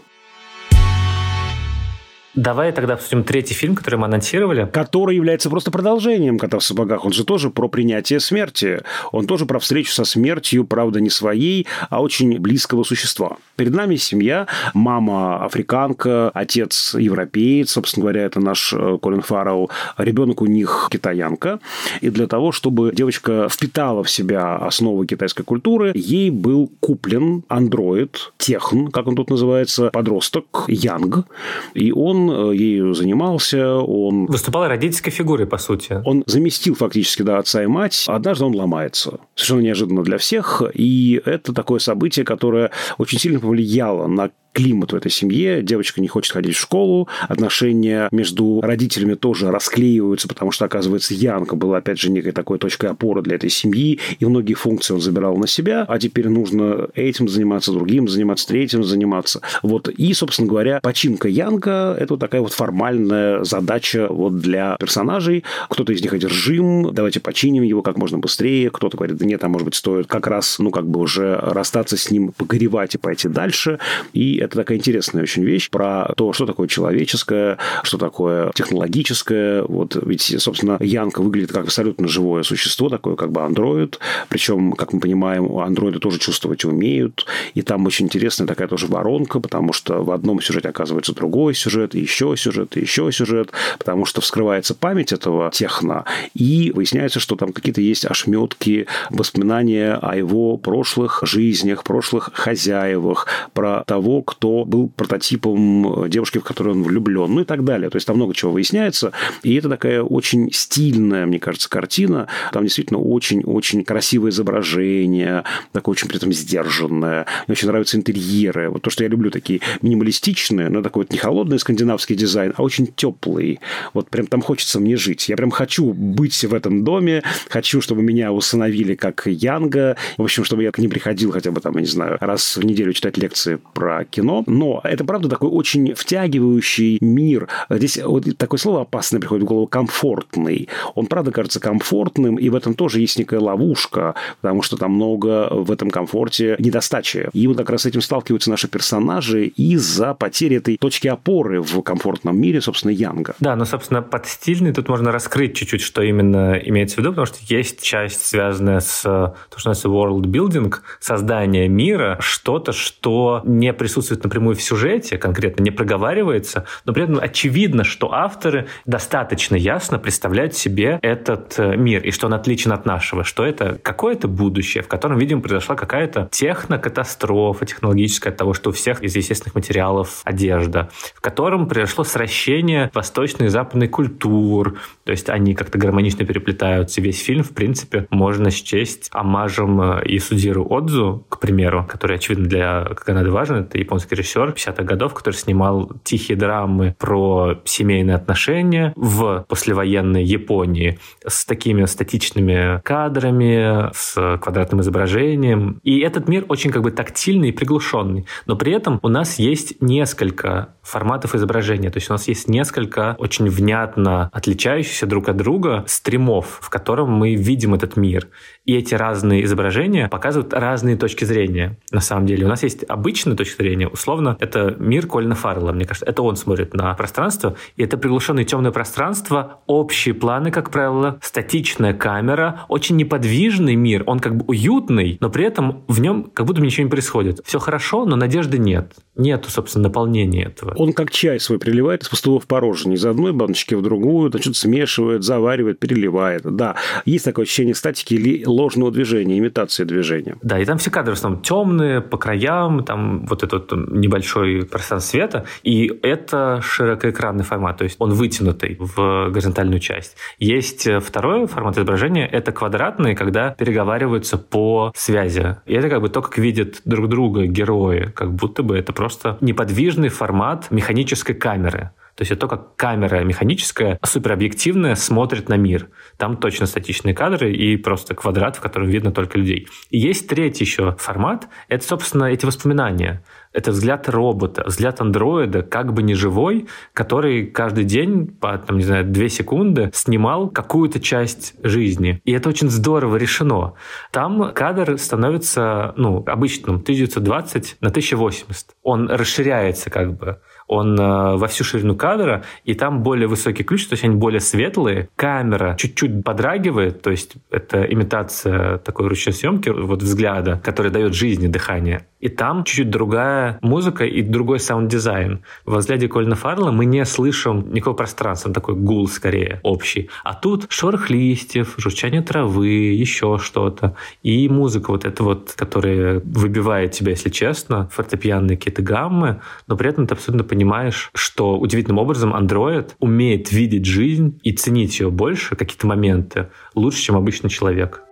Давай 2.34 2.72
тогда 2.72 2.94
обсудим 2.94 3.22
третий 3.22 3.54
фильм, 3.54 3.76
который 3.76 3.96
мы 3.96 4.06
анонсировали. 4.06 4.68
Который 4.72 5.14
является 5.14 5.48
просто 5.48 5.70
продолжением 5.70 6.38
«Кота 6.38 6.58
в 6.58 6.64
сапогах». 6.64 7.04
Он 7.04 7.12
же 7.12 7.24
тоже 7.24 7.48
про 7.50 7.68
принятие 7.68 8.18
смерти. 8.18 8.80
Он 9.12 9.26
тоже 9.26 9.46
про 9.46 9.60
встречу 9.60 9.92
со 9.92 10.04
смертью, 10.04 10.64
правда, 10.64 11.00
не 11.00 11.10
своей, 11.10 11.68
а 11.90 12.02
очень 12.02 12.40
близкого 12.40 12.82
существа. 12.82 13.36
Перед 13.54 13.72
нами 13.72 13.94
семья, 13.94 14.48
мама 14.74 15.44
африканка, 15.44 16.30
отец 16.30 16.96
европеец, 16.98 17.70
собственно 17.70 18.02
говоря, 18.02 18.22
это 18.22 18.40
наш 18.40 18.72
э, 18.72 18.98
Колин 19.00 19.20
Фаррелл. 19.20 19.70
Ребенок 19.96 20.42
у 20.42 20.46
них 20.46 20.88
китаянка. 20.90 21.60
И 22.00 22.10
для 22.10 22.26
того, 22.26 22.50
чтобы 22.50 22.92
девочка 22.92 23.48
впитала 23.48 24.02
в 24.02 24.10
себя 24.10 24.56
основы 24.56 25.06
китайской 25.06 25.44
культуры, 25.44 25.92
ей 25.94 26.30
был 26.30 26.72
куплен 26.80 27.44
андроид, 27.46 28.32
техн, 28.38 28.88
как 28.88 29.06
он 29.06 29.14
тут 29.14 29.30
называется, 29.30 29.90
подросток, 29.90 30.64
Янг. 30.66 31.26
И 31.74 31.92
он 31.92 32.23
Э, 32.30 32.54
ею 32.54 32.94
занимался, 32.94 33.76
он... 33.76 34.26
Выступал 34.26 34.66
родительской 34.68 35.12
фигурой, 35.12 35.46
по 35.46 35.58
сути. 35.58 36.00
Он 36.04 36.24
заместил 36.26 36.74
фактически, 36.74 37.22
да, 37.22 37.38
отца 37.38 37.62
и 37.62 37.66
мать. 37.66 38.04
Однажды 38.06 38.44
он 38.44 38.54
ломается. 38.54 39.20
Совершенно 39.34 39.60
неожиданно 39.60 40.02
для 40.02 40.18
всех. 40.18 40.62
И 40.74 41.20
это 41.24 41.52
такое 41.52 41.78
событие, 41.78 42.24
которое 42.24 42.70
очень 42.98 43.18
сильно 43.18 43.40
повлияло 43.40 44.06
на 44.06 44.30
климат 44.54 44.92
в 44.92 44.96
этой 44.96 45.10
семье. 45.10 45.62
Девочка 45.62 46.00
не 46.00 46.08
хочет 46.08 46.32
ходить 46.32 46.56
в 46.56 46.60
школу. 46.60 47.08
Отношения 47.28 48.08
между 48.12 48.60
родителями 48.62 49.14
тоже 49.14 49.50
расклеиваются, 49.50 50.28
потому 50.28 50.52
что, 50.52 50.64
оказывается, 50.64 51.12
Янка 51.12 51.56
была, 51.56 51.78
опять 51.78 51.98
же, 51.98 52.10
некой 52.10 52.32
такой 52.32 52.58
точкой 52.58 52.90
опоры 52.90 53.20
для 53.20 53.34
этой 53.34 53.50
семьи, 53.50 53.98
и 54.18 54.24
многие 54.24 54.54
функции 54.54 54.94
он 54.94 55.00
забирал 55.00 55.36
на 55.36 55.46
себя, 55.46 55.84
а 55.88 55.98
теперь 55.98 56.28
нужно 56.28 56.88
этим 56.94 57.28
заниматься, 57.28 57.72
другим 57.72 58.08
заниматься, 58.08 58.46
третьим 58.46 58.84
заниматься. 58.84 59.40
Вот. 59.62 59.88
И, 59.88 60.14
собственно 60.14 60.48
говоря, 60.48 60.80
починка 60.80 61.28
Янка– 61.28 61.96
это 61.98 62.14
вот 62.14 62.20
такая 62.20 62.40
вот 62.40 62.52
формальная 62.52 63.42
задача 63.42 64.06
вот 64.08 64.38
для 64.38 64.76
персонажей. 64.78 65.42
Кто-то 65.68 65.92
из 65.92 66.00
них 66.00 66.12
одержим, 66.12 66.94
давайте 66.94 67.18
починим 67.18 67.64
его 67.64 67.82
как 67.82 67.98
можно 67.98 68.18
быстрее. 68.18 68.70
Кто-то 68.70 68.96
говорит, 68.96 69.16
да 69.16 69.24
нет, 69.24 69.42
а 69.42 69.48
может 69.48 69.64
быть, 69.64 69.74
стоит 69.74 70.06
как 70.06 70.28
раз, 70.28 70.58
ну, 70.60 70.70
как 70.70 70.86
бы 70.86 71.00
уже 71.00 71.36
расстаться 71.42 71.96
с 71.96 72.10
ним, 72.10 72.32
погоревать 72.32 72.94
и 72.94 72.98
пойти 72.98 73.28
дальше. 73.28 73.78
И 74.12 74.43
это 74.44 74.56
такая 74.56 74.78
интересная 74.78 75.22
очень 75.22 75.44
вещь 75.44 75.70
про 75.70 76.12
то, 76.16 76.32
что 76.32 76.46
такое 76.46 76.68
человеческое, 76.68 77.58
что 77.82 77.98
такое 77.98 78.50
технологическое. 78.54 79.62
Вот 79.62 79.96
ведь, 80.00 80.34
собственно, 80.38 80.76
Янка 80.80 81.22
выглядит 81.22 81.52
как 81.52 81.64
абсолютно 81.64 82.08
живое 82.08 82.42
существо, 82.42 82.88
такое 82.88 83.16
как 83.16 83.32
бы 83.32 83.42
андроид. 83.42 83.98
Причем, 84.28 84.72
как 84.72 84.92
мы 84.92 85.00
понимаем, 85.00 85.58
андроиды 85.58 85.98
тоже 85.98 86.18
чувствовать 86.18 86.64
умеют. 86.64 87.26
И 87.54 87.62
там 87.62 87.86
очень 87.86 88.06
интересная 88.06 88.46
такая 88.46 88.68
тоже 88.68 88.86
воронка, 88.86 89.40
потому 89.40 89.72
что 89.72 90.02
в 90.02 90.10
одном 90.10 90.40
сюжете 90.40 90.68
оказывается 90.68 91.14
другой 91.14 91.54
сюжет, 91.54 91.94
и 91.94 92.00
еще 92.00 92.34
сюжет, 92.36 92.76
и 92.76 92.80
еще 92.80 93.10
сюжет, 93.12 93.50
потому 93.78 94.04
что 94.04 94.20
вскрывается 94.20 94.74
память 94.74 95.12
этого 95.12 95.50
техно, 95.50 96.04
и 96.34 96.72
выясняется, 96.74 97.20
что 97.20 97.36
там 97.36 97.52
какие-то 97.52 97.80
есть 97.80 98.04
ошметки, 98.04 98.86
воспоминания 99.10 99.94
о 99.94 100.16
его 100.16 100.56
прошлых 100.56 101.22
жизнях, 101.22 101.84
прошлых 101.84 102.30
хозяевах, 102.32 103.26
про 103.52 103.84
того, 103.84 104.22
кто 104.36 104.64
был 104.64 104.88
прототипом 104.88 106.08
девушки, 106.08 106.38
в 106.38 106.44
которую 106.44 106.76
он 106.76 106.82
влюблен, 106.82 107.32
ну 107.32 107.40
и 107.42 107.44
так 107.44 107.64
далее. 107.64 107.88
То 107.90 107.96
есть 107.96 108.06
там 108.06 108.16
много 108.16 108.34
чего 108.34 108.52
выясняется. 108.52 109.12
И 109.42 109.54
это 109.54 109.68
такая 109.68 110.02
очень 110.02 110.50
стильная, 110.52 111.26
мне 111.26 111.38
кажется, 111.38 111.70
картина. 111.70 112.26
Там 112.52 112.64
действительно 112.64 113.00
очень-очень 113.00 113.84
красивое 113.84 114.30
изображение, 114.30 115.44
такое 115.72 115.92
очень 115.92 116.08
при 116.08 116.16
этом 116.16 116.32
сдержанное. 116.32 117.26
Мне 117.46 117.52
очень 117.52 117.68
нравятся 117.68 117.96
интерьеры. 117.96 118.70
Вот 118.70 118.82
то, 118.82 118.90
что 118.90 119.04
я 119.04 119.08
люблю, 119.08 119.30
такие 119.30 119.60
минималистичные, 119.82 120.68
но 120.68 120.82
такой 120.82 121.04
вот 121.04 121.12
не 121.12 121.18
холодный 121.18 121.58
скандинавский 121.58 122.16
дизайн, 122.16 122.52
а 122.56 122.62
очень 122.62 122.88
теплый. 122.88 123.60
Вот 123.92 124.10
прям 124.10 124.26
там 124.26 124.42
хочется 124.42 124.80
мне 124.80 124.96
жить. 124.96 125.28
Я 125.28 125.36
прям 125.36 125.50
хочу 125.50 125.92
быть 125.92 126.44
в 126.44 126.52
этом 126.52 126.84
доме, 126.84 127.22
хочу, 127.48 127.80
чтобы 127.80 128.02
меня 128.02 128.32
усыновили 128.32 128.94
как 128.94 129.26
Янга, 129.26 129.96
в 130.18 130.22
общем, 130.22 130.44
чтобы 130.44 130.64
я 130.64 130.72
к 130.72 130.78
ним 130.78 130.90
приходил 130.90 131.30
хотя 131.30 131.50
бы 131.50 131.60
там, 131.60 131.74
я 131.74 131.80
не 131.80 131.86
знаю, 131.86 132.18
раз 132.20 132.56
в 132.56 132.64
неделю 132.64 132.92
читать 132.92 133.16
лекции 133.16 133.58
про 133.74 134.04
кино, 134.04 134.23
но 134.46 134.80
это, 134.84 135.04
правда, 135.04 135.28
такой 135.28 135.48
очень 135.50 135.94
втягивающий 135.94 136.98
мир. 137.00 137.48
Здесь 137.70 137.98
вот 138.02 138.24
такое 138.36 138.58
слово 138.58 138.82
опасное 138.82 139.20
приходит 139.20 139.44
в 139.44 139.46
голову, 139.46 139.66
комфортный. 139.66 140.68
Он, 140.94 141.06
правда, 141.06 141.30
кажется 141.30 141.60
комфортным, 141.60 142.36
и 142.36 142.48
в 142.48 142.54
этом 142.54 142.74
тоже 142.74 143.00
есть 143.00 143.18
некая 143.18 143.40
ловушка, 143.40 144.14
потому 144.40 144.62
что 144.62 144.76
там 144.76 144.92
много 144.92 145.48
в 145.50 145.70
этом 145.70 145.90
комфорте 145.90 146.56
недостачи. 146.58 147.28
И 147.32 147.46
вот 147.46 147.56
как 147.56 147.70
раз 147.70 147.82
с 147.82 147.86
этим 147.86 148.00
сталкиваются 148.00 148.50
наши 148.50 148.68
персонажи 148.68 149.46
из-за 149.46 150.14
потери 150.14 150.56
этой 150.56 150.76
точки 150.76 151.08
опоры 151.08 151.60
в 151.60 151.82
комфортном 151.82 152.38
мире, 152.38 152.60
собственно, 152.60 152.92
Янга. 152.92 153.34
Да, 153.40 153.56
но, 153.56 153.64
собственно, 153.64 154.02
под 154.02 154.26
стильный 154.26 154.72
тут 154.72 154.88
можно 154.88 155.12
раскрыть 155.12 155.56
чуть-чуть, 155.56 155.80
что 155.80 156.02
именно 156.02 156.54
имеется 156.54 156.96
в 156.96 156.98
виду, 156.98 157.10
потому 157.10 157.26
что 157.26 157.38
есть 157.42 157.82
часть, 157.82 158.24
связанная 158.26 158.80
с 158.80 159.02
то, 159.02 159.34
что 159.56 159.70
называется 159.70 159.88
world 159.88 160.30
building, 160.30 160.74
создание 161.00 161.68
мира, 161.68 162.16
что-то, 162.20 162.72
что 162.72 163.42
не 163.44 163.72
присутствует 163.72 164.13
напрямую 164.22 164.54
в 164.54 164.62
сюжете, 164.62 165.18
конкретно 165.18 165.62
не 165.62 165.70
проговаривается, 165.70 166.66
но 166.84 166.92
при 166.92 167.04
этом 167.04 167.18
очевидно, 167.20 167.84
что 167.84 168.12
авторы 168.12 168.66
достаточно 168.84 169.56
ясно 169.56 169.98
представляют 169.98 170.54
себе 170.54 170.98
этот 171.02 171.54
э, 171.58 171.76
мир 171.76 172.02
и 172.02 172.10
что 172.10 172.26
он 172.26 172.34
отличен 172.34 172.72
от 172.72 172.86
нашего, 172.86 173.24
что 173.24 173.44
это 173.44 173.78
какое-то 173.82 174.28
будущее, 174.28 174.82
в 174.82 174.88
котором, 174.88 175.18
видимо, 175.18 175.40
произошла 175.40 175.74
какая-то 175.74 176.28
технокатастрофа 176.30 177.66
технологическая 177.66 178.30
от 178.30 178.36
того, 178.36 178.54
что 178.54 178.70
у 178.70 178.72
всех 178.72 179.02
из 179.02 179.16
естественных 179.16 179.54
материалов 179.54 180.20
одежда, 180.24 180.90
в 181.14 181.20
котором 181.20 181.68
произошло 181.68 182.04
сращение 182.04 182.90
восточной 182.94 183.46
и 183.46 183.48
западной 183.48 183.88
культур, 183.88 184.78
то 185.04 185.12
есть 185.12 185.28
они 185.28 185.54
как-то 185.54 185.78
гармонично 185.78 186.24
переплетаются. 186.24 187.00
Весь 187.00 187.22
фильм, 187.22 187.42
в 187.42 187.50
принципе, 187.50 188.06
можно 188.10 188.50
счесть 188.50 189.08
омажем 189.12 189.80
э, 189.80 190.04
и 190.06 190.18
Судзиру 190.18 190.66
Отзу, 190.68 191.24
к 191.28 191.38
примеру, 191.38 191.86
который, 191.88 192.16
очевидно, 192.16 192.46
для 192.46 192.84
Канады 193.04 193.30
важен. 193.30 193.56
Это 193.56 193.78
японский 193.78 193.93
режиссер 193.98 194.50
50-х 194.50 194.82
годов, 194.82 195.14
который 195.14 195.34
снимал 195.34 195.90
тихие 196.04 196.36
драмы 196.36 196.94
про 196.98 197.60
семейные 197.64 198.16
отношения 198.16 198.92
в 198.96 199.44
послевоенной 199.48 200.24
Японии 200.24 200.98
с 201.26 201.44
такими 201.44 201.84
статичными 201.84 202.80
кадрами, 202.82 203.90
с 203.94 204.38
квадратным 204.38 204.80
изображением. 204.80 205.80
И 205.82 206.00
этот 206.00 206.28
мир 206.28 206.44
очень 206.48 206.70
как 206.70 206.82
бы 206.82 206.90
тактильный 206.90 207.48
и 207.48 207.52
приглушенный. 207.52 208.26
Но 208.46 208.56
при 208.56 208.72
этом 208.72 208.98
у 209.02 209.08
нас 209.08 209.38
есть 209.38 209.80
несколько 209.80 210.74
форматов 210.82 211.34
изображения. 211.34 211.90
То 211.90 211.96
есть 211.98 212.10
у 212.10 212.12
нас 212.12 212.28
есть 212.28 212.48
несколько 212.48 213.16
очень 213.18 213.48
внятно 213.48 214.28
отличающихся 214.32 215.06
друг 215.06 215.28
от 215.28 215.36
друга 215.36 215.84
стримов, 215.86 216.58
в 216.60 216.70
котором 216.70 217.10
мы 217.10 217.34
видим 217.34 217.74
этот 217.74 217.96
мир. 217.96 218.28
И 218.64 218.74
эти 218.76 218.94
разные 218.94 219.44
изображения 219.44 220.08
показывают 220.08 220.52
разные 220.52 220.96
точки 220.96 221.24
зрения. 221.24 221.78
На 221.90 222.00
самом 222.00 222.26
деле 222.26 222.44
у 222.44 222.48
нас 222.48 222.62
есть 222.62 222.84
обычная 222.88 223.36
точка 223.36 223.62
зрения, 223.62 223.83
изображение. 223.84 223.88
Условно, 223.88 224.36
это 224.40 224.76
мир 224.78 225.06
Кольна 225.06 225.34
Фаррелла, 225.34 225.72
мне 225.72 225.84
кажется. 225.84 226.06
Это 226.06 226.22
он 226.22 226.36
смотрит 226.36 226.74
на 226.74 226.94
пространство, 226.94 227.56
и 227.76 227.82
это 227.82 227.96
приглушенное 227.96 228.44
темное 228.44 228.70
пространство, 228.70 229.60
общие 229.66 230.14
планы, 230.14 230.50
как 230.50 230.70
правило, 230.70 231.18
статичная 231.22 231.94
камера, 231.94 232.64
очень 232.68 232.96
неподвижный 232.96 233.74
мир, 233.76 234.04
он 234.06 234.20
как 234.20 234.36
бы 234.36 234.44
уютный, 234.46 235.18
но 235.20 235.30
при 235.30 235.44
этом 235.44 235.84
в 235.88 236.00
нем 236.00 236.30
как 236.34 236.46
будто 236.46 236.60
ничего 236.60 236.84
не 236.84 236.90
происходит. 236.90 237.40
Все 237.44 237.58
хорошо, 237.58 238.04
но 238.04 238.16
надежды 238.16 238.58
нет. 238.58 238.92
Нету, 239.16 239.50
собственно, 239.50 239.84
наполнения 239.84 240.46
этого. 240.46 240.74
Он 240.76 240.92
как 240.92 241.10
чай 241.10 241.38
свой 241.38 241.58
приливает 241.58 242.02
из 242.02 242.08
пустого 242.08 242.40
в 242.40 242.46
порожнее, 242.46 242.96
из 242.96 243.06
одной 243.06 243.32
баночки 243.32 243.74
в 243.74 243.82
другую, 243.82 244.30
значит, 244.30 244.56
смешивает, 244.56 245.22
заваривает, 245.22 245.78
переливает. 245.78 246.42
Да, 246.44 246.76
есть 247.04 247.24
такое 247.24 247.44
ощущение 247.44 247.74
статики 247.74 248.14
или 248.14 248.44
ложного 248.44 248.90
движения, 248.90 249.38
имитации 249.38 249.84
движения. 249.84 250.36
Да, 250.42 250.58
и 250.58 250.64
там 250.64 250.78
все 250.78 250.90
кадры 250.90 251.14
в 251.14 251.18
основном 251.18 251.42
темные, 251.42 252.00
по 252.00 252.18
краям, 252.18 252.84
там 252.84 253.26
вот 253.26 253.42
этот 253.42 253.72
небольшой 253.74 254.64
пространство 254.64 255.10
света, 255.10 255.44
и 255.62 255.92
это 256.02 256.60
широкоэкранный 256.62 257.44
формат, 257.44 257.78
то 257.78 257.84
есть 257.84 257.96
он 257.98 258.12
вытянутый 258.12 258.76
в 258.78 259.30
горизонтальную 259.30 259.80
часть. 259.80 260.16
Есть 260.38 260.88
второй 261.02 261.46
формат 261.46 261.76
изображения, 261.76 262.26
это 262.26 262.52
квадратный, 262.52 263.14
когда 263.14 263.50
переговариваются 263.50 264.38
по 264.38 264.92
связи. 264.96 265.56
И 265.66 265.74
это 265.74 265.88
как 265.88 266.00
бы 266.00 266.08
то, 266.08 266.22
как 266.22 266.38
видят 266.38 266.80
друг 266.84 267.08
друга 267.08 267.46
герои, 267.46 268.12
как 268.14 268.32
будто 268.32 268.62
бы 268.62 268.76
это 268.76 268.92
просто 268.92 269.38
неподвижный 269.40 270.08
формат 270.08 270.70
механической 270.70 271.34
камеры. 271.34 271.90
То 272.16 272.22
есть 272.22 272.30
это 272.30 272.42
то, 272.42 272.48
как 272.48 272.76
камера 272.76 273.24
механическая, 273.24 273.98
суперобъективная, 274.04 274.94
смотрит 274.94 275.48
на 275.48 275.56
мир. 275.56 275.88
Там 276.16 276.36
точно 276.36 276.66
статичные 276.66 277.14
кадры 277.14 277.52
и 277.52 277.76
просто 277.76 278.14
квадрат, 278.14 278.56
в 278.56 278.60
котором 278.60 278.88
видно 278.88 279.10
только 279.10 279.38
людей. 279.38 279.68
И 279.90 279.98
есть 279.98 280.28
третий 280.28 280.64
еще 280.64 280.94
формат. 280.98 281.48
Это, 281.68 281.84
собственно, 281.84 282.24
эти 282.24 282.46
воспоминания. 282.46 283.24
Это 283.52 283.70
взгляд 283.70 284.08
робота, 284.08 284.64
взгляд 284.66 285.00
андроида, 285.00 285.62
как 285.62 285.92
бы 285.92 286.02
не 286.02 286.14
живой, 286.14 286.66
который 286.92 287.46
каждый 287.46 287.84
день 287.84 288.26
по, 288.26 288.58
там, 288.58 288.78
не 288.78 288.84
знаю, 288.84 289.04
две 289.04 289.28
секунды 289.28 289.90
снимал 289.94 290.48
какую-то 290.50 291.00
часть 291.00 291.54
жизни. 291.62 292.20
И 292.24 292.32
это 292.32 292.48
очень 292.48 292.68
здорово 292.68 293.16
решено. 293.16 293.74
Там 294.10 294.52
кадр 294.52 294.98
становится, 294.98 295.94
ну, 295.96 296.24
обычным, 296.26 296.76
1920 296.76 297.76
на 297.80 297.90
1080. 297.90 298.70
Он 298.82 299.08
расширяется 299.08 299.88
как 299.88 300.16
бы 300.16 300.40
он 300.74 300.98
э, 300.98 301.36
во 301.36 301.46
всю 301.46 301.64
ширину 301.64 301.96
кадра, 301.96 302.44
и 302.64 302.74
там 302.74 303.02
более 303.02 303.28
высокий 303.28 303.64
ключ, 303.64 303.86
то 303.86 303.94
есть 303.94 304.04
они 304.04 304.16
более 304.16 304.40
светлые. 304.40 305.08
Камера 305.16 305.76
чуть-чуть 305.78 306.24
подрагивает, 306.24 307.02
то 307.02 307.10
есть 307.10 307.34
это 307.50 307.84
имитация 307.84 308.78
такой 308.78 309.08
ручной 309.08 309.32
съемки, 309.32 309.68
вот 309.68 310.02
взгляда, 310.02 310.60
который 310.62 310.90
дает 310.90 311.14
жизни 311.14 311.46
дыхание. 311.46 312.06
И 312.24 312.30
там 312.30 312.64
чуть-чуть 312.64 312.88
другая 312.88 313.58
музыка 313.60 314.06
и 314.06 314.22
другой 314.22 314.58
саунд-дизайн. 314.58 315.44
Во 315.66 315.76
взгляде 315.76 316.08
Колина 316.08 316.36
Фаррелла 316.36 316.70
мы 316.70 316.86
не 316.86 317.04
слышим 317.04 317.70
никакого 317.70 317.96
пространства, 317.96 318.50
такой 318.50 318.76
гул 318.76 319.06
скорее 319.08 319.60
общий. 319.62 320.08
А 320.22 320.32
тут 320.32 320.64
шорох 320.70 321.10
листьев, 321.10 321.74
журчание 321.76 322.22
травы, 322.22 322.68
еще 322.68 323.36
что-то. 323.38 323.96
И 324.22 324.48
музыка 324.48 324.90
вот 324.90 325.04
эта 325.04 325.22
вот, 325.22 325.52
которая 325.54 326.22
выбивает 326.24 326.92
тебя, 326.92 327.10
если 327.10 327.28
честно, 327.28 327.90
фортепианные 327.92 328.56
какие-то 328.56 328.80
гаммы, 328.80 329.42
но 329.66 329.76
при 329.76 329.90
этом 329.90 330.06
ты 330.06 330.14
абсолютно 330.14 330.44
понимаешь, 330.44 331.10
что 331.12 331.58
удивительным 331.58 331.98
образом 331.98 332.34
андроид 332.34 332.92
умеет 333.00 333.52
видеть 333.52 333.84
жизнь 333.84 334.40
и 334.42 334.52
ценить 334.52 334.98
ее 334.98 335.10
больше, 335.10 335.56
какие-то 335.56 335.86
моменты, 335.86 336.48
лучше, 336.74 337.02
чем 337.02 337.16
обычный 337.16 337.50
человек. 337.50 338.02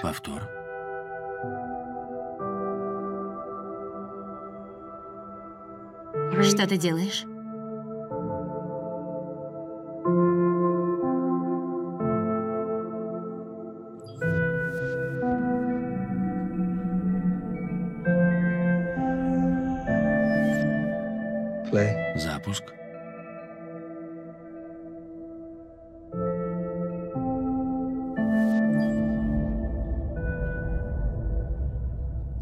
Повтор. 0.00 0.55
Что 6.42 6.66
ты 6.66 6.76
делаешь? 6.76 7.24
Запуск. 22.16 22.72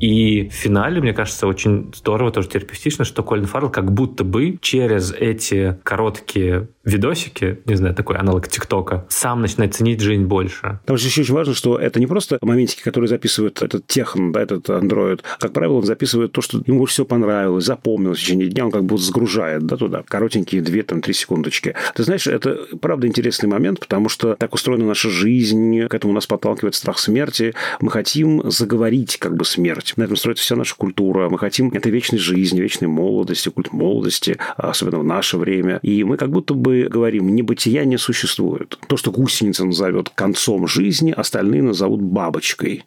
И 0.05 0.51
в 0.51 0.53
финале, 0.53 1.01
мне 1.01 1.15
кажется, 1.15 1.47
очень 1.47 1.91
здорово, 1.95 2.31
тоже 2.31 2.47
терапевтично, 2.51 3.07
что 3.07 3.23
Колин 3.23 3.47
Фаррелл 3.47 3.71
как 3.71 3.91
будто 3.91 4.23
бы 4.23 4.59
через 4.61 5.15
эти 5.15 5.79
короткие 5.83 6.69
видосики, 6.85 7.59
не 7.67 7.77
знаю, 7.77 7.95
такой 7.95 8.17
аналог 8.17 8.49
ТикТока, 8.49 9.07
сам 9.09 9.41
начинает 9.41 9.75
ценить 9.75 10.01
жизнь 10.01 10.25
больше. 10.25 10.79
Потому 10.83 10.99
что 10.99 11.09
еще 11.09 11.23
очень 11.23 11.35
важно, 11.35 11.55
что 11.55 11.79
это 11.79 12.01
не 12.01 12.07
просто 12.07 12.39
моментики, 12.43 12.83
которые 12.83 13.09
записывает 13.09 13.63
этот 13.63 13.87
техн, 13.87 14.33
да, 14.33 14.43
этот 14.43 14.69
андроид. 14.71 15.23
Как 15.39 15.53
правило, 15.53 15.75
он 15.75 15.85
записывает 15.85 16.33
то, 16.33 16.43
что 16.43 16.63
ему 16.67 16.85
всего 16.87 17.07
понравилось, 17.07 17.65
запомнилось 17.65 18.19
в 18.19 18.23
течение 18.23 18.49
дня, 18.49 18.67
он 18.67 18.71
как 18.71 18.85
бы 18.85 18.99
загружает, 18.99 19.67
да, 19.67 19.77
туда. 19.77 20.03
Коротенькие 20.07 20.63
две, 20.63 20.83
там, 20.83 21.01
три 21.01 21.15
секундочки. 21.15 21.75
Ты 21.95 22.03
знаешь, 22.03 22.27
это 22.27 22.59
правда 22.81 23.07
интересный 23.07 23.49
момент, 23.49 23.81
потому 23.81 24.09
что 24.09 24.35
так 24.35 24.55
устроена 24.55 24.87
наша 24.87 25.09
жизнь, 25.09 25.87
к 25.89 25.95
этому 25.95 26.13
нас 26.13 26.27
подталкивает 26.27 26.75
страх 26.75 26.99
смерти. 26.99 27.55
Мы 27.81 27.91
хотим 27.91 28.51
заговорить 28.51 29.17
как 29.19 29.37
бы 29.37 29.45
смерть. 29.45 29.95
На 29.97 30.05
этом 30.05 30.17
строится 30.17 30.45
вся 30.45 30.57
наша 30.57 30.77
культура. 30.77 31.29
Мы 31.29 31.39
хотим 31.39 31.69
этой 31.71 31.91
вечной 31.91 32.19
жизни, 32.19 32.61
вечной 32.61 32.89
молодости, 32.89 33.49
культ 33.49 33.73
молодости, 33.73 34.37
особенно 34.57 34.99
в 34.99 35.05
наше 35.05 35.39
время. 35.39 35.79
И 35.83 36.05
мы 36.05 36.17
как 36.17 36.31
будто 36.31 36.55
бы 36.55 36.74
говорим, 36.83 37.35
небытия 37.35 37.85
не 37.85 37.99
существует. 37.99 38.79
То, 38.89 38.97
что 38.97 39.11
гусеница 39.11 39.65
назовет 39.65 40.11
концом 40.15 40.67
жизни, 40.67 41.13
остальные 41.17 41.63
назовут 41.63 42.01
бабочкой. 42.01 42.85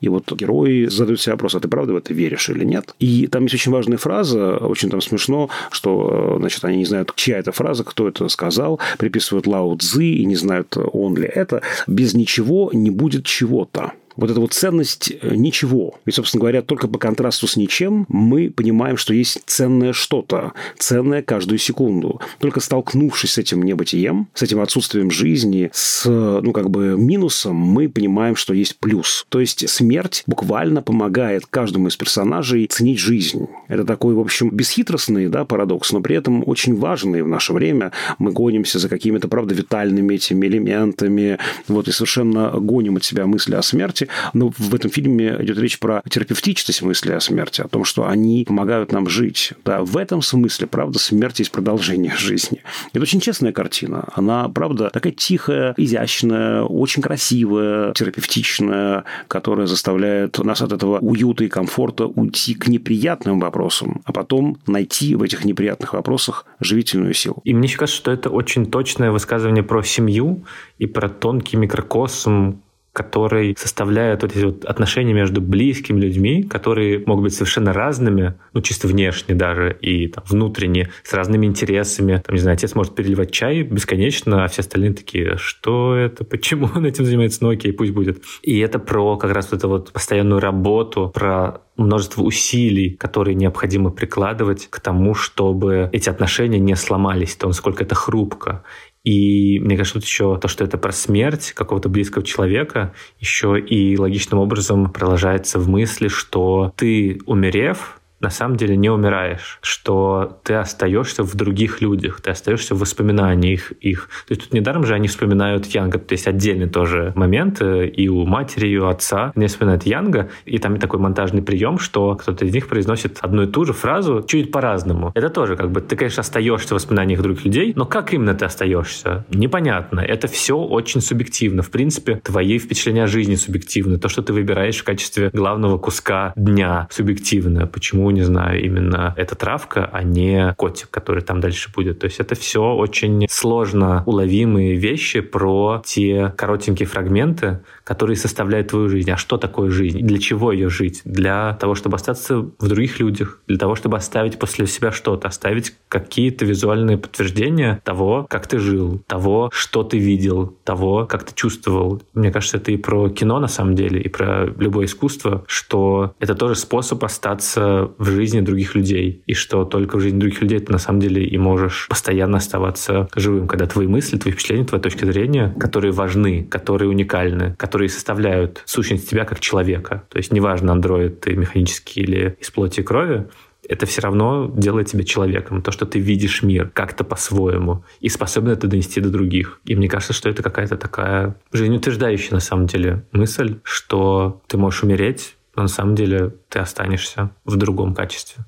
И 0.00 0.08
вот 0.08 0.30
герои 0.32 0.86
задают 0.86 1.20
себе 1.20 1.32
вопрос, 1.32 1.54
а 1.54 1.60
ты 1.60 1.68
правда 1.68 1.92
в 1.92 1.96
это 1.96 2.14
веришь 2.14 2.48
или 2.48 2.64
нет? 2.64 2.94
И 2.98 3.26
там 3.26 3.44
есть 3.44 3.54
очень 3.54 3.72
важная 3.72 3.98
фраза, 3.98 4.56
очень 4.58 4.90
там 4.90 5.00
смешно, 5.00 5.50
что, 5.70 6.36
значит, 6.38 6.64
они 6.64 6.78
не 6.78 6.84
знают, 6.84 7.12
чья 7.16 7.38
это 7.38 7.52
фраза, 7.52 7.84
кто 7.84 8.08
это 8.08 8.28
сказал, 8.28 8.80
приписывают 8.98 9.46
Лао 9.46 9.76
Цзы 9.76 10.04
и 10.04 10.24
не 10.24 10.36
знают, 10.36 10.76
он 10.76 11.16
ли 11.16 11.26
это. 11.26 11.62
Без 11.86 12.14
ничего 12.14 12.70
не 12.72 12.90
будет 12.90 13.24
чего-то 13.24 13.92
вот 14.16 14.30
эта 14.30 14.40
вот 14.40 14.52
ценность 14.52 15.12
э, 15.20 15.34
ничего. 15.34 15.94
И, 16.06 16.10
собственно 16.10 16.40
говоря, 16.40 16.62
только 16.62 16.88
по 16.88 16.98
контрасту 16.98 17.46
с 17.46 17.56
ничем 17.56 18.06
мы 18.08 18.50
понимаем, 18.50 18.96
что 18.96 19.14
есть 19.14 19.42
ценное 19.46 19.92
что-то, 19.92 20.52
ценное 20.78 21.22
каждую 21.22 21.58
секунду. 21.58 22.20
Только 22.38 22.60
столкнувшись 22.60 23.32
с 23.32 23.38
этим 23.38 23.62
небытием, 23.62 24.28
с 24.34 24.42
этим 24.42 24.60
отсутствием 24.60 25.10
жизни, 25.10 25.70
с, 25.72 26.06
ну, 26.06 26.52
как 26.52 26.70
бы 26.70 26.96
минусом, 26.98 27.56
мы 27.56 27.88
понимаем, 27.88 28.36
что 28.36 28.54
есть 28.54 28.78
плюс. 28.78 29.26
То 29.28 29.40
есть 29.40 29.68
смерть 29.68 30.22
буквально 30.26 30.82
помогает 30.82 31.46
каждому 31.46 31.88
из 31.88 31.96
персонажей 31.96 32.66
ценить 32.66 32.98
жизнь. 32.98 33.46
Это 33.68 33.84
такой, 33.84 34.14
в 34.14 34.20
общем, 34.20 34.50
бесхитростный 34.50 35.28
да, 35.28 35.44
парадокс, 35.44 35.92
но 35.92 36.00
при 36.00 36.16
этом 36.16 36.42
очень 36.46 36.76
важный 36.76 37.22
в 37.22 37.28
наше 37.28 37.52
время. 37.52 37.92
Мы 38.18 38.32
гонимся 38.32 38.78
за 38.78 38.88
какими-то, 38.88 39.28
правда, 39.28 39.54
витальными 39.54 40.14
этими 40.14 40.46
элементами, 40.46 41.38
вот, 41.68 41.88
и 41.88 41.92
совершенно 41.92 42.50
гоним 42.50 42.96
от 42.96 43.04
себя 43.04 43.26
мысли 43.26 43.54
о 43.54 43.62
смерти, 43.62 44.05
но 44.32 44.52
в 44.56 44.74
этом 44.74 44.90
фильме 44.90 45.36
идет 45.40 45.58
речь 45.58 45.78
про 45.78 46.02
терапевтичность 46.08 46.82
мысли 46.82 47.12
о 47.12 47.20
смерти, 47.20 47.60
о 47.60 47.68
том, 47.68 47.84
что 47.84 48.06
они 48.06 48.44
помогают 48.46 48.92
нам 48.92 49.08
жить. 49.08 49.52
Да, 49.64 49.82
в 49.82 49.96
этом 49.96 50.22
смысле, 50.22 50.66
правда, 50.66 50.98
смерть 50.98 51.38
есть 51.38 51.52
продолжение 51.52 52.14
жизни. 52.18 52.62
Это 52.92 53.02
очень 53.02 53.20
честная 53.20 53.52
картина. 53.52 54.08
Она, 54.14 54.48
правда, 54.48 54.90
такая 54.90 55.12
тихая, 55.12 55.74
изящная, 55.76 56.62
очень 56.62 57.02
красивая, 57.02 57.92
терапевтичная, 57.92 59.04
которая 59.28 59.66
заставляет 59.66 60.38
нас 60.38 60.62
от 60.62 60.72
этого 60.72 60.98
уюта 60.98 61.44
и 61.44 61.48
комфорта 61.48 62.06
уйти 62.06 62.54
к 62.54 62.68
неприятным 62.68 63.40
вопросам, 63.40 64.02
а 64.04 64.12
потом 64.12 64.58
найти 64.66 65.14
в 65.14 65.22
этих 65.22 65.44
неприятных 65.44 65.94
вопросах 65.94 66.46
живительную 66.60 67.14
силу. 67.14 67.40
И 67.44 67.54
мне 67.54 67.68
кажется, 67.68 67.96
что 67.96 68.12
это 68.12 68.30
очень 68.30 68.66
точное 68.66 69.10
высказывание 69.10 69.62
про 69.62 69.82
семью 69.82 70.44
и 70.78 70.86
про 70.86 71.08
тонкий 71.08 71.56
микрокосм, 71.56 72.60
который 72.96 73.54
составляет 73.58 74.22
вот 74.22 74.34
эти 74.34 74.42
вот 74.42 74.64
отношения 74.64 75.12
между 75.12 75.42
близкими 75.42 76.00
людьми, 76.00 76.44
которые 76.44 77.02
могут 77.04 77.24
быть 77.24 77.34
совершенно 77.34 77.74
разными, 77.74 78.36
ну, 78.54 78.62
чисто 78.62 78.88
внешне 78.88 79.34
даже, 79.34 79.76
и 79.82 80.08
там, 80.08 80.24
внутренне, 80.26 80.88
с 81.04 81.12
разными 81.12 81.44
интересами. 81.44 82.22
Там, 82.24 82.34
не 82.34 82.40
знаю, 82.40 82.54
отец 82.54 82.74
может 82.74 82.94
переливать 82.94 83.32
чай 83.32 83.64
бесконечно, 83.64 84.44
а 84.44 84.48
все 84.48 84.62
остальные 84.62 84.94
такие, 84.94 85.36
что 85.36 85.94
это, 85.94 86.24
почему 86.24 86.70
он 86.74 86.86
этим 86.86 87.04
занимается, 87.04 87.44
ну 87.44 87.50
окей, 87.50 87.70
пусть 87.74 87.92
будет. 87.92 88.24
И 88.42 88.58
это 88.60 88.78
про 88.78 89.18
как 89.18 89.30
раз 89.30 89.52
вот 89.52 89.58
эту 89.58 89.68
вот 89.68 89.92
постоянную 89.92 90.40
работу, 90.40 91.10
про 91.14 91.60
множество 91.76 92.22
усилий, 92.22 92.90
которые 92.90 93.34
необходимо 93.34 93.90
прикладывать 93.90 94.68
к 94.70 94.80
тому, 94.80 95.14
чтобы 95.14 95.90
эти 95.92 96.08
отношения 96.08 96.58
не 96.58 96.74
сломались, 96.76 97.36
то 97.36 97.46
насколько 97.46 97.84
это 97.84 97.94
хрупко. 97.94 98.64
И 99.06 99.60
мне 99.60 99.76
кажется, 99.76 100.00
тут 100.00 100.04
еще 100.04 100.36
то, 100.36 100.48
что 100.48 100.64
это 100.64 100.78
про 100.78 100.90
смерть 100.90 101.52
какого-то 101.52 101.88
близкого 101.88 102.24
человека, 102.24 102.92
еще 103.20 103.56
и 103.56 103.96
логичным 103.96 104.40
образом 104.40 104.90
продолжается 104.90 105.60
в 105.60 105.68
мысли, 105.68 106.08
что 106.08 106.72
ты, 106.74 107.20
умерев, 107.24 107.95
на 108.20 108.30
самом 108.30 108.56
деле 108.56 108.76
не 108.76 108.90
умираешь, 108.90 109.58
что 109.60 110.40
ты 110.42 110.54
остаешься 110.54 111.22
в 111.22 111.34
других 111.34 111.80
людях, 111.80 112.20
ты 112.20 112.30
остаешься 112.30 112.74
в 112.74 112.78
воспоминаниях 112.78 113.72
их. 113.72 114.08
То 114.26 114.32
есть 114.32 114.44
тут 114.44 114.54
недаром 114.54 114.84
же 114.84 114.94
они 114.94 115.08
вспоминают 115.08 115.66
Янга, 115.66 115.98
то 115.98 116.12
есть 116.12 116.26
отдельный 116.26 116.68
тоже 116.68 117.12
момент 117.14 117.60
э, 117.60 117.86
и 117.86 118.08
у 118.08 118.24
матери, 118.24 118.68
и 118.68 118.76
у 118.78 118.86
отца. 118.86 119.32
Они 119.34 119.46
вспоминают 119.46 119.84
Янга, 119.84 120.30
и 120.44 120.58
там 120.58 120.78
такой 120.78 121.00
монтажный 121.00 121.42
прием, 121.42 121.78
что 121.78 122.14
кто-то 122.14 122.44
из 122.44 122.54
них 122.54 122.68
произносит 122.68 123.18
одну 123.20 123.42
и 123.42 123.46
ту 123.46 123.64
же 123.64 123.72
фразу 123.72 124.24
чуть 124.26 124.50
по-разному. 124.50 125.12
Это 125.14 125.28
тоже 125.30 125.56
как 125.56 125.70
бы 125.70 125.80
ты, 125.80 125.96
конечно, 125.96 126.20
остаешься 126.20 126.68
в 126.68 126.72
воспоминаниях 126.72 127.20
других 127.20 127.44
людей, 127.44 127.72
но 127.76 127.84
как 127.84 128.12
именно 128.14 128.34
ты 128.34 128.44
остаешься? 128.44 129.24
Непонятно. 129.30 130.00
Это 130.00 130.26
все 130.26 130.56
очень 130.56 131.00
субъективно. 131.00 131.62
В 131.62 131.70
принципе, 131.70 132.16
твои 132.16 132.58
впечатления 132.58 133.04
о 133.04 133.06
жизни 133.06 133.34
субъективны. 133.34 133.98
То, 133.98 134.08
что 134.08 134.22
ты 134.22 134.32
выбираешь 134.32 134.78
в 134.78 134.84
качестве 134.84 135.30
главного 135.32 135.78
куска 135.78 136.32
дня 136.36 136.88
субъективно. 136.90 137.66
Почему, 137.66 138.05
не 138.10 138.22
знаю, 138.22 138.62
именно 138.62 139.14
эта 139.16 139.34
травка, 139.34 139.88
а 139.92 140.02
не 140.02 140.54
котик, 140.56 140.90
который 140.90 141.22
там 141.22 141.40
дальше 141.40 141.70
будет. 141.74 142.00
То 142.00 142.06
есть 142.06 142.20
это 142.20 142.34
все 142.34 142.74
очень 142.74 143.26
сложно 143.28 144.02
уловимые 144.06 144.76
вещи 144.76 145.20
про 145.20 145.82
те 145.84 146.32
коротенькие 146.36 146.86
фрагменты, 146.86 147.60
которые 147.84 148.16
составляют 148.16 148.68
твою 148.68 148.88
жизнь. 148.88 149.10
А 149.10 149.16
что 149.16 149.36
такое 149.36 149.70
жизнь? 149.70 150.00
Для 150.00 150.18
чего 150.18 150.52
ее 150.52 150.68
жить? 150.68 151.02
Для 151.04 151.54
того, 151.60 151.74
чтобы 151.74 151.96
остаться 151.96 152.38
в 152.38 152.68
других 152.68 152.98
людях, 152.98 153.40
для 153.46 153.58
того, 153.58 153.74
чтобы 153.74 153.96
оставить 153.96 154.38
после 154.38 154.66
себя 154.66 154.92
что-то, 154.92 155.28
оставить 155.28 155.74
какие-то 155.88 156.44
визуальные 156.44 156.98
подтверждения 156.98 157.80
того, 157.84 158.26
как 158.28 158.46
ты 158.46 158.58
жил, 158.58 159.02
того, 159.06 159.50
что 159.52 159.82
ты 159.82 159.98
видел, 159.98 160.56
того, 160.64 161.06
как 161.06 161.24
ты 161.24 161.34
чувствовал. 161.34 162.02
Мне 162.14 162.32
кажется, 162.32 162.56
это 162.56 162.72
и 162.72 162.76
про 162.76 163.08
кино 163.08 163.38
на 163.38 163.48
самом 163.48 163.74
деле, 163.74 164.00
и 164.00 164.08
про 164.08 164.46
любое 164.58 164.86
искусство, 164.86 165.44
что 165.46 166.14
это 166.18 166.34
тоже 166.34 166.56
способ 166.56 167.04
остаться 167.04 167.90
в 167.98 168.06
жизни 168.06 168.40
других 168.40 168.74
людей, 168.74 169.22
и 169.26 169.34
что 169.34 169.64
только 169.64 169.96
в 169.96 170.00
жизни 170.00 170.18
других 170.18 170.42
людей 170.42 170.58
ты 170.60 170.72
на 170.72 170.78
самом 170.78 171.00
деле 171.00 171.24
и 171.24 171.38
можешь 171.38 171.86
постоянно 171.88 172.38
оставаться 172.38 173.08
живым, 173.14 173.48
когда 173.48 173.66
твои 173.66 173.86
мысли, 173.86 174.18
твои 174.18 174.32
впечатления, 174.32 174.64
твоя 174.64 174.82
точка 174.82 175.06
зрения, 175.06 175.54
которые 175.58 175.92
важны, 175.92 176.44
которые 176.44 176.88
уникальны, 176.88 177.54
которые 177.58 177.88
составляют 177.88 178.62
сущность 178.64 179.08
тебя 179.08 179.24
как 179.24 179.40
человека. 179.40 180.04
То 180.08 180.18
есть 180.18 180.32
неважно, 180.32 180.72
андроид 180.72 181.20
ты 181.20 181.34
механический 181.34 182.00
или 182.00 182.36
из 182.40 182.50
плоти 182.50 182.80
и 182.80 182.82
крови, 182.82 183.26
это 183.68 183.86
все 183.86 184.02
равно 184.02 184.52
делает 184.54 184.88
тебя 184.88 185.04
человеком. 185.04 185.62
То, 185.62 185.72
что 185.72 185.86
ты 185.86 185.98
видишь 185.98 186.42
мир 186.42 186.70
как-то 186.72 187.04
по-своему 187.04 187.84
и 188.00 188.08
способен 188.08 188.52
это 188.52 188.66
донести 188.66 189.00
до 189.00 189.10
других. 189.10 189.60
И 189.64 189.74
мне 189.74 189.88
кажется, 189.88 190.12
что 190.12 190.28
это 190.28 190.42
какая-то 190.42 190.76
такая 190.76 191.36
жизнеутверждающая 191.52 192.32
на 192.32 192.40
самом 192.40 192.66
деле 192.66 193.04
мысль, 193.12 193.58
что 193.62 194.40
ты 194.46 194.56
можешь 194.56 194.82
умереть, 194.82 195.35
но 195.56 195.62
на 195.62 195.68
самом 195.68 195.94
деле 195.94 196.34
ты 196.48 196.58
останешься 196.58 197.30
в 197.44 197.56
другом 197.56 197.94
качестве. 197.94 198.44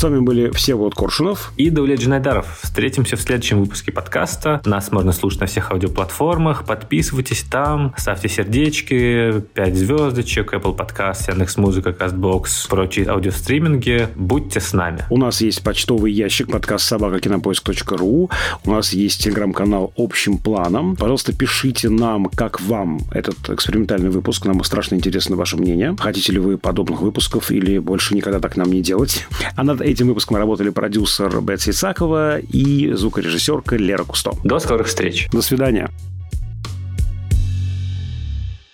С 0.00 0.02
вами 0.02 0.20
были 0.20 0.48
все 0.52 0.76
вот 0.76 0.94
Коршунов 0.94 1.52
и 1.58 1.68
Давлет 1.68 2.00
Джинайдаров. 2.00 2.60
Встретимся 2.62 3.16
в 3.16 3.20
следующем 3.20 3.60
выпуске 3.60 3.92
подкаста. 3.92 4.62
Нас 4.64 4.90
можно 4.92 5.12
слушать 5.12 5.40
на 5.40 5.46
всех 5.46 5.70
аудиоплатформах. 5.72 6.64
Подписывайтесь 6.64 7.42
там, 7.42 7.92
ставьте 7.98 8.30
сердечки, 8.30 9.42
5 9.52 9.76
звездочек, 9.76 10.54
Apple 10.54 10.74
Podcast, 10.74 11.30
Яндекс 11.30 11.58
Музыка, 11.58 11.90
Castbox, 11.90 12.66
прочие 12.70 13.10
аудиостриминги. 13.10 14.08
Будьте 14.16 14.60
с 14.60 14.72
нами. 14.72 15.04
У 15.10 15.18
нас 15.18 15.42
есть 15.42 15.62
почтовый 15.62 16.10
ящик 16.12 16.50
подкаст 16.50 16.86
собакакинопоиск.ру. 16.86 18.30
У 18.64 18.70
нас 18.70 18.94
есть 18.94 19.22
телеграм-канал 19.22 19.92
общим 19.98 20.38
планом. 20.38 20.96
Пожалуйста, 20.96 21.34
пишите 21.34 21.90
нам, 21.90 22.24
как 22.24 22.62
вам 22.62 23.00
этот 23.12 23.50
экспериментальный 23.50 24.08
выпуск. 24.08 24.46
Нам 24.46 24.64
страшно 24.64 24.94
интересно 24.94 25.36
ваше 25.36 25.58
мнение. 25.58 25.94
Хотите 25.98 26.32
ли 26.32 26.38
вы 26.38 26.56
подобных 26.56 27.02
выпусков 27.02 27.50
или 27.50 27.76
больше 27.78 28.14
никогда 28.14 28.40
так 28.40 28.56
нам 28.56 28.72
не 28.72 28.80
делать? 28.80 29.26
А 29.56 29.62
над 29.62 29.89
этим 29.90 30.08
выпуском 30.08 30.36
работали 30.36 30.70
продюсер 30.70 31.40
Бетси 31.40 31.70
Исакова 31.70 32.38
и 32.38 32.92
звукорежиссерка 32.92 33.76
Лера 33.76 34.04
Кусто. 34.04 34.32
До 34.44 34.58
скорых 34.58 34.86
встреч. 34.86 35.28
До 35.32 35.42
свидания. 35.42 35.90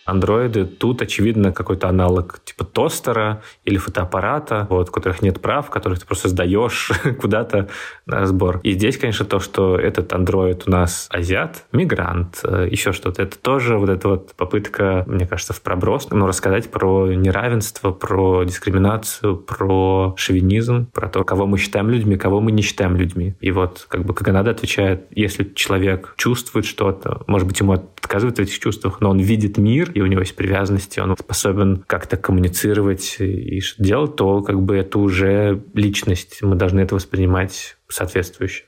Андроиды 0.06 0.64
тут, 0.64 1.02
очевидно, 1.02 1.52
какой-то 1.52 1.88
аналог 1.88 2.40
типа 2.44 2.64
тостера 2.64 3.42
или 3.64 3.76
фотоаппарата, 3.76 4.66
вот, 4.70 4.88
у 4.88 4.92
которых 4.92 5.20
нет 5.20 5.40
прав, 5.40 5.68
которых 5.68 5.98
ты 5.98 6.06
просто 6.06 6.28
сдаешь 6.28 6.90
куда-то 7.20 7.68
на 8.06 8.20
разбор. 8.20 8.60
И 8.62 8.72
здесь, 8.72 8.96
конечно, 8.98 9.24
то, 9.24 9.40
что 9.40 9.76
этот 9.76 10.12
андроид 10.12 10.62
у 10.66 10.70
нас 10.70 11.08
азиат, 11.10 11.64
мигрант, 11.72 12.40
э, 12.44 12.68
еще 12.70 12.92
что-то, 12.92 13.22
это 13.22 13.36
тоже 13.36 13.78
вот 13.78 13.88
эта 13.88 14.08
вот 14.08 14.34
попытка, 14.36 15.04
мне 15.06 15.26
кажется, 15.26 15.52
в 15.52 15.60
проброс, 15.60 16.08
ну, 16.10 16.26
рассказать 16.26 16.70
про 16.70 17.12
неравенство, 17.12 17.90
про 17.90 18.44
дискриминацию, 18.44 19.36
про 19.36 20.14
шовинизм, 20.16 20.86
про 20.86 21.08
то, 21.08 21.24
кого 21.24 21.46
мы 21.46 21.58
считаем 21.58 21.90
людьми, 21.90 22.16
кого 22.16 22.40
мы 22.40 22.52
не 22.52 22.62
считаем 22.62 22.96
людьми. 22.96 23.34
И 23.40 23.50
вот 23.50 23.86
как 23.88 24.04
бы 24.04 24.14
Канада 24.14 24.52
отвечает, 24.52 25.06
если 25.10 25.44
человек 25.54 26.14
чувствует 26.16 26.64
что-то, 26.64 27.22
может 27.26 27.48
быть, 27.48 27.58
ему 27.58 27.72
отказывают 27.72 28.38
в 28.38 28.40
этих 28.40 28.58
чувствах, 28.58 29.00
но 29.00 29.10
он 29.10 29.18
видит 29.18 29.58
мир, 29.58 29.90
и 29.96 30.02
у 30.02 30.06
него 30.06 30.20
есть 30.20 30.36
привязанности, 30.36 31.00
он 31.00 31.16
способен 31.16 31.82
как-то 31.86 32.18
коммуницировать 32.18 33.16
и 33.18 33.62
делать, 33.78 34.14
то 34.16 34.42
как 34.42 34.60
бы 34.60 34.76
это 34.76 34.98
уже 34.98 35.62
личность. 35.72 36.42
Мы 36.42 36.54
должны 36.54 36.80
это 36.80 36.94
воспринимать 36.94 37.78
соответствующе. 37.88 38.66